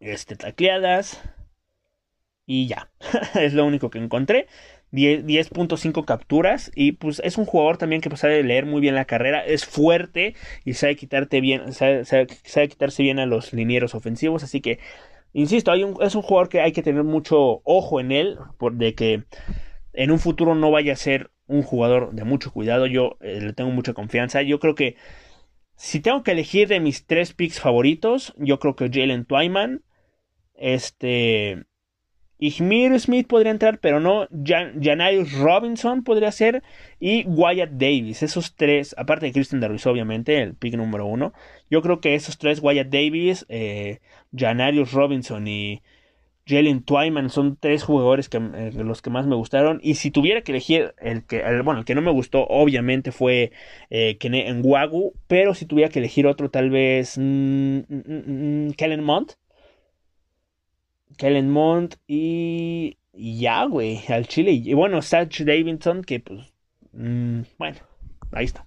este, 0.02 0.36
tacleadas. 0.36 1.22
Y 2.46 2.68
ya, 2.68 2.92
es 3.40 3.54
lo 3.54 3.66
único 3.66 3.90
que 3.90 4.00
encontré. 4.00 4.48
10.5 4.92 6.04
capturas 6.04 6.70
y 6.76 6.92
pues 6.92 7.22
es 7.24 7.38
un 7.38 7.46
jugador 7.46 7.78
también 7.78 8.02
que 8.02 8.14
sabe 8.18 8.44
leer 8.44 8.66
muy 8.66 8.82
bien 8.82 8.94
la 8.94 9.06
carrera, 9.06 9.46
es 9.46 9.64
fuerte 9.66 10.36
y 10.66 10.74
sabe 10.74 10.98
quitarte 10.98 11.40
bien, 11.40 11.72
sabe, 11.72 12.28
quitarse 12.68 13.02
bien 13.02 13.20
a 13.20 13.26
los 13.26 13.54
linieros 13.54 13.96
ofensivos, 13.96 14.44
así 14.44 14.60
que 14.60 14.80
insisto, 15.34 15.72
hay 15.72 15.84
un, 15.84 16.02
es 16.02 16.16
un 16.16 16.22
jugador 16.22 16.50
que 16.50 16.62
hay 16.62 16.72
que 16.72 16.84
tener 16.84 17.04
mucho 17.04 17.62
ojo 17.64 18.00
en 18.00 18.12
él, 18.12 18.38
por 18.58 18.74
de 18.74 18.96
que 18.96 19.24
en 19.94 20.12
un 20.12 20.20
futuro 20.20 20.56
no 20.56 20.72
vaya 20.72 20.94
a 20.94 20.98
ser 20.98 21.32
un 21.48 21.64
jugador 21.64 22.14
de 22.14 22.24
mucho 22.24 22.52
cuidado, 22.52 22.88
yo 22.88 23.18
eh, 23.22 23.42
le 23.42 23.54
tengo 23.54 23.72
mucha 23.72 23.94
confianza, 23.94 24.42
yo 24.42 24.60
creo 24.60 24.76
que 24.76 24.96
si 25.76 26.00
tengo 26.00 26.24
que 26.24 26.32
elegir 26.32 26.68
de 26.68 26.80
mis 26.80 27.06
tres 27.06 27.34
picks 27.34 27.60
favoritos, 27.60 28.34
yo 28.38 28.60
creo 28.60 28.76
que 28.76 28.90
Jalen 28.90 29.26
Twyman, 29.26 29.84
este 30.54 31.66
Ihmir 32.42 33.00
Smith 33.00 33.28
podría 33.28 33.52
entrar, 33.52 33.78
pero 33.80 34.00
no. 34.00 34.28
Jan 34.44 34.82
Janarius 34.82 35.32
Robinson 35.34 36.04
podría 36.04 36.32
ser. 36.32 36.64
Y 37.00 37.24
Wyatt 37.28 37.70
Davis. 37.74 38.24
Esos 38.24 38.56
tres, 38.56 38.96
aparte 38.98 39.28
de 39.28 39.32
Christian 39.32 39.62
Darvis, 39.62 39.86
obviamente, 39.86 40.42
el 40.42 40.56
pick 40.56 40.74
número 40.74 41.06
uno. 41.06 41.34
Yo 41.70 41.84
creo 41.84 42.02
que 42.02 42.16
esos 42.16 42.40
tres, 42.40 42.60
Wyatt 42.60 42.88
Davis, 42.88 43.46
eh, 43.48 44.00
Janarius 44.36 44.92
Robinson 44.92 45.48
y 45.48 45.84
Jalen 46.48 46.82
Twyman, 46.84 47.30
son 47.30 47.58
tres 47.58 47.84
jugadores 47.84 48.28
que, 48.28 48.38
eh, 48.38 48.72
los 48.74 49.04
que 49.04 49.12
más 49.12 49.28
me 49.28 49.36
gustaron. 49.36 49.80
Y 49.84 49.94
si 49.96 50.10
tuviera 50.10 50.42
que 50.42 50.52
elegir 50.52 50.96
el 50.98 51.24
que, 51.24 51.44
bueno, 51.64 51.82
el 51.82 51.86
que 51.86 51.94
no 51.94 52.02
me 52.02 52.12
gustó, 52.12 52.48
obviamente 52.48 53.12
fue 53.12 53.52
eh, 53.92 54.18
en 54.20 54.62
Wagu. 54.66 55.14
Pero 55.28 55.54
si 55.54 55.68
tuviera 55.68 55.92
que 55.92 56.00
elegir 56.00 56.26
otro, 56.26 56.50
tal 56.50 56.72
vez 56.72 57.20
mm, 57.20 57.82
mm, 57.88 58.68
mm, 58.68 58.72
Kellen 58.72 59.04
Mont 59.04 59.34
Kellen 61.22 61.52
Mond 61.52 61.98
y, 62.08 62.98
ya, 63.14 63.66
güey, 63.66 64.02
al 64.08 64.28
Chile. 64.28 64.54
Y 64.54 64.74
bueno, 64.74 65.04
Satch 65.04 65.42
Davidson, 65.42 66.02
que 66.02 66.20
pues, 66.20 66.52
mm, 66.94 67.42
bueno, 67.60 67.78
ahí 68.32 68.46
está. 68.46 68.66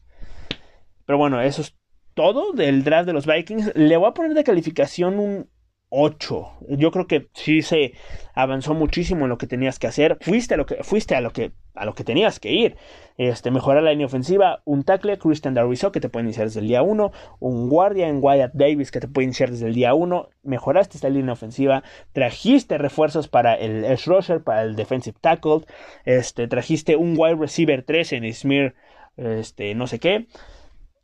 Pero 1.04 1.18
bueno, 1.18 1.40
eso 1.40 1.62
es 1.62 1.74
todo 2.14 2.52
del 2.52 2.84
draft 2.84 3.08
de 3.08 3.12
los 3.12 3.26
Vikings. 3.26 3.72
Le 3.74 3.96
voy 3.96 4.08
a 4.08 4.14
poner 4.14 4.34
de 4.34 4.44
calificación 4.44 5.18
un 5.18 5.50
8. 5.94 6.52
Yo 6.70 6.90
creo 6.90 7.06
que 7.06 7.28
sí 7.34 7.62
se 7.62 7.92
avanzó 8.34 8.74
muchísimo 8.74 9.24
en 9.24 9.28
lo 9.28 9.38
que 9.38 9.46
tenías 9.46 9.78
que 9.78 9.86
hacer. 9.86 10.18
Fuiste 10.20 10.54
a 10.54 10.56
lo 10.56 10.66
que, 10.66 10.82
fuiste 10.82 11.14
a 11.14 11.20
lo 11.20 11.32
que, 11.32 11.52
a 11.74 11.84
lo 11.84 11.94
que 11.94 12.02
tenías 12.02 12.40
que 12.40 12.52
ir. 12.52 12.76
Este, 13.16 13.52
mejorar 13.52 13.84
la 13.84 13.90
línea 13.90 14.06
ofensiva, 14.06 14.60
un 14.64 14.82
tackle, 14.82 15.18
Christian 15.18 15.54
Darviso, 15.54 15.92
que 15.92 16.00
te 16.00 16.08
puede 16.08 16.24
iniciar 16.24 16.46
desde 16.46 16.60
el 16.60 16.66
día 16.66 16.82
1, 16.82 17.12
un 17.38 17.68
guardia 17.68 18.08
en 18.08 18.18
Wyatt 18.20 18.54
Davis, 18.54 18.90
que 18.90 18.98
te 18.98 19.06
puede 19.06 19.26
iniciar 19.26 19.50
desde 19.52 19.68
el 19.68 19.74
día 19.74 19.94
1. 19.94 20.28
Mejoraste 20.42 20.96
esta 20.96 21.08
línea 21.08 21.32
ofensiva, 21.32 21.84
trajiste 22.12 22.76
refuerzos 22.76 23.28
para 23.28 23.54
el 23.54 23.84
edge 23.84 24.06
rusher, 24.06 24.42
para 24.42 24.62
el 24.62 24.74
defensive 24.74 25.16
tackle, 25.20 25.60
este, 26.04 26.48
trajiste 26.48 26.96
un 26.96 27.14
wide 27.16 27.36
receiver 27.36 27.84
3 27.84 28.14
en 28.14 28.34
Smear, 28.34 28.74
este, 29.16 29.76
no 29.76 29.86
sé 29.86 30.00
qué 30.00 30.26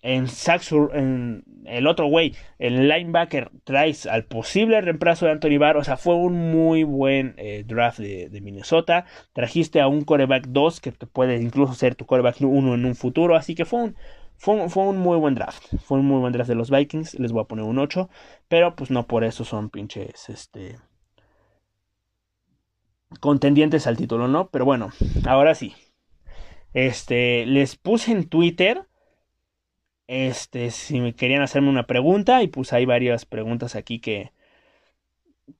en 0.02 0.28
Saxur, 0.28 0.92
en 0.94 1.44
el 1.66 1.86
otro 1.86 2.06
güey, 2.06 2.34
el 2.58 2.88
linebacker, 2.88 3.50
traes 3.64 4.06
al 4.06 4.24
posible 4.24 4.80
reemplazo 4.80 5.26
de 5.26 5.32
Anthony 5.32 5.58
Barr. 5.58 5.76
O 5.76 5.84
sea, 5.84 5.96
fue 5.96 6.14
un 6.14 6.50
muy 6.50 6.84
buen 6.84 7.34
eh, 7.36 7.64
draft 7.66 7.98
de, 7.98 8.40
Minnesota. 8.40 9.04
Trajiste 9.32 9.80
a 9.80 9.88
un 9.88 10.04
coreback 10.04 10.46
2 10.48 10.80
que 10.80 10.92
puede 10.92 11.40
incluso 11.40 11.74
ser 11.74 11.94
tu 11.94 12.06
coreback 12.06 12.40
1 12.40 12.74
en 12.74 12.84
un 12.84 12.94
futuro. 12.94 13.36
Así 13.36 13.54
que 13.54 13.64
fue 13.64 13.82
un, 13.82 13.96
fue, 14.36 14.68
fue, 14.68 14.84
un 14.84 14.98
muy 14.98 15.18
buen 15.18 15.34
draft. 15.34 15.64
Fue 15.84 15.98
un 15.98 16.06
muy 16.06 16.20
buen 16.20 16.32
draft 16.32 16.48
de 16.48 16.56
los 16.56 16.70
Vikings. 16.70 17.18
Les 17.18 17.32
voy 17.32 17.42
a 17.42 17.48
poner 17.48 17.64
un 17.64 17.78
8. 17.78 18.08
Pero 18.48 18.74
pues 18.74 18.90
no 18.90 19.06
por 19.06 19.24
eso 19.24 19.44
son 19.44 19.70
pinches, 19.70 20.28
este... 20.28 20.78
Contendientes 23.18 23.88
al 23.88 23.96
título, 23.96 24.28
¿no? 24.28 24.50
Pero 24.50 24.64
bueno, 24.64 24.90
ahora 25.26 25.56
sí. 25.56 25.74
Este, 26.72 27.44
les 27.44 27.74
puse 27.74 28.12
en 28.12 28.28
Twitter 28.28 28.86
este, 30.10 30.72
si 30.72 31.00
me 31.00 31.14
querían 31.14 31.40
hacerme 31.40 31.68
una 31.68 31.86
pregunta, 31.86 32.42
y 32.42 32.48
pues 32.48 32.72
hay 32.72 32.84
varias 32.84 33.26
preguntas 33.26 33.76
aquí 33.76 34.00
que, 34.00 34.32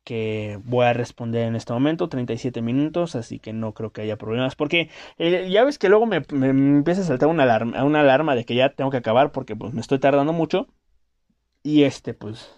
que 0.02 0.58
voy 0.64 0.86
a 0.86 0.92
responder 0.92 1.46
en 1.46 1.54
este 1.54 1.72
momento, 1.72 2.08
37 2.08 2.60
minutos, 2.60 3.14
así 3.14 3.38
que 3.38 3.52
no 3.52 3.74
creo 3.74 3.92
que 3.92 4.02
haya 4.02 4.18
problemas, 4.18 4.56
porque 4.56 4.90
eh, 5.18 5.48
ya 5.52 5.62
ves 5.62 5.78
que 5.78 5.88
luego 5.88 6.06
me, 6.06 6.16
empieza 6.16 7.02
a 7.02 7.04
saltar 7.04 7.28
una 7.28 7.44
alarma, 7.44 7.84
una 7.84 8.00
alarma 8.00 8.34
de 8.34 8.44
que 8.44 8.56
ya 8.56 8.70
tengo 8.70 8.90
que 8.90 8.96
acabar 8.96 9.30
porque 9.30 9.54
pues 9.54 9.72
me 9.72 9.80
estoy 9.80 10.00
tardando 10.00 10.32
mucho, 10.32 10.66
y 11.62 11.84
este, 11.84 12.12
pues, 12.12 12.52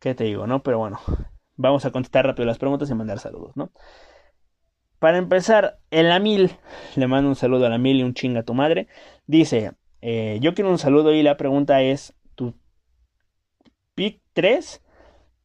¿qué 0.00 0.16
te 0.16 0.24
digo, 0.24 0.48
no? 0.48 0.64
Pero 0.64 0.78
bueno, 0.78 0.98
vamos 1.56 1.84
a 1.84 1.92
contestar 1.92 2.26
rápido 2.26 2.46
las 2.46 2.58
preguntas 2.58 2.90
y 2.90 2.94
mandar 2.94 3.20
saludos, 3.20 3.56
¿no? 3.56 3.70
Para 4.98 5.18
empezar, 5.18 5.78
el 5.92 6.10
Amil, 6.10 6.50
le 6.96 7.06
mando 7.06 7.28
un 7.28 7.36
saludo 7.36 7.66
a 7.66 7.68
la 7.68 7.78
Mil 7.78 8.00
y 8.00 8.02
un 8.02 8.14
chinga 8.14 8.40
a 8.40 8.42
tu 8.42 8.54
madre, 8.54 8.88
dice, 9.26 9.74
eh, 10.00 10.38
yo 10.40 10.54
quiero 10.54 10.70
un 10.70 10.78
saludo 10.78 11.12
y 11.12 11.22
la 11.22 11.36
pregunta 11.36 11.82
es 11.82 12.14
tu 12.34 12.54
pick 13.94 14.20
3 14.32 14.82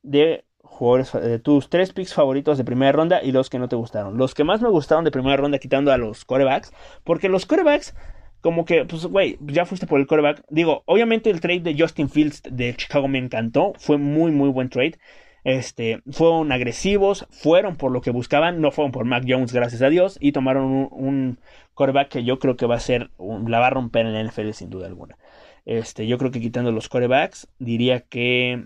de 0.04 0.46
jugadores, 0.62 1.12
de 1.14 1.40
tus 1.40 1.70
tres 1.70 1.94
picks 1.94 2.14
favoritos 2.14 2.58
de 2.58 2.64
primera 2.64 2.92
ronda 2.92 3.22
y 3.24 3.32
los 3.32 3.50
que 3.50 3.60
no 3.60 3.70
te 3.70 3.76
gustaron. 3.76 4.18
Los 4.18 4.34
que 4.34 4.44
más 4.44 4.62
me 4.62 4.70
gustaron 4.70 5.04
de 5.04 5.12
primera 5.12 5.38
ronda 5.38 5.60
quitando 5.60 5.92
a 5.92 5.98
los 5.98 6.26
corebacks, 6.26 6.74
porque 7.04 7.30
los 7.30 7.46
corebacks 7.46 7.96
como 8.42 8.66
que, 8.66 8.84
pues, 8.84 9.06
güey, 9.06 9.38
ya 9.40 9.66
fuiste 9.66 9.88
por 9.88 10.02
el 10.02 10.08
coreback. 10.08 10.44
Digo, 10.50 10.84
obviamente 10.86 11.30
el 11.30 11.40
trade 11.40 11.62
de 11.62 11.76
Justin 11.80 12.10
Fields 12.10 12.42
de 12.44 12.76
Chicago 12.76 13.08
me 13.08 13.18
encantó, 13.18 13.72
fue 13.78 13.98
muy, 13.98 14.32
muy 14.32 14.50
buen 14.50 14.70
trade. 14.70 15.00
Este, 15.44 16.02
fueron 16.12 16.52
agresivos, 16.52 17.28
fueron 17.30 17.76
por 17.76 17.92
lo 17.92 18.02
que 18.02 18.12
buscaban, 18.12 18.62
no 18.62 18.72
fueron 18.72 18.92
por 18.92 19.06
Mac 19.06 19.26
Jones, 19.28 19.52
gracias 19.54 19.82
a 19.82 19.90
Dios, 19.90 20.18
y 20.22 20.32
tomaron 20.32 20.66
un, 20.66 20.88
un 20.92 21.40
coreback 21.74 22.10
que 22.10 22.24
yo 22.24 22.40
creo 22.40 22.56
que 22.56 22.66
va 22.66 22.76
a 22.76 22.80
ser, 22.80 23.12
la 23.20 23.60
va 23.60 23.68
a 23.68 23.72
romper 23.72 24.06
en 24.06 24.14
la 24.14 24.22
NFL 24.22 24.52
sin 24.52 24.70
duda 24.70 24.88
alguna. 24.88 25.18
Este, 25.66 26.08
yo 26.08 26.18
creo 26.18 26.32
que 26.32 26.42
quitando 26.42 26.72
los 26.72 26.90
corebacks, 26.90 27.48
diría 27.60 28.02
que, 28.02 28.66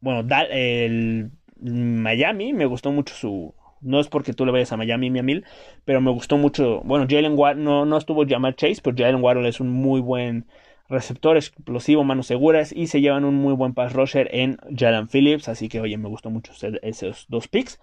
bueno, 0.00 0.26
el 0.50 1.30
Miami, 1.60 2.52
me 2.52 2.66
gustó 2.66 2.90
mucho 2.92 3.14
su, 3.14 3.54
no 3.80 4.00
es 4.00 4.08
porque 4.08 4.32
tú 4.32 4.46
le 4.46 4.52
vayas 4.52 4.72
a 4.72 4.76
Miami, 4.76 5.10
mi 5.10 5.22
mil, 5.22 5.44
pero 5.84 6.00
me 6.00 6.10
gustó 6.10 6.38
mucho, 6.38 6.80
bueno, 6.84 7.06
Jalen 7.08 7.38
Waddle, 7.38 7.62
no, 7.62 7.84
no 7.84 7.96
estuvo 7.98 8.26
Jamal 8.26 8.56
Chase, 8.56 8.80
pero 8.82 8.96
Jalen 8.96 9.22
Waddle 9.22 9.48
es 9.48 9.60
un 9.60 9.70
muy 9.70 10.00
buen 10.00 10.46
receptor 10.92 11.36
explosivo, 11.36 12.04
manos 12.04 12.26
seguras 12.28 12.72
y 12.72 12.86
se 12.86 13.00
llevan 13.00 13.24
un 13.24 13.34
muy 13.34 13.54
buen 13.54 13.74
pass 13.74 13.92
rusher 13.92 14.28
en 14.32 14.58
Jalen 14.76 15.08
Phillips, 15.08 15.48
así 15.48 15.68
que 15.68 15.80
oye, 15.80 15.98
me 15.98 16.08
gustó 16.08 16.30
mucho 16.30 16.52
esos 16.82 17.26
dos 17.28 17.48
picks. 17.48 17.80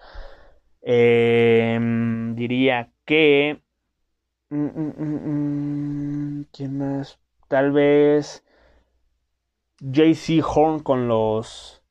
Em, 0.82 2.36
diría 2.36 2.92
que 3.06 3.62
Mm, 4.52 4.66
mm, 4.66 6.40
mm, 6.42 6.46
¿Quién 6.52 6.78
más? 6.78 7.20
Tal 7.48 7.72
vez 7.72 8.44
JC 9.82 10.42
Horn 10.44 10.80
con 10.80 11.08
los. 11.08 11.82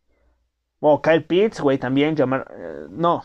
Bueno, 0.81 1.01
Kyle 1.03 1.25
Pitts, 1.25 1.61
güey, 1.61 1.79
también. 1.79 2.17
Llamar... 2.17 2.47
Eh, 2.57 2.87
no. 2.91 3.25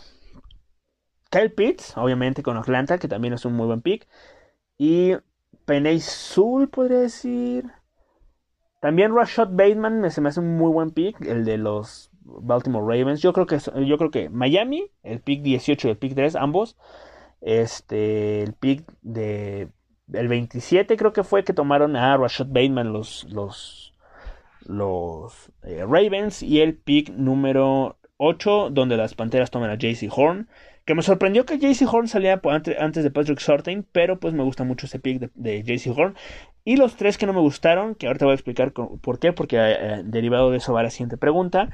Kyle 1.29 1.51
Pitts, 1.51 1.97
obviamente, 1.97 2.43
con 2.43 2.57
Atlanta, 2.57 2.97
que 2.99 3.07
también 3.07 3.33
es 3.33 3.45
un 3.45 3.53
muy 3.53 3.67
buen 3.67 3.81
pick. 3.81 4.07
Y 4.77 5.13
Peney 5.65 5.99
Sul, 5.99 6.69
podría 6.69 6.99
decir. 6.99 7.71
También 8.83 9.15
Rashad 9.15 9.47
Bateman 9.51 10.11
se 10.11 10.19
me 10.19 10.27
hace 10.27 10.41
un 10.41 10.57
muy 10.57 10.69
buen 10.69 10.91
pick, 10.91 11.21
el 11.21 11.45
de 11.45 11.57
los 11.57 12.11
Baltimore 12.21 12.85
Ravens. 12.85 13.21
Yo 13.21 13.31
creo 13.31 13.45
que, 13.45 13.57
yo 13.85 13.97
creo 13.97 14.11
que 14.11 14.29
Miami, 14.29 14.91
el 15.03 15.21
pick 15.21 15.41
18 15.41 15.87
y 15.87 15.91
el 15.91 15.97
pick 15.97 16.15
3, 16.15 16.35
ambos 16.35 16.75
este, 17.39 18.43
el 18.43 18.51
pick 18.51 18.83
de 19.01 19.69
el 20.11 20.27
27 20.27 20.97
creo 20.97 21.13
que 21.13 21.23
fue 21.23 21.45
que 21.45 21.53
tomaron 21.53 21.95
a 21.95 22.17
Rashad 22.17 22.47
Bateman 22.47 22.91
los, 22.91 23.25
los, 23.31 23.93
los 24.65 25.49
eh, 25.63 25.85
Ravens 25.87 26.43
y 26.43 26.59
el 26.59 26.75
pick 26.75 27.09
número 27.09 27.97
8 28.17 28.69
donde 28.69 28.97
las 28.97 29.15
Panteras 29.15 29.49
toman 29.49 29.69
a 29.69 29.77
JC 29.77 30.09
Horn. 30.13 30.49
Que 30.83 30.93
me 30.93 31.03
sorprendió 31.03 31.45
que 31.45 31.57
JC 31.57 31.87
Horn 31.89 32.09
salía 32.09 32.41
antes 32.77 33.05
de 33.05 33.11
Patrick 33.11 33.39
Sortain, 33.39 33.87
pero 33.93 34.19
pues 34.19 34.33
me 34.33 34.43
gusta 34.43 34.65
mucho 34.65 34.87
ese 34.87 34.99
pick 34.99 35.21
de, 35.21 35.29
de 35.35 35.63
JC 35.63 35.97
Horn. 35.97 36.15
Y 36.65 36.77
los 36.77 36.95
tres 36.95 37.17
que 37.17 37.25
no 37.25 37.33
me 37.33 37.41
gustaron, 37.41 37.95
que 37.95 38.07
ahorita 38.07 38.25
voy 38.25 38.31
a 38.33 38.35
explicar 38.35 38.71
por 38.71 39.19
qué, 39.19 39.33
porque 39.33 39.57
eh, 39.59 40.01
derivado 40.05 40.51
de 40.51 40.57
eso 40.57 40.73
va 40.73 40.83
la 40.83 40.89
siguiente 40.89 41.17
pregunta. 41.17 41.69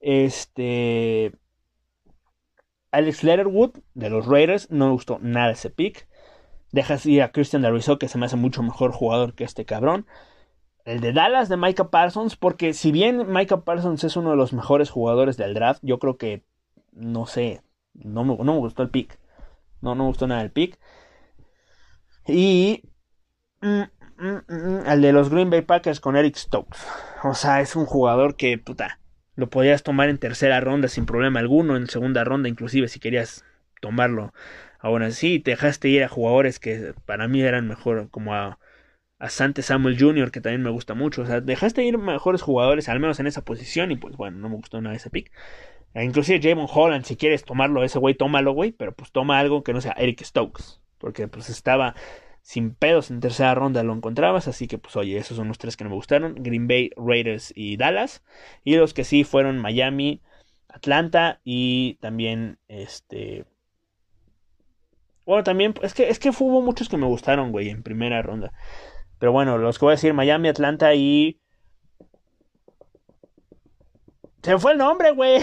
Este, 0.00 1.32
Alex 2.92 3.24
Letterwood 3.24 3.78
de 3.94 4.10
los 4.10 4.26
Raiders, 4.26 4.70
no 4.70 4.86
me 4.86 4.92
gustó 4.92 5.18
nada 5.20 5.50
ese 5.52 5.70
pick. 5.70 6.08
Dejas 6.72 7.06
ir 7.06 7.22
a 7.22 7.32
Christian 7.32 7.62
Dariso, 7.62 7.98
que 7.98 8.08
se 8.08 8.18
me 8.18 8.26
hace 8.26 8.36
mucho 8.36 8.62
mejor 8.62 8.92
jugador 8.92 9.34
que 9.34 9.44
este 9.44 9.64
cabrón. 9.64 10.06
el 10.84 11.00
de 11.00 11.12
Dallas 11.12 11.48
de 11.48 11.56
Micah 11.56 11.90
Parsons, 11.90 12.36
porque 12.36 12.74
si 12.74 12.92
bien 12.92 13.30
Micah 13.32 13.62
Parsons 13.64 14.04
es 14.04 14.16
uno 14.16 14.30
de 14.30 14.36
los 14.36 14.52
mejores 14.52 14.90
jugadores 14.90 15.36
del 15.36 15.54
draft, 15.54 15.80
yo 15.82 15.98
creo 15.98 16.16
que, 16.16 16.44
no 16.92 17.26
sé, 17.26 17.62
no 17.94 18.24
me, 18.24 18.36
no 18.36 18.54
me 18.54 18.58
gustó 18.58 18.82
el 18.82 18.90
pick. 18.90 19.18
No, 19.80 19.94
no 19.94 20.04
me 20.04 20.08
gustó 20.10 20.26
nada 20.26 20.42
el 20.42 20.52
pick. 20.52 20.78
Y 22.26 22.82
mm, 23.60 23.82
mm, 24.18 24.52
mm, 24.52 24.86
el 24.86 25.02
de 25.02 25.12
los 25.12 25.30
Green 25.30 25.50
Bay 25.50 25.62
Packers 25.62 26.00
con 26.00 26.16
Eric 26.16 26.36
Stokes. 26.36 26.78
O 27.24 27.34
sea, 27.34 27.60
es 27.60 27.76
un 27.76 27.86
jugador 27.86 28.36
que, 28.36 28.58
puta, 28.58 28.98
lo 29.36 29.48
podías 29.50 29.82
tomar 29.82 30.08
en 30.08 30.18
tercera 30.18 30.60
ronda 30.60 30.88
sin 30.88 31.06
problema 31.06 31.40
alguno, 31.40 31.76
en 31.76 31.88
segunda 31.88 32.24
ronda 32.24 32.48
inclusive 32.48 32.88
si 32.88 33.00
querías 33.00 33.44
tomarlo. 33.80 34.32
Ahora 34.80 35.10
sí, 35.10 35.40
te 35.40 35.52
dejaste 35.52 35.88
ir 35.88 36.04
a 36.04 36.08
jugadores 36.08 36.58
que 36.58 36.94
para 37.06 37.28
mí 37.28 37.42
eran 37.42 37.66
mejor, 37.68 38.10
como 38.10 38.34
a, 38.34 38.58
a 39.18 39.28
Sante 39.30 39.62
Samuel 39.62 39.98
Jr., 39.98 40.30
que 40.30 40.40
también 40.40 40.62
me 40.62 40.70
gusta 40.70 40.94
mucho. 40.94 41.22
O 41.22 41.26
sea, 41.26 41.40
dejaste 41.40 41.84
ir 41.84 41.98
mejores 41.98 42.42
jugadores, 42.42 42.88
al 42.88 43.00
menos 43.00 43.20
en 43.20 43.26
esa 43.26 43.44
posición, 43.44 43.90
y 43.90 43.96
pues 43.96 44.16
bueno, 44.16 44.38
no 44.38 44.48
me 44.48 44.56
gustó 44.56 44.80
nada 44.80 44.96
ese 44.96 45.10
pick. 45.10 45.32
E 45.94 46.04
inclusive 46.04 46.40
Javon 46.42 46.68
Holland, 46.72 47.04
si 47.04 47.16
quieres 47.16 47.44
tomarlo, 47.44 47.82
ese 47.82 47.98
güey, 47.98 48.14
tómalo, 48.14 48.52
güey, 48.52 48.72
pero 48.72 48.92
pues 48.92 49.10
toma 49.10 49.38
algo 49.38 49.62
que 49.64 49.72
no 49.72 49.80
sea 49.80 49.94
Eric 49.98 50.22
Stokes, 50.22 50.80
porque 50.98 51.28
pues 51.28 51.48
estaba 51.48 51.94
sin 52.48 52.74
pedos 52.74 53.10
en 53.10 53.20
tercera 53.20 53.54
ronda 53.54 53.82
lo 53.82 53.92
encontrabas, 53.92 54.48
así 54.48 54.68
que 54.68 54.78
pues 54.78 54.96
oye, 54.96 55.18
esos 55.18 55.36
son 55.36 55.48
los 55.48 55.58
tres 55.58 55.76
que 55.76 55.84
no 55.84 55.90
me 55.90 55.96
gustaron, 55.96 56.34
Green 56.38 56.66
Bay, 56.66 56.90
Raiders 56.96 57.52
y 57.54 57.76
Dallas, 57.76 58.22
y 58.64 58.76
los 58.76 58.94
que 58.94 59.04
sí 59.04 59.22
fueron 59.22 59.58
Miami, 59.58 60.22
Atlanta 60.66 61.40
y 61.44 61.98
también 62.00 62.58
este 62.66 63.44
bueno, 65.26 65.44
también 65.44 65.74
es 65.82 65.92
que 65.92 66.08
es 66.08 66.18
que 66.18 66.30
hubo 66.30 66.62
muchos 66.62 66.88
que 66.88 66.96
me 66.96 67.04
gustaron, 67.04 67.52
güey, 67.52 67.68
en 67.68 67.82
primera 67.82 68.22
ronda. 68.22 68.50
Pero 69.18 69.30
bueno, 69.30 69.58
los 69.58 69.78
que 69.78 69.84
voy 69.84 69.92
a 69.92 69.96
decir 69.96 70.14
Miami, 70.14 70.48
Atlanta 70.48 70.94
y 70.94 71.38
se 74.42 74.56
fue 74.56 74.72
el 74.72 74.78
nombre, 74.78 75.10
güey. 75.10 75.42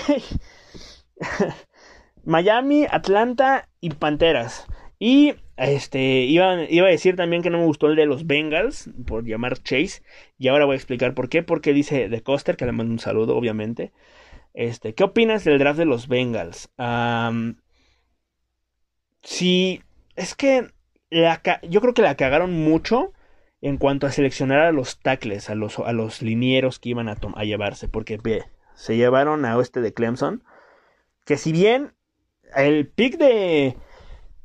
Miami, 2.25 2.87
Atlanta 2.89 3.69
y 3.79 3.91
Panteras. 3.91 4.65
Y 5.07 5.35
este, 5.55 5.99
iba, 6.23 6.63
iba, 6.63 6.87
a 6.87 6.89
decir 6.89 7.15
también 7.15 7.43
que 7.43 7.51
no 7.51 7.59
me 7.59 7.65
gustó 7.65 7.85
el 7.85 7.95
de 7.95 8.07
los 8.07 8.25
Bengals, 8.25 8.89
por 9.05 9.23
llamar 9.23 9.61
Chase. 9.61 10.01
Y 10.39 10.47
ahora 10.47 10.65
voy 10.65 10.73
a 10.73 10.77
explicar 10.77 11.13
por 11.13 11.29
qué. 11.29 11.43
Porque 11.43 11.73
dice 11.73 12.09
de 12.09 12.23
Coster, 12.23 12.57
que 12.57 12.65
le 12.65 12.71
mando 12.71 12.91
un 12.91 12.97
saludo, 12.97 13.37
obviamente. 13.37 13.93
Este, 14.55 14.95
¿qué 14.95 15.03
opinas 15.03 15.43
del 15.43 15.59
draft 15.59 15.77
de 15.77 15.85
los 15.85 16.07
Bengals? 16.07 16.71
sí, 19.21 19.83
es 20.15 20.33
que 20.33 20.71
yo 21.69 21.81
creo 21.81 21.93
que 21.93 22.01
la 22.01 22.15
cagaron 22.15 22.53
mucho 22.53 23.13
en 23.61 23.77
cuanto 23.77 24.07
a 24.07 24.11
seleccionar 24.11 24.61
a 24.61 24.71
los 24.71 24.99
tackles, 25.01 25.51
a 25.51 25.55
los, 25.55 25.77
a 25.77 25.93
los 25.93 26.23
linieros 26.23 26.79
que 26.79 26.89
iban 26.89 27.09
a, 27.09 27.17
a 27.35 27.43
llevarse. 27.43 27.87
Porque 27.87 28.17
se 28.73 28.97
llevaron 28.97 29.45
a 29.45 29.61
este 29.61 29.81
de 29.81 29.93
Clemson. 29.93 30.43
Que 31.25 31.37
si 31.37 31.51
bien 31.51 31.93
el 32.55 32.87
pick 32.87 33.19
de 33.19 33.77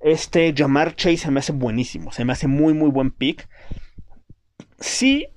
este 0.01 0.55
Jamar 0.57 0.97
Chase 0.97 1.19
se 1.19 1.31
me 1.31 1.41
hace 1.41 1.53
buenísimo, 1.53 2.13
se 2.13 2.25
me 2.25 2.33
hace 2.33 2.47
muy 2.47 2.75
muy 2.75 2.91
buen 2.91 3.11
pick. 3.11 3.49
Si 4.79 5.29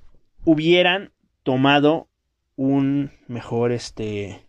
hubieran 0.44 1.12
tomado 1.42 2.08
un 2.56 3.12
mejor 3.28 3.72
este 3.72 4.46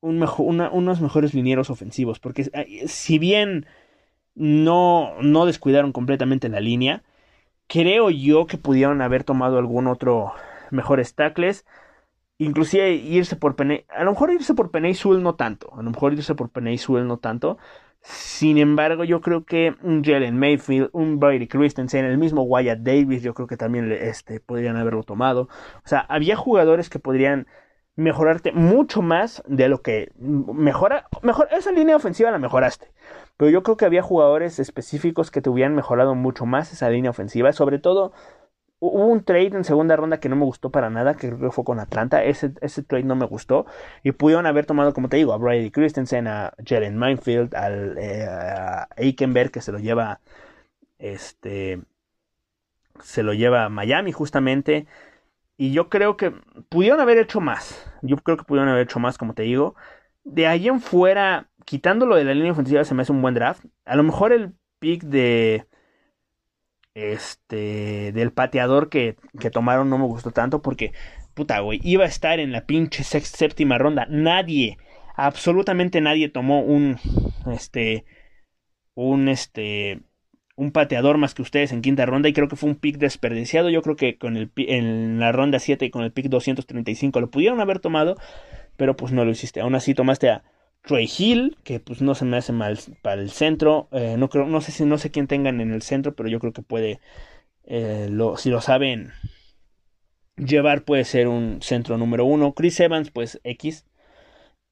un 0.00 0.18
mejor, 0.18 0.46
unos 0.72 1.00
mejores 1.00 1.32
linieros 1.32 1.70
ofensivos, 1.70 2.18
porque 2.18 2.50
si 2.86 3.18
bien 3.18 3.66
no, 4.34 5.14
no 5.22 5.46
descuidaron 5.46 5.92
completamente 5.92 6.50
la 6.50 6.60
línea, 6.60 7.02
creo 7.68 8.10
yo 8.10 8.46
que 8.46 8.58
pudieron 8.58 9.00
haber 9.00 9.24
tomado 9.24 9.58
algún 9.58 9.86
otro 9.86 10.32
mejores 10.70 11.14
tackles 11.14 11.64
inclusive 12.38 12.92
irse 12.94 13.36
por 13.36 13.56
Peney, 13.56 13.84
a 13.88 14.04
lo 14.04 14.12
mejor 14.12 14.32
irse 14.32 14.54
por 14.54 14.70
Peney 14.70 14.94
no 15.20 15.34
tanto, 15.34 15.72
a 15.74 15.82
lo 15.82 15.90
mejor 15.90 16.12
irse 16.12 16.34
por 16.34 16.50
Peney 16.50 16.78
no 16.88 17.18
tanto. 17.18 17.58
Sin 18.00 18.58
embargo, 18.58 19.04
yo 19.04 19.22
creo 19.22 19.46
que 19.46 19.74
un 19.82 20.04
Jalen 20.04 20.38
Mayfield, 20.38 20.90
un 20.92 21.18
Brady 21.18 21.48
Christensen, 21.48 22.04
el 22.04 22.18
mismo 22.18 22.42
Wyatt 22.42 22.80
Davis, 22.80 23.22
yo 23.22 23.32
creo 23.32 23.46
que 23.46 23.56
también 23.56 23.90
este, 23.92 24.40
podrían 24.40 24.76
haberlo 24.76 25.04
tomado. 25.04 25.48
O 25.84 25.88
sea, 25.88 26.00
había 26.00 26.36
jugadores 26.36 26.90
que 26.90 26.98
podrían 26.98 27.46
mejorarte 27.96 28.52
mucho 28.52 29.00
más 29.00 29.42
de 29.46 29.68
lo 29.68 29.80
que 29.80 30.12
mejora. 30.18 31.06
Mejor, 31.22 31.48
esa 31.52 31.72
línea 31.72 31.96
ofensiva 31.96 32.30
la 32.30 32.38
mejoraste. 32.38 32.92
Pero 33.36 33.50
yo 33.50 33.62
creo 33.62 33.76
que 33.76 33.84
había 33.86 34.02
jugadores 34.02 34.58
específicos 34.58 35.30
que 35.30 35.40
te 35.40 35.50
hubieran 35.50 35.74
mejorado 35.74 36.14
mucho 36.14 36.44
más 36.44 36.72
esa 36.72 36.90
línea 36.90 37.10
ofensiva. 37.10 37.52
Sobre 37.52 37.78
todo 37.78 38.12
Hubo 38.86 39.06
un 39.06 39.24
trade 39.24 39.56
en 39.56 39.64
segunda 39.64 39.96
ronda 39.96 40.20
que 40.20 40.28
no 40.28 40.36
me 40.36 40.44
gustó 40.44 40.70
para 40.70 40.90
nada, 40.90 41.14
que 41.14 41.28
creo 41.28 41.38
que 41.40 41.50
fue 41.50 41.64
con 41.64 41.80
Atlanta. 41.80 42.22
Ese, 42.22 42.52
ese 42.60 42.82
trade 42.82 43.04
no 43.04 43.16
me 43.16 43.24
gustó. 43.24 43.64
Y 44.02 44.12
pudieron 44.12 44.44
haber 44.44 44.66
tomado, 44.66 44.92
como 44.92 45.08
te 45.08 45.16
digo, 45.16 45.32
a 45.32 45.38
Brady 45.38 45.70
Christensen, 45.70 46.26
a 46.28 46.52
Jalen 46.62 46.98
Minefield, 46.98 47.54
al, 47.54 47.96
eh, 47.96 48.26
a 48.28 48.88
Eikenberg, 48.96 49.50
que 49.50 49.62
se 49.62 49.72
lo 49.72 49.78
lleva. 49.78 50.20
Este. 50.98 51.80
Se 53.00 53.22
lo 53.22 53.32
lleva 53.32 53.70
Miami, 53.70 54.12
justamente. 54.12 54.86
Y 55.56 55.72
yo 55.72 55.88
creo 55.88 56.16
que 56.18 56.32
pudieron 56.68 57.00
haber 57.00 57.16
hecho 57.18 57.40
más. 57.40 57.90
Yo 58.02 58.18
creo 58.18 58.36
que 58.36 58.44
pudieron 58.44 58.68
haber 58.68 58.82
hecho 58.84 59.00
más, 59.00 59.16
como 59.18 59.32
te 59.34 59.44
digo. 59.44 59.76
De 60.24 60.46
ahí 60.46 60.68
en 60.68 60.80
fuera, 60.80 61.48
quitándolo 61.64 62.16
de 62.16 62.24
la 62.24 62.34
línea 62.34 62.52
ofensiva, 62.52 62.84
se 62.84 62.94
me 62.94 63.02
hace 63.02 63.12
un 63.12 63.22
buen 63.22 63.34
draft. 63.34 63.64
A 63.86 63.96
lo 63.96 64.02
mejor 64.02 64.32
el 64.32 64.54
pick 64.78 65.04
de 65.04 65.66
este 66.94 68.12
del 68.12 68.32
pateador 68.32 68.88
que, 68.88 69.16
que 69.40 69.50
tomaron 69.50 69.90
no 69.90 69.98
me 69.98 70.06
gustó 70.06 70.30
tanto 70.30 70.62
porque 70.62 70.92
puta 71.34 71.58
güey 71.60 71.80
iba 71.82 72.04
a 72.04 72.08
estar 72.08 72.38
en 72.38 72.52
la 72.52 72.66
pinche 72.66 73.02
séptima 73.02 73.78
ronda 73.78 74.06
nadie 74.08 74.78
absolutamente 75.16 76.00
nadie 76.00 76.28
tomó 76.28 76.60
un 76.60 76.98
este 77.46 78.04
un 78.94 79.28
este 79.28 80.02
un 80.56 80.70
pateador 80.70 81.18
más 81.18 81.34
que 81.34 81.42
ustedes 81.42 81.72
en 81.72 81.82
quinta 81.82 82.06
ronda 82.06 82.28
y 82.28 82.32
creo 82.32 82.48
que 82.48 82.56
fue 82.56 82.68
un 82.68 82.76
pick 82.76 82.98
desperdiciado. 82.98 83.70
Yo 83.70 83.82
creo 83.82 83.96
que 83.96 84.18
con 84.18 84.36
el 84.36 84.52
en 84.56 85.18
la 85.18 85.32
ronda 85.32 85.58
7 85.58 85.84
y 85.84 85.90
con 85.90 86.02
el 86.02 86.12
pick 86.12 86.26
235 86.28 87.20
lo 87.20 87.30
pudieron 87.30 87.60
haber 87.60 87.80
tomado, 87.80 88.16
pero 88.76 88.96
pues 88.96 89.12
no 89.12 89.24
lo 89.24 89.30
hiciste. 89.32 89.60
Aún 89.60 89.74
así 89.74 89.94
tomaste 89.94 90.30
a 90.30 90.44
Trey 90.84 91.08
Hill, 91.18 91.56
que 91.64 91.80
pues 91.80 92.02
no 92.02 92.14
se 92.14 92.24
me 92.26 92.36
hace 92.36 92.52
mal 92.52 92.78
para 93.02 93.22
el 93.22 93.30
centro. 93.30 93.88
Eh, 93.92 94.16
no 94.18 94.28
creo, 94.28 94.46
no 94.46 94.60
sé 94.60 94.70
si 94.72 94.84
no 94.84 94.98
sé 94.98 95.10
quién 95.10 95.26
tengan 95.26 95.60
en 95.60 95.72
el 95.72 95.82
centro, 95.82 96.14
pero 96.14 96.28
yo 96.28 96.40
creo 96.40 96.52
que 96.52 96.62
puede, 96.62 97.00
eh, 97.64 98.08
si 98.36 98.50
lo 98.50 98.60
saben 98.60 99.12
llevar, 100.36 100.84
puede 100.84 101.04
ser 101.04 101.28
un 101.28 101.62
centro 101.62 101.96
número 101.98 102.24
uno. 102.24 102.54
Chris 102.54 102.78
Evans, 102.80 103.10
pues 103.10 103.40
X. 103.44 103.86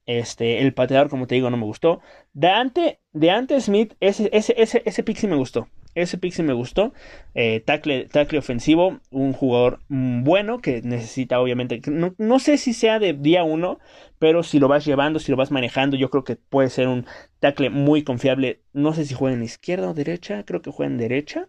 Este, 0.05 0.61
el 0.61 0.75
pateador, 0.75 1.09
como 1.09 1.27
te 1.27 1.37
digo, 1.37 1.49
no 1.51 1.57
me 1.57 1.65
gustó. 1.65 2.01
De 2.33 2.49
ante, 2.49 3.01
de 3.13 3.31
ante 3.31 3.61
Smith, 3.61 3.95
ese, 4.01 4.29
ese, 4.33 4.55
ese, 4.59 4.83
ese 4.85 5.03
pick 5.03 5.17
sí 5.17 5.27
me 5.27 5.37
gustó. 5.37 5.69
Ese 5.95 6.18
pick 6.18 6.32
sí 6.32 6.43
me 6.43 6.53
gustó. 6.53 6.93
Eh, 7.34 7.61
tackle, 7.61 8.09
ofensivo, 8.38 9.01
un 9.11 9.32
jugador 9.32 9.80
mm, 9.88 10.24
bueno 10.24 10.61
que 10.61 10.82
necesita 10.82 11.40
obviamente, 11.40 11.80
no, 11.90 12.14
no 12.18 12.38
sé 12.38 12.57
si 12.57 12.72
sea 12.72 12.99
de 12.99 13.12
día 13.12 13.45
uno, 13.45 13.78
pero 14.18 14.43
si 14.43 14.59
lo 14.59 14.68
vas 14.68 14.84
llevando, 14.84 15.18
si 15.18 15.30
lo 15.30 15.36
vas 15.36 15.51
manejando, 15.51 15.97
yo 15.97 16.11
creo 16.11 16.24
que 16.24 16.36
puede 16.36 16.70
ser 16.70 16.88
un 16.88 17.07
tackle 17.40 17.70
muy 17.70 18.03
confiable. 18.05 18.62
No 18.72 18.95
sé 18.95 19.05
si 19.05 19.14
juega 19.14 19.36
en 19.36 19.43
izquierda 19.43 19.90
o 19.90 19.95
derecha, 19.95 20.45
creo 20.45 20.62
que 20.62 20.70
juega 20.70 20.90
en 20.93 20.99
derecha. 20.99 21.49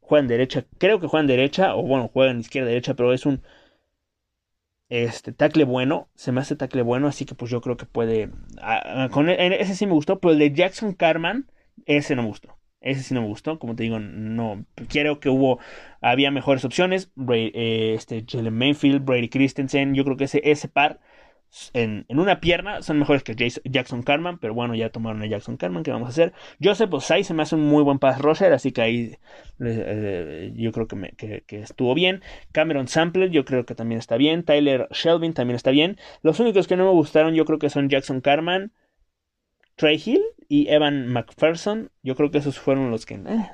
Juega 0.00 0.22
en 0.22 0.28
derecha, 0.28 0.66
creo 0.78 1.00
que 1.00 1.06
juega 1.06 1.22
en 1.22 1.28
derecha, 1.28 1.74
o 1.74 1.82
bueno, 1.82 2.10
juega 2.12 2.32
en 2.32 2.40
izquierda 2.40 2.68
derecha, 2.68 2.94
pero 2.94 3.12
es 3.12 3.24
un 3.24 3.42
este 4.92 5.32
tackle 5.32 5.64
bueno, 5.64 6.10
se 6.14 6.32
me 6.32 6.42
hace 6.42 6.54
tackle 6.54 6.82
bueno, 6.82 7.08
así 7.08 7.24
que 7.24 7.34
pues 7.34 7.50
yo 7.50 7.62
creo 7.62 7.78
que 7.78 7.86
puede. 7.86 8.30
Ah, 8.60 9.04
ah, 9.04 9.08
con 9.10 9.30
e, 9.30 9.60
ese 9.62 9.74
sí 9.74 9.86
me 9.86 9.94
gustó, 9.94 10.20
pero 10.20 10.32
el 10.32 10.38
de 10.38 10.52
Jackson 10.52 10.92
Carman, 10.92 11.50
ese 11.86 12.14
no 12.14 12.22
me 12.22 12.28
gustó. 12.28 12.58
Ese 12.82 13.02
sí 13.02 13.14
no 13.14 13.22
me 13.22 13.28
gustó, 13.28 13.58
como 13.58 13.76
te 13.76 13.84
digo, 13.84 13.98
no 13.98 14.64
creo 14.88 15.20
que 15.20 15.28
hubo 15.28 15.58
había 16.00 16.30
mejores 16.30 16.64
opciones. 16.64 17.10
Eh, 17.32 17.94
este 17.96 18.24
Jalen 18.28 18.56
Mayfield, 18.56 19.04
Brady 19.04 19.28
Christensen, 19.28 19.94
yo 19.94 20.04
creo 20.04 20.16
que 20.16 20.24
ese 20.24 20.40
ese 20.44 20.68
par 20.68 21.00
en, 21.74 22.06
una 22.08 22.40
pierna 22.40 22.82
son 22.82 22.98
mejores 22.98 23.22
que 23.22 23.34
Jackson 23.64 24.02
Carman, 24.02 24.38
pero 24.38 24.54
bueno, 24.54 24.74
ya 24.74 24.90
tomaron 24.90 25.22
a 25.22 25.26
Jackson 25.26 25.56
Carman, 25.56 25.82
¿qué 25.82 25.90
vamos 25.90 26.06
a 26.06 26.10
hacer? 26.10 26.32
Joseph 26.62 26.92
Osai 26.92 27.24
se 27.24 27.34
me 27.34 27.42
hace 27.42 27.56
un 27.56 27.66
muy 27.66 27.82
buen 27.82 27.98
pass 27.98 28.20
rusher, 28.20 28.52
así 28.52 28.72
que 28.72 28.80
ahí 28.80 29.18
eh, 29.60 30.52
yo 30.54 30.72
creo 30.72 30.88
que, 30.88 30.96
me, 30.96 31.10
que, 31.10 31.44
estuvo 31.50 31.94
bien. 31.94 32.22
Cameron 32.52 32.88
Sampler, 32.88 33.30
yo 33.30 33.44
creo 33.44 33.66
que 33.66 33.74
también 33.74 33.98
está 33.98 34.16
bien. 34.16 34.44
Tyler 34.44 34.88
Shelvin 34.92 35.34
también 35.34 35.56
está 35.56 35.70
bien. 35.70 35.98
Los 36.22 36.40
únicos 36.40 36.66
que 36.66 36.76
no 36.76 36.86
me 36.86 36.92
gustaron, 36.92 37.34
yo 37.34 37.44
creo 37.44 37.58
que 37.58 37.70
son 37.70 37.88
Jackson 37.88 38.20
Carman, 38.22 38.72
Trey 39.76 40.00
Hill 40.04 40.22
y 40.52 40.68
Evan 40.68 41.06
McPherson. 41.06 41.90
Yo 42.02 42.14
creo 42.14 42.30
que 42.30 42.36
esos 42.36 42.58
fueron 42.58 42.90
los 42.90 43.06
que 43.06 43.14
eh, 43.14 43.50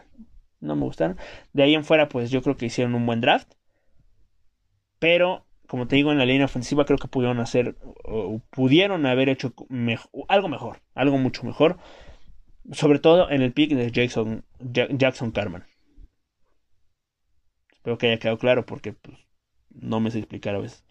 no 0.59 0.75
me 0.75 0.83
gustaron. 0.83 1.17
De 1.53 1.63
ahí 1.63 1.77
en 1.77 1.85
fuera, 1.85 2.09
pues 2.09 2.29
yo 2.29 2.43
creo 2.43 2.57
que 2.57 2.67
hicieron 2.67 2.97
un 2.97 3.07
buen 3.07 3.21
draft. 3.21 3.53
Pero, 4.99 5.47
como 5.69 5.87
te 5.87 5.95
digo, 5.95 6.11
en 6.11 6.19
la 6.19 6.27
línea 6.27 6.47
ofensiva 6.47 6.85
creo 6.87 6.99
que 6.99 7.07
pudieron 7.07 7.39
hacer, 7.39 7.77
o 8.03 8.41
pudieron 8.51 9.07
haber 9.07 9.29
hecho 9.29 9.55
algo 10.27 10.49
mejor, 10.49 10.81
algo 10.97 11.19
mucho 11.19 11.45
mejor. 11.45 11.79
Sobre 12.73 12.99
todo 12.99 13.31
en 13.31 13.43
el 13.43 13.53
pick 13.53 13.75
de 13.75 13.93
Jackson, 13.93 14.45
Jackson 14.59 15.31
Carman. 15.31 15.67
Espero 17.75 17.97
que 17.97 18.09
haya 18.09 18.19
quedado 18.19 18.39
claro 18.39 18.67
porque 18.67 18.93
pues, 18.93 19.17
no 19.71 20.01
me 20.01 20.11
sé 20.11 20.19
explicar 20.19 20.57
a 20.57 20.59
veces. 20.59 20.85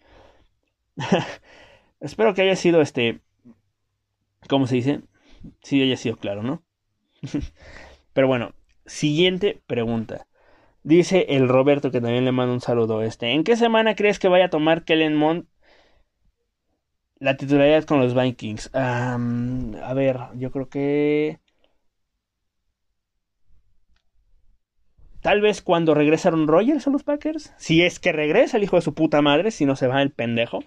Espero 2.00 2.32
que 2.32 2.40
haya 2.40 2.56
sido 2.56 2.80
este. 2.80 3.20
¿Cómo 4.48 4.66
se 4.66 4.76
dice? 4.76 5.02
Sí, 5.62 5.82
haya 5.82 5.96
sido 5.96 6.16
claro, 6.16 6.42
¿no? 6.42 6.62
Pero 8.12 8.26
bueno, 8.28 8.52
siguiente 8.86 9.62
pregunta. 9.66 10.26
Dice 10.82 11.26
el 11.30 11.48
Roberto 11.48 11.90
que 11.90 12.00
también 12.00 12.24
le 12.24 12.32
manda 12.32 12.54
un 12.54 12.60
saludo. 12.60 13.02
Este, 13.02 13.32
¿en 13.32 13.44
qué 13.44 13.56
semana 13.56 13.96
crees 13.96 14.18
que 14.18 14.28
vaya 14.28 14.46
a 14.46 14.50
tomar 14.50 14.84
Kellen 14.84 15.16
Mond 15.16 15.46
la 17.20 17.36
titularidad 17.36 17.84
con 17.84 18.00
los 18.00 18.14
Vikings? 18.14 18.70
a 18.74 19.94
ver, 19.94 20.18
yo 20.36 20.50
creo 20.50 20.68
que 20.68 21.40
Tal 25.20 25.40
vez 25.40 25.62
cuando 25.62 25.94
regresaron 25.94 26.46
Rogers 26.46 26.86
a 26.86 26.90
los 26.90 27.02
Packers. 27.02 27.52
Si 27.58 27.82
es 27.82 27.98
que 27.98 28.12
regresa 28.12 28.56
el 28.56 28.62
hijo 28.62 28.76
de 28.76 28.82
su 28.82 28.94
puta 28.94 29.20
madre, 29.20 29.50
si 29.50 29.66
no 29.66 29.74
se 29.74 29.88
va 29.88 30.00
el 30.00 30.12
pendejo. 30.12 30.60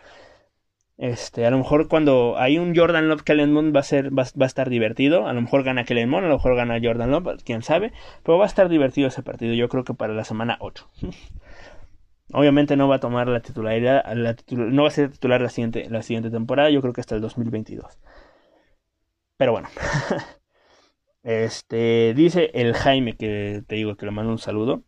Este, 1.01 1.47
a 1.47 1.49
lo 1.49 1.57
mejor 1.57 1.87
cuando 1.87 2.35
hay 2.37 2.59
un 2.59 2.75
Jordan 2.75 3.09
Love 3.09 3.23
Kellen 3.23 3.51
Moon 3.51 3.73
va 3.75 3.79
a 3.79 3.83
ser, 3.83 4.15
va, 4.15 4.21
a 4.21 4.45
estar 4.45 4.69
divertido. 4.69 5.25
A 5.25 5.33
lo 5.33 5.41
mejor 5.41 5.63
gana 5.63 5.83
Kellen 5.83 6.07
Moon, 6.07 6.25
a 6.25 6.27
lo 6.27 6.35
mejor 6.35 6.55
gana 6.55 6.79
Jordan 6.79 7.09
Love, 7.09 7.41
quién 7.43 7.63
sabe. 7.63 7.91
Pero 8.21 8.37
va 8.37 8.43
a 8.45 8.47
estar 8.47 8.69
divertido 8.69 9.07
ese 9.07 9.23
partido, 9.23 9.55
yo 9.55 9.67
creo 9.67 9.83
que 9.83 9.95
para 9.95 10.13
la 10.13 10.23
semana 10.23 10.57
8. 10.59 10.87
Obviamente 12.33 12.75
no 12.77 12.87
va 12.87 12.97
a 12.97 12.99
tomar 12.99 13.27
la 13.29 13.39
titularidad, 13.39 14.05
no 14.13 14.83
va 14.83 14.87
a 14.87 14.91
ser 14.91 15.09
titular 15.09 15.41
la 15.41 15.49
siguiente, 15.49 15.89
la 15.89 16.03
siguiente 16.03 16.29
temporada, 16.29 16.69
yo 16.69 16.81
creo 16.81 16.93
que 16.93 17.01
hasta 17.01 17.15
el 17.15 17.21
2022. 17.21 17.99
Pero 19.37 19.51
bueno. 19.53 19.69
Este, 21.23 22.15
dice 22.15 22.49
el 22.55 22.73
Jaime 22.73 23.15
que 23.15 23.61
te 23.67 23.75
digo 23.75 23.95
que 23.95 24.07
le 24.07 24.11
mando 24.11 24.31
un 24.31 24.39
saludo. 24.39 24.83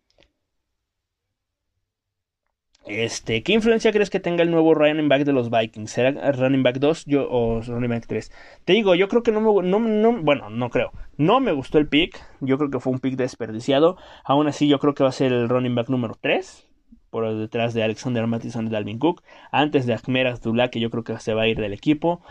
Este, 2.86 3.43
¿qué 3.43 3.53
influencia 3.53 3.93
crees 3.93 4.09
que 4.09 4.19
tenga 4.19 4.43
el 4.43 4.51
nuevo 4.51 4.73
running 4.73 5.07
back 5.07 5.23
de 5.23 5.31
los 5.31 5.49
Vikings? 5.49 5.89
¿Será 5.89 6.31
running 6.34 6.63
back 6.63 6.79
2 6.79 7.05
yo, 7.05 7.29
o 7.29 7.61
running 7.61 7.89
back 7.89 8.07
3? 8.07 8.31
Te 8.65 8.73
digo, 8.73 8.93
yo 8.93 9.07
creo 9.07 9.23
que 9.23 9.31
no 9.31 9.39
me 9.39 9.67
no, 9.69 9.79
no, 9.79 10.21
bueno, 10.21 10.49
no 10.49 10.69
creo. 10.69 10.91
No 11.17 11.39
me 11.39 11.53
gustó 11.53 11.77
el 11.77 11.88
pick. 11.88 12.21
Yo 12.41 12.57
creo 12.57 12.69
que 12.69 12.79
fue 12.79 12.91
un 12.91 12.99
pick 12.99 13.15
desperdiciado. 13.15 13.97
Aún 14.25 14.47
así, 14.47 14.67
yo 14.67 14.79
creo 14.79 14.93
que 14.93 15.03
va 15.03 15.09
a 15.09 15.13
ser 15.13 15.31
el 15.31 15.47
running 15.47 15.75
back 15.75 15.89
número 15.89 16.15
3. 16.19 16.67
Por 17.09 17.34
detrás 17.38 17.73
de 17.73 17.84
Alexander 17.84 18.27
Mattison 18.27 18.67
y 18.67 18.69
Dalvin 18.69 18.99
Cook. 18.99 19.23
Antes 19.51 19.86
de 19.86 19.93
Ahmed 19.93 20.27
Abdullah, 20.27 20.69
que 20.69 20.81
yo 20.81 20.89
creo 20.89 21.03
que 21.05 21.17
se 21.19 21.34
va 21.34 21.43
a 21.43 21.47
ir 21.47 21.59
del 21.59 21.73
equipo. 21.73 22.21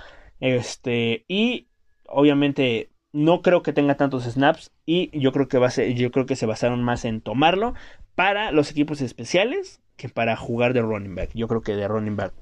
Este, 0.40 1.24
y 1.28 1.68
obviamente 2.08 2.90
no 3.12 3.42
creo 3.42 3.62
que 3.62 3.72
tenga 3.72 3.96
tantos 3.96 4.24
snaps 4.24 4.72
y 4.86 5.16
yo 5.18 5.32
creo 5.32 5.48
que 5.48 5.58
va 5.58 5.68
a 5.68 5.70
ser, 5.70 5.94
yo 5.94 6.10
creo 6.10 6.26
que 6.26 6.36
se 6.36 6.46
basaron 6.46 6.82
más 6.82 7.04
en 7.04 7.20
tomarlo 7.20 7.74
para 8.14 8.52
los 8.52 8.70
equipos 8.70 9.00
especiales 9.02 9.81
que 9.96 10.08
para 10.08 10.36
jugar 10.36 10.72
de 10.74 10.82
running 10.82 11.14
back. 11.14 11.30
Yo 11.34 11.48
creo 11.48 11.62
que 11.62 11.74
de 11.74 11.88
running 11.88 12.16
back 12.16 12.32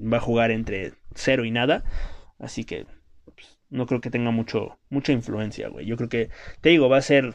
va 0.00 0.18
a 0.18 0.20
jugar 0.20 0.50
entre 0.50 0.92
cero 1.14 1.44
y 1.44 1.50
nada, 1.50 1.84
así 2.38 2.64
que 2.64 2.86
pues, 3.34 3.58
no 3.70 3.86
creo 3.86 4.00
que 4.00 4.10
tenga 4.10 4.30
mucho 4.30 4.78
mucha 4.90 5.12
influencia, 5.12 5.68
güey. 5.68 5.86
Yo 5.86 5.96
creo 5.96 6.08
que 6.08 6.30
te 6.60 6.70
digo, 6.70 6.88
va 6.88 6.98
a 6.98 7.02
ser 7.02 7.34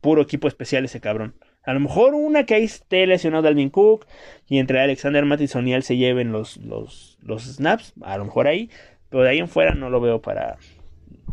puro 0.00 0.22
equipo 0.22 0.48
especial 0.48 0.84
ese 0.84 1.00
cabrón. 1.00 1.34
A 1.64 1.72
lo 1.72 1.80
mejor 1.80 2.14
una 2.14 2.46
que 2.46 2.54
ahí 2.54 2.64
esté 2.64 3.06
lesionado 3.06 3.48
Alvin 3.48 3.70
Cook 3.70 4.06
y 4.46 4.58
entre 4.58 4.80
Alexander 4.80 5.24
Mattison 5.24 5.66
y 5.66 5.74
él 5.74 5.82
se 5.82 5.96
lleven 5.96 6.30
los, 6.30 6.58
los, 6.58 7.18
los 7.22 7.42
snaps, 7.42 7.92
a 8.02 8.16
lo 8.18 8.24
mejor 8.26 8.46
ahí, 8.46 8.70
pero 9.08 9.24
de 9.24 9.30
ahí 9.30 9.38
en 9.38 9.48
fuera 9.48 9.74
no 9.74 9.90
lo 9.90 10.00
veo 10.00 10.22
para 10.22 10.58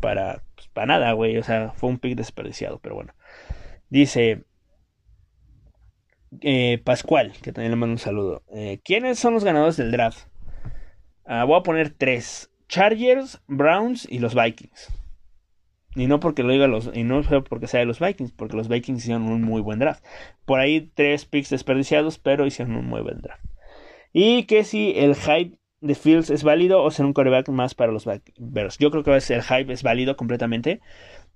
para, 0.04 0.44
pues, 0.56 0.68
para 0.68 0.88
nada, 0.88 1.14
güey. 1.14 1.38
O 1.38 1.44
sea, 1.44 1.72
fue 1.72 1.90
un 1.90 1.98
pick 1.98 2.16
desperdiciado, 2.16 2.80
pero 2.80 2.96
bueno. 2.96 3.14
Dice 3.90 4.44
eh, 6.42 6.82
Pascual, 6.84 7.34
que 7.42 7.52
también 7.52 7.72
le 7.72 7.76
mando 7.76 7.94
un 7.94 8.00
saludo. 8.00 8.44
Eh, 8.54 8.80
¿Quiénes 8.84 9.20
son 9.20 9.34
los 9.34 9.44
ganadores 9.44 9.78
del 9.78 9.92
draft? 9.92 10.28
Ah, 11.26 11.44
voy 11.46 11.60
a 11.60 11.64
poner 11.64 11.90
tres: 11.90 12.52
Chargers, 12.68 13.42
Browns 13.48 14.08
y 14.10 14.20
los 14.20 14.36
Vikings. 14.36 14.92
Y 15.96 16.08
no 16.08 16.20
porque 16.20 16.44
lo 16.44 16.52
diga 16.52 16.68
los, 16.68 16.90
y 16.94 17.04
no 17.04 17.22
porque 17.44 17.68
sea 17.68 17.82
de 17.82 17.86
los 17.86 18.00
Vikings, 18.00 18.32
porque 18.32 18.58
los 18.58 18.68
Vikings 18.68 19.04
hicieron 19.04 19.24
un 19.24 19.44
muy 19.44 19.62
buen 19.62 19.80
draft. 19.80 20.04
Por 20.46 20.60
ahí 20.60 20.92
tres 20.96 21.26
picks 21.26 21.52
desperdiciados, 21.52 22.18
pero 22.18 22.46
hicieron 22.46 22.76
un 22.76 22.88
muy 22.88 23.02
buen 23.02 23.22
draft. 23.22 23.46
Y 24.12 24.44
que 24.44 24.64
si 24.64 24.94
el 24.96 25.16
hype 25.16 25.58
de 25.84 25.96
Fields 25.96 26.30
es 26.30 26.44
válido 26.44 26.82
o 26.82 26.90
ser 26.92 27.06
un 27.06 27.14
coreback 27.14 27.50
más 27.50 27.76
para 27.76 27.92
los 27.92 28.08
Bears. 28.38 28.78
Yo 28.78 28.90
creo 28.90 29.04
que 29.04 29.12
el 29.12 29.44
hype 29.44 29.72
es 29.74 29.84
válido 29.84 30.16
completamente. 30.16 30.80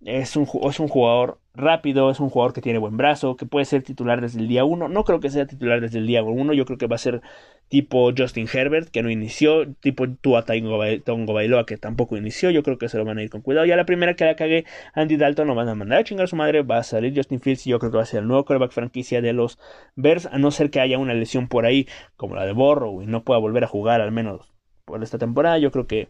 Es 0.05 0.37
un, 0.37 0.47
es 0.69 0.79
un 0.79 0.87
jugador 0.87 1.41
rápido, 1.57 2.09
es 2.09 2.19
un 2.19 2.29
jugador 2.29 2.53
que 2.53 2.61
tiene 2.61 2.79
buen 2.79 2.97
brazo, 2.97 3.35
que 3.35 3.45
puede 3.45 3.65
ser 3.65 3.83
titular 3.83 4.21
desde 4.21 4.39
el 4.39 4.47
día 4.47 4.63
1. 4.63 4.87
No 4.89 5.03
creo 5.03 5.19
que 5.19 5.29
sea 5.29 5.45
titular 5.45 5.81
desde 5.81 5.99
el 5.99 6.07
día 6.07 6.23
1, 6.23 6.53
yo 6.53 6.65
creo 6.65 6.77
que 6.77 6.87
va 6.87 6.95
a 6.95 6.99
ser 6.99 7.21
tipo 7.69 8.11
Justin 8.17 8.47
Herbert, 8.51 8.89
que 8.89 9.03
no 9.03 9.09
inició, 9.09 9.73
tipo 9.81 10.07
Tua 10.09 10.45
Tongo 10.45 11.33
Bailoa, 11.33 11.65
que 11.65 11.77
tampoco 11.77 12.15
inició. 12.17 12.49
Yo 12.51 12.63
creo 12.63 12.77
que 12.77 12.89
se 12.89 12.97
lo 12.97 13.05
van 13.05 13.17
a 13.17 13.23
ir 13.23 13.29
con 13.29 13.41
cuidado. 13.41 13.65
Ya 13.65 13.75
la 13.75 13.85
primera 13.85 14.15
que 14.15 14.25
la 14.25 14.35
cague 14.35 14.65
Andy 14.93 15.17
Dalton, 15.17 15.47
lo 15.47 15.55
van 15.55 15.67
a 15.69 15.75
mandar 15.75 15.99
a 15.99 16.03
chingar 16.03 16.25
a 16.25 16.27
su 16.27 16.35
madre, 16.35 16.61
va 16.63 16.77
a 16.77 16.83
salir 16.83 17.13
Justin 17.15 17.41
Fields 17.41 17.67
y 17.67 17.71
yo 17.71 17.79
creo 17.79 17.91
que 17.91 17.97
va 17.97 18.03
a 18.03 18.05
ser 18.05 18.21
el 18.21 18.27
nuevo 18.27 18.45
coreback 18.45 18.71
franquicia 18.71 19.21
de 19.21 19.33
los 19.33 19.59
Bears, 19.95 20.27
a 20.27 20.37
no 20.37 20.51
ser 20.51 20.69
que 20.69 20.79
haya 20.79 20.97
una 20.97 21.13
lesión 21.13 21.47
por 21.47 21.65
ahí, 21.65 21.87
como 22.15 22.35
la 22.35 22.45
de 22.45 22.53
Borrow, 22.53 23.01
y 23.01 23.07
no 23.07 23.23
pueda 23.23 23.39
volver 23.39 23.63
a 23.63 23.67
jugar 23.67 24.01
al 24.01 24.11
menos 24.11 24.53
por 24.85 25.03
esta 25.03 25.17
temporada. 25.17 25.57
Yo 25.57 25.71
creo 25.71 25.87
que, 25.87 26.09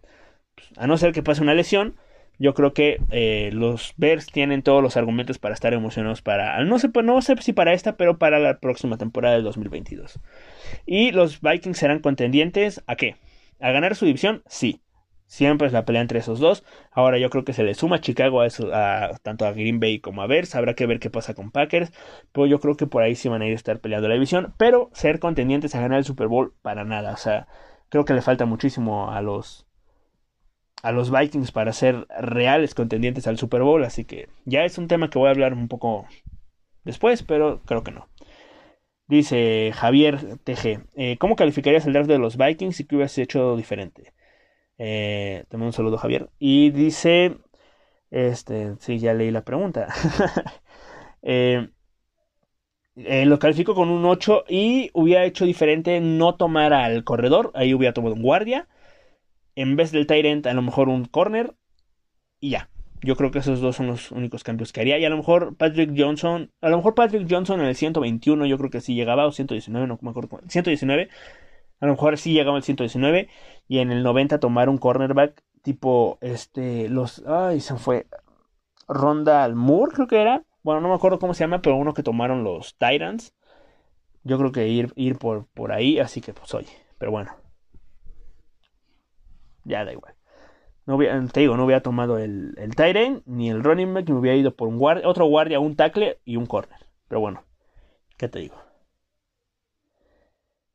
pues, 0.56 0.68
a 0.78 0.86
no 0.88 0.98
ser 0.98 1.12
que 1.14 1.24
pase 1.24 1.42
una 1.42 1.54
lesión, 1.56 1.96
yo 2.40 2.54
creo 2.54 2.74
que 2.74 3.00
eh, 3.10 3.50
los 3.54 3.94
Bears 3.98 4.28
tienen 4.28 4.62
todos 4.62 4.84
los 4.84 4.98
argumentos 4.98 5.40
para 5.40 5.54
estar 5.54 5.74
emocionados 5.74 6.22
para, 6.22 6.64
no 6.64 6.80
sé, 6.80 6.90
no 7.04 7.22
sé 7.22 7.36
si 7.42 7.54
para 7.54 7.74
esta, 7.74 7.98
pero 7.98 8.18
para 8.18 8.40
la 8.40 8.60
próxima 8.60 8.98
temporada 8.98 9.36
del 9.36 9.44
2022. 9.44 10.20
Y 10.86 11.12
los 11.12 11.42
Vikings 11.42 11.78
serán 11.78 12.00
contendientes 12.00 12.84
a 12.88 12.96
qué? 12.96 13.16
¿A 13.60 13.72
ganar 13.72 13.96
su 13.96 14.06
división? 14.06 14.44
Sí. 14.48 14.82
Siempre 15.26 15.68
es 15.68 15.74
la 15.74 15.84
pelea 15.84 16.02
entre 16.02 16.20
esos 16.20 16.40
dos. 16.40 16.64
Ahora 16.92 17.18
yo 17.18 17.30
creo 17.30 17.44
que 17.44 17.52
se 17.52 17.64
le 17.64 17.74
suma 17.74 18.00
Chicago 18.00 18.40
a, 18.40 18.48
eso, 18.48 18.74
a 18.74 19.18
tanto 19.24 19.46
a 19.46 19.52
Green 19.52 19.82
Bay 19.82 20.00
como 20.00 20.22
a 20.22 20.28
Bears. 20.28 20.56
Habrá 20.56 20.74
que 20.74 20.86
ver 20.86 21.00
qué 21.00 21.10
pasa 21.10 21.34
con 21.34 21.52
Packers. 21.52 21.92
Pero 22.32 22.46
yo 22.48 22.62
creo 22.62 22.78
que 22.78 22.88
por 22.88 23.04
ahí 23.04 23.14
sí 23.16 23.28
van 23.28 23.42
a 23.42 23.46
ir 23.46 23.52
a 23.52 23.56
estar 23.56 23.80
peleando 23.82 24.08
la 24.08 24.14
división. 24.14 24.54
Pero 24.58 24.90
ser 24.94 25.20
contendientes 25.20 25.76
a 25.76 25.82
ganar 25.82 25.98
el 25.98 26.06
Super 26.06 26.28
Bowl 26.28 26.54
para 26.62 26.86
nada. 26.86 27.12
O 27.12 27.18
sea, 27.18 27.48
creo 27.90 28.06
que 28.06 28.14
le 28.14 28.22
falta 28.22 28.46
muchísimo 28.46 29.12
a 29.12 29.22
los 29.22 29.67
a 30.84 30.92
los 30.92 31.12
Vikings 31.12 31.52
para 31.52 31.74
ser 31.74 32.08
reales 32.20 32.76
contendientes 32.76 33.28
al 33.28 33.38
Super 33.38 33.62
Bowl, 33.62 33.84
así 33.84 34.06
que 34.06 34.30
ya 34.46 34.64
es 34.64 34.78
un 34.78 34.88
tema 34.88 35.10
que 35.10 35.20
voy 35.20 35.28
a 35.28 35.32
hablar 35.32 35.54
un 35.54 35.68
poco 35.68 36.06
después, 36.84 37.24
pero 37.24 37.62
creo 37.66 37.84
que 37.84 37.92
no. 37.92 38.08
Dice 39.08 39.72
Javier 39.74 40.38
TG, 40.44 40.82
eh, 40.96 41.18
¿cómo 41.18 41.36
calificarías 41.36 41.86
el 41.86 41.94
draft 41.94 42.10
de 42.10 42.20
los 42.20 42.38
Vikings 42.38 42.76
si 42.76 42.86
que 42.86 42.96
hubieras 42.96 43.18
hecho 43.18 43.56
diferente? 43.56 44.14
Eh, 44.78 45.46
te 45.50 45.58
un 45.58 45.74
saludo 45.74 45.98
Javier. 45.98 46.30
Y 46.40 46.72
dice, 46.72 47.38
este, 48.12 48.76
sí, 48.80 49.00
ya 49.00 49.14
leí 49.14 49.32
la 49.32 49.44
pregunta. 49.44 49.88
eh, 51.22 51.70
eh, 52.96 53.26
lo 53.26 53.38
califico 53.40 53.76
con 53.76 53.90
un 53.90 54.06
8 54.06 54.44
y 54.50 54.90
hubiera 54.94 55.24
hecho 55.26 55.46
diferente 55.46 56.00
no 56.00 56.36
tomar 56.36 56.74
al 56.74 57.04
corredor. 57.04 57.52
Ahí 57.54 57.74
hubiera 57.74 57.94
tomado 57.94 58.16
un 58.16 58.22
guardia. 58.22 58.68
En 59.58 59.76
vez 59.76 59.92
del 59.92 60.06
Tyrant, 60.06 60.46
a 60.46 60.54
lo 60.54 60.62
mejor 60.62 60.88
un 60.88 61.06
corner. 61.06 61.56
Y 62.40 62.52
ya. 62.52 62.70
Yo 63.02 63.16
creo 63.16 63.32
que 63.32 63.40
esos 63.40 63.60
dos 63.60 63.76
son 63.76 63.88
los 63.88 64.12
únicos 64.12 64.44
cambios 64.44 64.72
que 64.72 64.82
haría. 64.82 65.00
Y 65.00 65.06
a 65.06 65.10
lo 65.10 65.18
mejor 65.18 65.58
Patrick 65.58 65.96
Johnson. 65.98 66.52
A 66.62 66.70
lo 66.70 66.78
mejor 66.78 66.94
Patrick 66.94 67.28
Johnson 67.28 67.62
en 67.62 67.66
el 67.66 67.76
121. 67.76 68.46
Yo 68.46 68.60
creo 68.60 68.70
que 68.70 68.82
sí 68.82 68.94
llegaba. 68.94 69.26
O 69.26 69.32
119, 69.32 69.88
no 69.88 69.98
me 70.00 70.12
acuerdo. 70.12 70.40
119. 70.48 71.10
A 71.80 71.86
lo 71.88 71.94
mejor 71.94 72.20
sí 72.20 72.34
llegaba 72.34 72.56
al 72.56 72.62
119. 72.62 73.30
Y 73.68 73.80
en 73.80 73.92
el 73.92 74.04
90 74.04 74.40
tomar 74.40 74.70
un 74.70 74.78
cornerback. 74.78 75.42
Tipo, 75.64 76.20
este. 76.22 76.88
Los. 76.88 77.24
Ay, 77.26 77.60
se 77.60 77.78
fue. 77.78 78.06
Ronda 78.88 79.50
Moore, 79.50 79.92
creo 79.92 80.08
que 80.08 80.22
era. 80.22 80.44
Bueno, 80.62 80.82
no 80.82 80.90
me 80.90 80.96
acuerdo 80.96 81.18
cómo 81.18 81.34
se 81.34 81.46
llama, 81.46 81.64
pero 81.64 81.78
uno 81.78 81.96
que 81.96 82.04
tomaron 82.04 82.44
los 82.44 82.78
Titans. 82.78 83.34
Yo 84.24 84.38
creo 84.38 84.52
que 84.52 84.68
ir, 84.68 84.94
ir 84.96 85.18
por, 85.18 85.48
por 85.48 85.72
ahí, 85.72 85.98
así 85.98 86.22
que 86.22 86.34
pues 86.34 86.54
oye. 86.54 86.70
Pero 87.00 87.10
bueno. 87.10 87.47
Ya 89.68 89.84
da 89.86 89.92
igual. 89.92 90.16
No 90.86 90.98
te 90.98 91.42
digo, 91.42 91.58
no 91.58 91.66
hubiera 91.66 91.82
tomado 91.82 92.18
el, 92.18 92.56
el 92.58 93.22
ni 93.26 93.50
el 93.50 93.62
running 93.62 93.94
back, 93.94 94.10
me 94.10 94.20
hubiera 94.20 94.38
ido 94.38 94.56
por 94.56 94.70
un 94.70 94.78
guardia, 94.78 95.08
otro 95.08 95.26
guardia, 95.26 95.60
un 95.60 95.76
tackle 95.76 96.20
y 96.24 96.38
un 96.38 96.46
corner. 96.46 96.80
Pero 97.10 97.20
bueno, 97.20 97.44
¿qué 98.16 98.30
te 98.30 98.40
digo? 98.40 98.56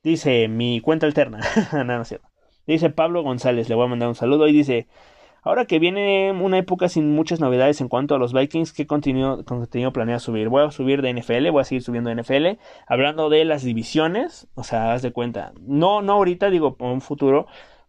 Dice 0.03 0.49
mi 0.49 0.81
cuenta 0.81 1.07
alterna. 1.07 1.41
no, 1.73 1.85
no. 1.85 2.03
Dice 2.67 2.91
Pablo 2.91 3.23
González, 3.23 3.71
le 3.71 3.75
voy 3.75 3.87
a 3.87 3.89
mandar 3.89 4.09
un 4.09 4.15
saludo 4.15 4.47
y 4.49 4.53
dice, 4.53 4.87
Ahora 5.45 5.65
que 5.65 5.81
viene 5.81 6.31
una 6.31 6.59
época 6.59 6.89
sin 6.89 7.17
muchas 7.17 7.41
novedades 7.41 7.81
en 7.81 7.89
cuanto 7.89 8.15
a 8.15 8.19
los 8.19 8.33
Vikings, 8.33 8.73
¿qué 8.73 8.87
contenido, 8.87 9.45
contenido 9.45 9.93
planea 9.93 10.21
subir? 10.21 10.49
Voy 10.49 10.65
a 10.65 10.71
subir 10.71 11.03
de 11.03 11.11
NFL, 11.11 11.51
voy 11.51 11.63
a 11.63 11.65
seguir 11.65 11.83
subiendo 11.83 12.11
de 12.11 12.23
NFL, 12.23 12.61
hablando 12.87 13.29
de 13.29 13.45
las 13.45 13.65
divisiones, 13.65 14.47
o 14.55 14.63
sea, 14.63 14.93
haz 14.93 15.03
de 15.03 15.11
cuenta, 15.11 15.53
no, 15.61 16.01
no 16.01 16.13
ahorita, 16.13 16.49
digo, 16.49 16.77
en 16.79 16.87
un 16.87 17.01
futuro, 17.01 17.49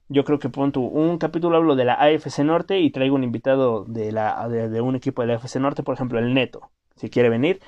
yo 0.10 0.24
creo 0.24 0.40
que 0.40 0.50
pongo 0.50 0.82
un 0.82 1.18
capítulo 1.18 1.58
hablo 1.58 1.76
de 1.76 1.86
la 1.86 1.94
AFC 1.94 2.40
Norte 2.40 2.80
y 2.80 2.92
traigo 2.92 3.16
un 3.16 3.24
invitado 3.24 3.86
de, 3.86 4.12
la, 4.12 4.48
de, 4.50 4.82
un 4.82 4.96
equipo 4.96 5.22
de 5.22 5.30
la 5.30 5.36
AFC 5.36 5.58
Norte, 5.58 5.84
por 5.84 5.96
ejemplo, 5.96 6.20
el 6.20 6.34
Neto, 6.34 6.70
si 6.96 7.10
quiere 7.10 7.30
venir. 7.30 7.60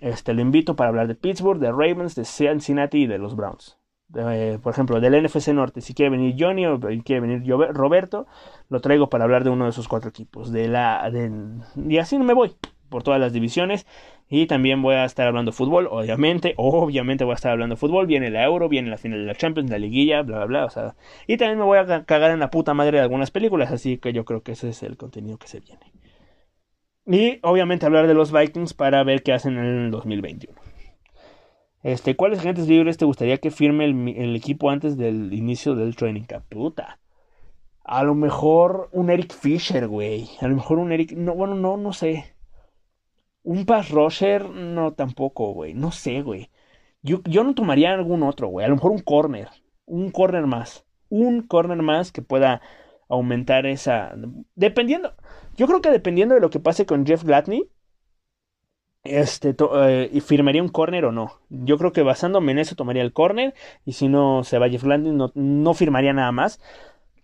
este, 0.00 0.34
lo 0.34 0.40
invito 0.40 0.76
para 0.76 0.88
hablar 0.88 1.08
de 1.08 1.14
Pittsburgh, 1.14 1.60
de 1.60 1.70
Ravens, 1.70 2.14
de 2.14 2.24
Cincinnati 2.24 3.02
y 3.02 3.06
de 3.06 3.18
los 3.18 3.36
Browns. 3.36 3.78
por 4.62 4.72
ejemplo, 4.72 5.00
del 5.00 5.22
NFC 5.22 5.48
Norte, 5.48 5.80
si 5.80 5.94
quiere 5.94 6.10
venir 6.10 6.36
Johnny 6.38 6.66
o 6.66 6.80
quiere 7.04 7.20
venir 7.20 7.42
Roberto, 7.72 8.26
lo 8.68 8.80
traigo 8.80 9.10
para 9.10 9.24
hablar 9.24 9.44
de 9.44 9.50
uno 9.50 9.64
de 9.64 9.70
esos 9.70 9.88
cuatro 9.88 10.10
equipos. 10.10 10.52
De 10.52 10.68
la, 10.68 11.10
y 11.76 11.98
así 11.98 12.18
no 12.18 12.24
me 12.24 12.34
voy 12.34 12.54
por 12.88 13.02
todas 13.02 13.20
las 13.20 13.32
divisiones. 13.32 13.86
Y 14.30 14.46
también 14.46 14.82
voy 14.82 14.94
a 14.94 15.04
estar 15.04 15.26
hablando 15.26 15.52
fútbol, 15.52 15.88
obviamente, 15.90 16.54
obviamente 16.58 17.24
voy 17.24 17.32
a 17.32 17.36
estar 17.36 17.52
hablando 17.52 17.76
fútbol. 17.76 18.06
Viene 18.06 18.30
la 18.30 18.44
Euro, 18.44 18.68
viene 18.68 18.90
la 18.90 18.98
final 18.98 19.20
de 19.20 19.26
la 19.26 19.34
Champions, 19.34 19.70
la 19.70 19.78
liguilla, 19.78 20.22
bla, 20.22 20.38
bla, 20.38 20.46
bla. 20.46 20.64
O 20.66 20.70
sea, 20.70 20.96
y 21.26 21.36
también 21.38 21.58
me 21.58 21.64
voy 21.64 21.78
a 21.78 22.04
cagar 22.04 22.30
en 22.30 22.40
la 22.40 22.50
puta 22.50 22.74
madre 22.74 22.98
de 22.98 23.02
algunas 23.02 23.30
películas, 23.30 23.72
así 23.72 23.98
que 23.98 24.12
yo 24.12 24.24
creo 24.24 24.42
que 24.42 24.52
ese 24.52 24.68
es 24.68 24.82
el 24.82 24.96
contenido 24.96 25.38
que 25.38 25.48
se 25.48 25.60
viene. 25.60 25.92
Y 27.06 27.38
obviamente 27.42 27.86
hablar 27.86 28.06
de 28.06 28.12
los 28.12 28.32
Vikings 28.32 28.74
para 28.74 29.02
ver 29.02 29.22
qué 29.22 29.32
hacen 29.32 29.56
en 29.56 29.64
el 29.64 29.90
2021. 29.90 30.60
Este, 31.82 32.16
¿cuáles 32.16 32.40
agentes 32.40 32.68
libres 32.68 32.98
te 32.98 33.06
gustaría 33.06 33.38
que 33.38 33.50
firme 33.50 33.86
el, 33.86 34.36
equipo 34.36 34.68
antes 34.68 34.98
del 34.98 35.32
inicio 35.32 35.74
del 35.74 35.96
training 35.96 36.24
camp? 36.24 36.44
A 37.84 38.02
lo 38.02 38.14
mejor 38.14 38.90
un 38.92 39.08
Eric 39.08 39.32
Fisher, 39.32 39.88
güey. 39.88 40.28
A 40.40 40.48
lo 40.48 40.56
mejor 40.56 40.78
un 40.78 40.92
Eric. 40.92 41.12
No, 41.12 41.34
bueno, 41.34 41.54
no, 41.54 41.78
no 41.78 41.94
sé. 41.94 42.34
Un 43.42 43.64
pass 43.64 43.90
rusher, 43.90 44.48
no 44.50 44.92
tampoco, 44.92 45.52
güey. 45.52 45.74
No 45.74 45.90
sé, 45.92 46.22
güey. 46.22 46.50
Yo, 47.02 47.22
yo 47.24 47.44
no 47.44 47.54
tomaría 47.54 47.92
algún 47.92 48.22
otro, 48.22 48.48
güey. 48.48 48.66
A 48.66 48.68
lo 48.68 48.76
mejor 48.76 48.92
un 48.92 49.00
corner. 49.00 49.48
Un 49.86 50.10
corner 50.10 50.46
más. 50.46 50.84
Un 51.08 51.46
corner 51.46 51.82
más 51.82 52.12
que 52.12 52.22
pueda 52.22 52.60
aumentar 53.08 53.66
esa. 53.66 54.14
Dependiendo. 54.54 55.14
Yo 55.56 55.66
creo 55.66 55.80
que 55.80 55.90
dependiendo 55.90 56.34
de 56.34 56.40
lo 56.40 56.50
que 56.50 56.60
pase 56.60 56.86
con 56.86 57.06
Jeff 57.06 57.24
Gladney, 57.24 57.70
este, 59.04 59.56
eh, 59.58 60.20
firmaría 60.20 60.62
un 60.62 60.68
corner 60.68 61.06
o 61.06 61.12
no. 61.12 61.40
Yo 61.48 61.78
creo 61.78 61.92
que 61.92 62.02
basándome 62.02 62.52
en 62.52 62.58
eso 62.58 62.76
tomaría 62.76 63.02
el 63.02 63.12
corner. 63.12 63.54
Y 63.84 63.92
si 63.92 64.08
no 64.08 64.44
se 64.44 64.58
va 64.58 64.68
Jeff 64.68 64.84
Gladney, 64.84 65.12
no, 65.12 65.32
no 65.34 65.74
firmaría 65.74 66.12
nada 66.12 66.32
más. 66.32 66.60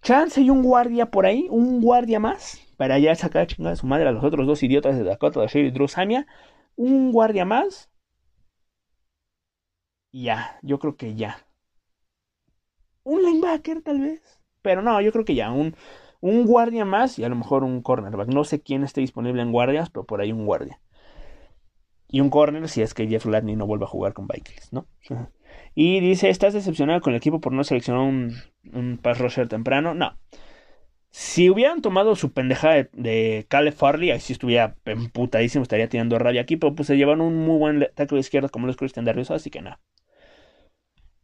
Chance 0.02 0.40
y 0.42 0.50
un 0.50 0.62
guardia 0.62 1.10
por 1.10 1.26
ahí, 1.26 1.46
un 1.50 1.80
guardia 1.80 2.20
más, 2.20 2.60
para 2.76 2.98
ya 2.98 3.14
sacar 3.14 3.46
chingada 3.46 3.74
a 3.74 3.76
su 3.76 3.86
madre 3.86 4.08
a 4.08 4.12
los 4.12 4.24
otros 4.24 4.46
dos 4.46 4.62
idiotas 4.62 4.96
de 4.96 5.04
Dakota 5.04 5.40
de 5.40 5.60
y 5.60 5.70
Drew 5.70 5.88
Samia. 5.88 6.26
Un 6.76 7.12
guardia 7.12 7.44
más. 7.44 7.90
Y 10.12 10.24
ya, 10.24 10.58
yo 10.62 10.78
creo 10.78 10.96
que 10.96 11.14
ya. 11.14 11.46
Un 13.02 13.22
linebacker 13.22 13.82
tal 13.82 14.00
vez. 14.00 14.40
Pero 14.62 14.82
no, 14.82 15.00
yo 15.00 15.12
creo 15.12 15.24
que 15.24 15.34
ya, 15.34 15.50
un, 15.50 15.76
un 16.20 16.46
guardia 16.46 16.84
más 16.84 17.18
y 17.18 17.24
a 17.24 17.28
lo 17.28 17.36
mejor 17.36 17.64
un 17.64 17.82
cornerback. 17.82 18.28
No 18.28 18.44
sé 18.44 18.62
quién 18.62 18.82
esté 18.82 19.00
disponible 19.00 19.42
en 19.42 19.52
guardias, 19.52 19.90
pero 19.90 20.04
por 20.04 20.20
ahí 20.20 20.32
un 20.32 20.46
guardia. 20.46 20.80
Y 22.08 22.20
un 22.20 22.30
corner 22.30 22.68
si 22.68 22.80
es 22.80 22.94
que 22.94 23.08
Jeff 23.08 23.26
Gladney 23.26 23.56
no 23.56 23.66
vuelva 23.66 23.86
a 23.86 23.88
jugar 23.88 24.12
con 24.12 24.28
Vikings, 24.28 24.72
¿no? 24.72 24.86
y 25.74 26.00
dice, 26.00 26.30
¿estás 26.30 26.54
decepcionado 26.54 27.00
con 27.00 27.12
el 27.12 27.18
equipo 27.18 27.40
por 27.40 27.52
no 27.52 27.64
seleccionar 27.64 28.02
un, 28.02 28.34
un 28.72 28.98
pass 28.98 29.18
rusher 29.18 29.48
temprano? 29.48 29.94
No. 29.94 30.16
Si 31.16 31.48
hubieran 31.48 31.80
tomado 31.80 32.16
su 32.16 32.32
pendejada 32.32 32.74
de, 32.74 32.90
de 32.92 33.46
Caleb 33.48 33.74
Farley, 33.74 34.10
ahí 34.10 34.18
sí 34.18 34.32
estuviera 34.32 34.76
emputadísimo, 34.84 35.62
estaría 35.62 35.88
tirando 35.88 36.18
rabia 36.18 36.40
aquí, 36.40 36.56
pero 36.56 36.74
pues 36.74 36.88
se 36.88 36.96
llevan 36.96 37.20
un 37.20 37.36
muy 37.36 37.56
buen 37.56 37.88
tackle 37.94 38.16
de 38.16 38.20
izquierda 38.20 38.48
como 38.48 38.66
los 38.66 38.76
Christian 38.76 39.04
Darius, 39.04 39.30
así 39.30 39.48
que 39.48 39.62
nada. 39.62 39.80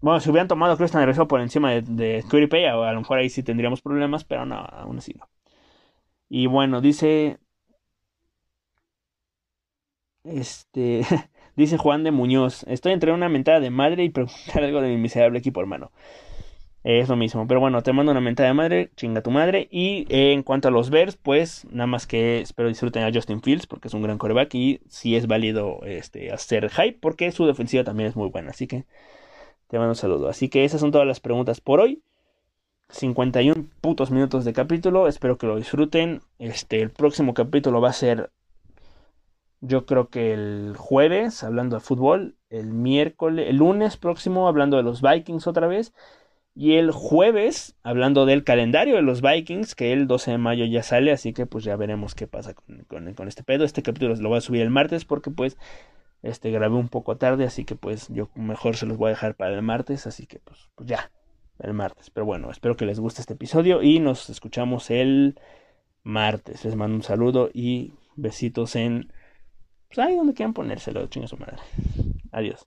Bueno, 0.00 0.20
si 0.20 0.30
hubieran 0.30 0.46
tomado 0.48 0.76
Christian 0.76 1.00
Regreso 1.02 1.26
por 1.28 1.40
encima 1.40 1.72
de, 1.72 1.82
de 1.82 2.48
Pay, 2.48 2.66
a, 2.66 2.92
lo 2.92 3.00
mejor 3.00 3.18
ahí 3.18 3.28
sí 3.30 3.42
tendríamos 3.42 3.82
problemas, 3.82 4.24
pero 4.24 4.46
no, 4.46 4.56
aún 4.56 4.98
así 4.98 5.12
no. 5.18 5.28
Y 6.28 6.46
bueno, 6.46 6.80
dice. 6.80 7.38
Este. 10.24 11.02
dice 11.56 11.78
Juan 11.78 12.04
de 12.04 12.12
Muñoz. 12.12 12.64
Estoy 12.68 12.92
entre 12.92 13.12
una 13.12 13.28
mentada 13.28 13.60
de 13.60 13.70
madre 13.70 14.04
y 14.04 14.10
preguntar 14.10 14.62
algo 14.64 14.80
de 14.80 14.88
mi 14.88 14.96
miserable 14.98 15.38
equipo, 15.40 15.60
hermano. 15.60 15.90
Es 16.82 17.08
lo 17.10 17.16
mismo. 17.16 17.46
Pero 17.46 17.60
bueno, 17.60 17.82
te 17.82 17.92
mando 17.92 18.12
una 18.12 18.22
mentada 18.22 18.48
de 18.48 18.54
madre, 18.54 18.90
chinga 18.96 19.22
tu 19.22 19.30
madre. 19.30 19.68
Y 19.70 20.06
en 20.08 20.42
cuanto 20.42 20.68
a 20.68 20.70
los 20.70 20.88
Bears, 20.88 21.16
pues 21.16 21.66
nada 21.70 21.86
más 21.86 22.06
que 22.06 22.40
espero 22.40 22.68
disfruten 22.68 23.02
a 23.02 23.12
Justin 23.12 23.42
Fields 23.42 23.66
porque 23.66 23.88
es 23.88 23.94
un 23.94 24.02
gran 24.02 24.16
coreback 24.16 24.54
y 24.54 24.80
sí 24.88 25.14
es 25.14 25.26
válido 25.26 25.80
este, 25.84 26.32
hacer 26.32 26.70
hype 26.70 26.98
porque 27.00 27.32
su 27.32 27.46
defensiva 27.46 27.84
también 27.84 28.08
es 28.08 28.16
muy 28.16 28.30
buena. 28.30 28.50
Así 28.50 28.66
que 28.66 28.86
te 29.68 29.78
mando 29.78 29.90
un 29.90 29.96
saludo. 29.96 30.28
Así 30.28 30.48
que 30.48 30.64
esas 30.64 30.80
son 30.80 30.90
todas 30.90 31.06
las 31.06 31.20
preguntas 31.20 31.60
por 31.60 31.80
hoy. 31.80 32.02
51 32.88 33.66
putos 33.80 34.10
minutos 34.10 34.44
de 34.44 34.52
capítulo. 34.54 35.06
Espero 35.06 35.36
que 35.36 35.46
lo 35.46 35.56
disfruten. 35.56 36.22
Este, 36.38 36.80
el 36.80 36.90
próximo 36.90 37.34
capítulo 37.34 37.80
va 37.80 37.90
a 37.90 37.92
ser. 37.92 38.30
Yo 39.60 39.84
creo 39.84 40.08
que 40.08 40.32
el 40.32 40.74
jueves, 40.78 41.44
hablando 41.44 41.76
de 41.76 41.80
fútbol. 41.80 42.36
El 42.48 42.72
miércoles, 42.72 43.48
el 43.48 43.56
lunes 43.56 43.98
próximo, 43.98 44.48
hablando 44.48 44.78
de 44.78 44.82
los 44.82 45.02
Vikings 45.02 45.46
otra 45.46 45.66
vez. 45.66 45.92
Y 46.54 46.74
el 46.74 46.90
jueves, 46.90 47.76
hablando 47.82 48.26
del 48.26 48.44
calendario 48.44 48.96
de 48.96 49.02
los 49.02 49.22
Vikings, 49.22 49.74
que 49.74 49.92
el 49.92 50.06
12 50.06 50.32
de 50.32 50.38
mayo 50.38 50.64
ya 50.64 50.82
sale, 50.82 51.12
así 51.12 51.32
que 51.32 51.46
pues 51.46 51.64
ya 51.64 51.76
veremos 51.76 52.14
qué 52.14 52.26
pasa 52.26 52.54
con, 52.54 53.28
este 53.28 53.44
pedo. 53.44 53.64
Este 53.64 53.82
capítulo 53.82 54.14
lo 54.16 54.28
voy 54.28 54.38
a 54.38 54.42
subir 54.42 54.62
el 54.62 54.70
martes 54.70 55.04
porque 55.04 55.30
pues 55.30 55.56
este 56.22 56.50
grabé 56.50 56.76
un 56.76 56.88
poco 56.88 57.16
tarde, 57.16 57.44
así 57.44 57.64
que 57.64 57.76
pues 57.76 58.08
yo 58.08 58.30
mejor 58.34 58.76
se 58.76 58.86
los 58.86 58.98
voy 58.98 59.08
a 59.08 59.10
dejar 59.10 59.36
para 59.36 59.54
el 59.54 59.62
martes, 59.62 60.06
así 60.06 60.26
que 60.26 60.40
pues, 60.40 60.68
pues 60.74 60.88
ya, 60.88 61.12
el 61.60 61.72
martes. 61.72 62.10
Pero 62.10 62.26
bueno, 62.26 62.50
espero 62.50 62.76
que 62.76 62.86
les 62.86 62.98
guste 62.98 63.20
este 63.20 63.34
episodio 63.34 63.82
y 63.82 64.00
nos 64.00 64.28
escuchamos 64.28 64.90
el 64.90 65.38
martes. 66.02 66.64
Les 66.64 66.74
mando 66.74 66.96
un 66.96 67.02
saludo 67.02 67.50
y 67.54 67.94
besitos 68.16 68.76
en 68.76 69.12
pues 69.88 69.98
ahí 69.98 70.16
donde 70.16 70.34
quieran 70.34 70.54
ponérselo, 70.54 71.06
chinga 71.06 71.26
su 71.26 71.36
madre. 71.36 71.56
Adiós. 72.32 72.66